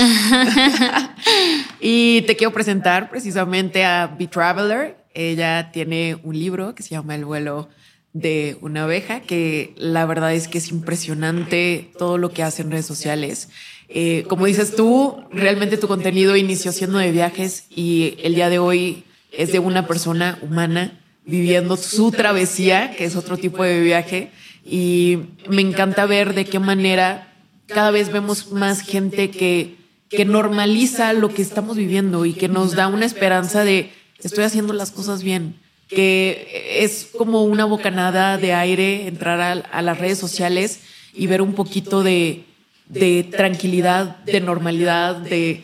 y 1.80 2.24
te 2.24 2.36
quiero 2.36 2.52
presentar 2.52 3.12
precisamente 3.12 3.86
a 3.86 4.08
Be 4.08 4.26
Traveler. 4.26 4.98
Ella 5.14 5.70
tiene 5.72 6.20
un 6.24 6.38
libro 6.38 6.74
que 6.74 6.82
se 6.82 6.90
llama 6.90 7.14
El 7.14 7.26
vuelo 7.26 7.70
de 8.14 8.58
una 8.62 8.86
abeja, 8.86 9.22
que 9.22 9.74
la 9.78 10.08
verdad 10.08 10.34
es 10.34 10.48
que 10.48 10.58
es 10.58 10.72
impresionante 10.72 11.92
todo 12.00 12.18
lo 12.18 12.32
que 12.32 12.42
hace 12.42 12.64
en 12.64 12.72
redes 12.72 12.88
sociales. 12.88 13.50
Eh, 13.90 14.24
como 14.28 14.46
dices 14.46 14.76
tú, 14.76 15.18
realmente 15.32 15.78
tu 15.78 15.88
contenido 15.88 16.36
inició 16.36 16.72
siendo 16.72 17.00
de 17.00 17.12
viajes 17.12 17.66
y 17.70 18.16
el 18.22 18.36
día 18.36 18.50
de 18.50 18.60
hoy 18.60 19.04
es 19.32 19.52
de 19.52 19.60
una 19.60 19.88
persona 19.88 20.38
humana 20.42 21.00
viviendo 21.26 21.76
su 21.76 22.12
travesía, 22.12 22.92
que 22.96 23.06
es 23.06 23.16
otro 23.16 23.38
tipo 23.38 23.64
de 23.64 23.82
viaje. 23.82 24.32
Y 24.64 25.18
me 25.50 25.62
encanta 25.62 26.06
ver 26.06 26.36
de 26.36 26.46
qué 26.46 26.60
manera 26.60 27.34
cada 27.66 27.92
vez 27.92 28.12
vemos 28.12 28.52
más 28.52 28.82
gente 28.82 29.32
que, 29.32 29.76
que 30.10 30.26
normaliza 30.26 31.14
lo 31.14 31.30
que 31.30 31.42
estamos 31.42 31.78
viviendo 31.78 32.26
y 32.26 32.34
que 32.34 32.48
nos 32.48 32.76
da 32.76 32.88
una 32.88 33.06
esperanza 33.06 33.64
de 33.64 33.92
estoy 34.24 34.44
haciendo 34.44 34.74
las 34.74 34.92
cosas 34.92 35.24
bien, 35.24 35.56
que 35.88 36.78
es 36.84 37.10
como 37.18 37.44
una 37.44 37.66
bocanada 37.66 38.38
de 38.38 38.54
aire 38.54 39.08
entrar 39.08 39.66
a, 39.72 39.82
las 39.82 39.98
redes 39.98 40.18
sociales 40.18 40.82
y 41.14 41.28
ver 41.28 41.42
un 41.42 41.54
poquito 41.54 42.04
de, 42.04 42.44
de 42.90 43.24
tranquilidad, 43.24 44.18
de 44.26 44.42
normalidad, 44.42 45.16
de, 45.16 45.64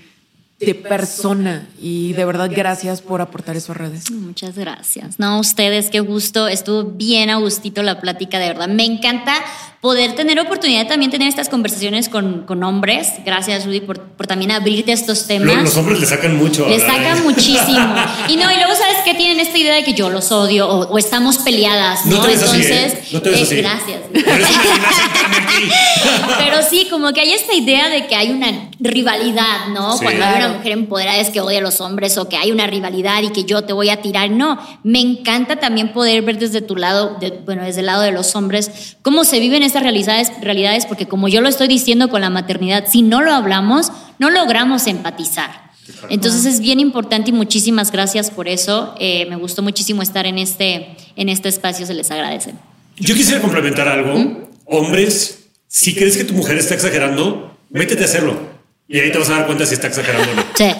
de 0.59 0.73
persona 0.73 1.67
y 1.81 2.13
de 2.13 2.23
verdad 2.23 2.49
gracias 2.53 3.01
por 3.01 3.19
aportar 3.19 3.57
eso 3.57 3.73
a 3.73 3.75
redes. 3.75 4.09
Muchas 4.09 4.55
gracias. 4.55 5.19
No, 5.19 5.39
ustedes, 5.39 5.89
qué 5.89 5.99
gusto. 5.99 6.47
Estuvo 6.47 6.85
bien 6.85 7.29
a 7.29 7.37
gustito 7.37 7.83
la 7.83 7.99
plática, 7.99 8.39
de 8.39 8.47
verdad. 8.47 8.69
Me 8.69 8.85
encanta 8.85 9.33
poder 9.81 10.15
tener 10.15 10.39
oportunidad 10.39 10.83
de 10.83 10.89
también 10.89 11.11
tener 11.11 11.27
estas 11.27 11.49
conversaciones 11.49 12.09
con, 12.09 12.45
con 12.45 12.63
hombres. 12.63 13.09
Gracias, 13.25 13.65
Rudy, 13.65 13.81
por, 13.81 13.99
por, 13.99 14.27
también 14.27 14.51
abrirte 14.51 14.93
estos 14.93 15.27
temas. 15.27 15.61
Los, 15.61 15.77
hombres 15.77 15.99
le 15.99 16.07
sacan 16.07 16.37
mucho. 16.37 16.67
Le 16.67 16.79
sacan 16.79 17.23
muchísimo. 17.23 17.95
Y 18.29 18.37
no, 18.37 18.51
y 18.51 18.55
luego 18.55 18.73
sabes 18.75 18.97
que 19.03 19.13
tienen 19.13 19.39
esta 19.39 19.57
idea 19.57 19.75
de 19.75 19.83
que 19.83 19.93
yo 19.93 20.09
los 20.09 20.31
odio 20.31 20.67
o, 20.67 20.97
estamos 20.97 21.37
peleadas, 21.39 22.05
¿no? 22.05 22.17
no 22.17 22.29
Entonces, 22.29 22.93
¿eh? 22.93 23.03
no 23.11 23.21
te 23.21 23.29
ves 23.29 23.51
eh, 23.51 23.55
gracias. 23.57 23.99
Pero 26.39 26.57
sí, 26.67 26.87
como 26.89 27.13
que 27.13 27.21
hay 27.21 27.33
esta 27.33 27.53
idea 27.53 27.89
de 27.89 28.07
que 28.07 28.15
hay 28.15 28.31
una 28.31 28.69
rivalidad, 28.79 29.67
¿no? 29.69 29.97
Cuando 29.97 30.25
hay 30.25 30.35
una 30.37 30.44
mujer 30.49 30.71
empoderada 30.71 31.19
es 31.19 31.29
que 31.29 31.41
odia 31.41 31.59
a 31.59 31.61
los 31.61 31.81
hombres 31.81 32.17
o 32.17 32.29
que 32.29 32.37
hay 32.37 32.51
una 32.51 32.67
rivalidad 32.67 33.21
y 33.23 33.29
que 33.29 33.43
yo 33.43 33.63
te 33.63 33.73
voy 33.73 33.89
a 33.89 34.01
tirar. 34.01 34.29
No, 34.31 34.59
me 34.83 34.99
encanta 34.99 35.57
también 35.57 35.93
poder 35.93 36.21
ver 36.23 36.39
desde 36.39 36.61
tu 36.61 36.75
lado, 36.75 37.17
bueno, 37.45 37.63
desde 37.63 37.81
el 37.81 37.87
lado 37.87 38.01
de 38.01 38.11
los 38.11 38.35
hombres, 38.35 38.97
cómo 39.01 39.23
se 39.23 39.39
viven 39.39 39.63
estas 39.63 39.83
realidades, 39.83 40.31
realidades, 40.41 40.85
porque 40.85 41.07
como 41.07 41.27
yo 41.27 41.41
lo 41.41 41.49
estoy 41.49 41.67
diciendo 41.67 42.09
con 42.09 42.21
la 42.21 42.29
maternidad, 42.29 42.85
si 42.87 43.01
no 43.01 43.21
lo 43.21 43.33
hablamos, 43.33 43.91
no 44.19 44.29
logramos 44.29 44.87
empatizar. 44.87 45.65
Entonces 46.09 46.45
es 46.45 46.59
bien 46.59 46.79
importante 46.79 47.29
y 47.29 47.33
muchísimas 47.33 47.91
gracias 47.91 48.31
por 48.31 48.47
eso. 48.47 48.95
Eh, 48.99 49.27
me 49.29 49.35
gustó 49.35 49.61
muchísimo 49.61 50.01
estar 50.01 50.25
en 50.25 50.37
este, 50.37 50.95
en 51.15 51.29
este 51.29 51.49
espacio, 51.49 51.85
se 51.85 51.93
les 51.93 52.09
agradece. 52.11 52.53
Yo 52.97 53.13
quisiera 53.15 53.41
complementar 53.41 53.87
algo. 53.87 54.17
¿Mm? 54.17 54.37
Hombres, 54.65 55.45
si 55.67 55.93
crees 55.93 56.17
que 56.17 56.23
tu 56.23 56.33
mujer 56.33 56.57
está 56.57 56.73
exagerando, 56.73 57.55
métete 57.69 58.03
a 58.03 58.05
hacerlo. 58.05 58.54
Y 58.87 58.99
ahí 58.99 59.11
te 59.11 59.17
vas 59.17 59.29
a 59.29 59.37
dar 59.37 59.45
cuenta 59.47 59.65
si 59.65 59.73
está 59.73 59.87
exagerándolo. 59.87 60.43
Sí. 60.55 60.71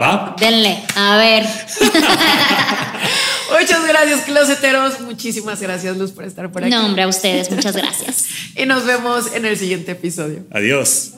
¿Va? 0.00 0.36
Denle, 0.38 0.82
a 0.94 1.16
ver. 1.16 1.44
Muchas 3.60 3.86
gracias, 3.86 4.20
closeteros. 4.22 5.00
Muchísimas 5.00 5.60
gracias, 5.60 5.96
Luz, 5.96 6.12
por 6.12 6.24
estar 6.24 6.50
por 6.52 6.62
aquí. 6.62 6.70
No, 6.70 6.86
hombre, 6.86 7.02
a 7.02 7.08
ustedes, 7.08 7.50
muchas 7.50 7.76
gracias. 7.76 8.24
y 8.56 8.64
nos 8.66 8.86
vemos 8.86 9.32
en 9.34 9.44
el 9.44 9.58
siguiente 9.58 9.92
episodio. 9.92 10.44
Adiós. 10.52 11.14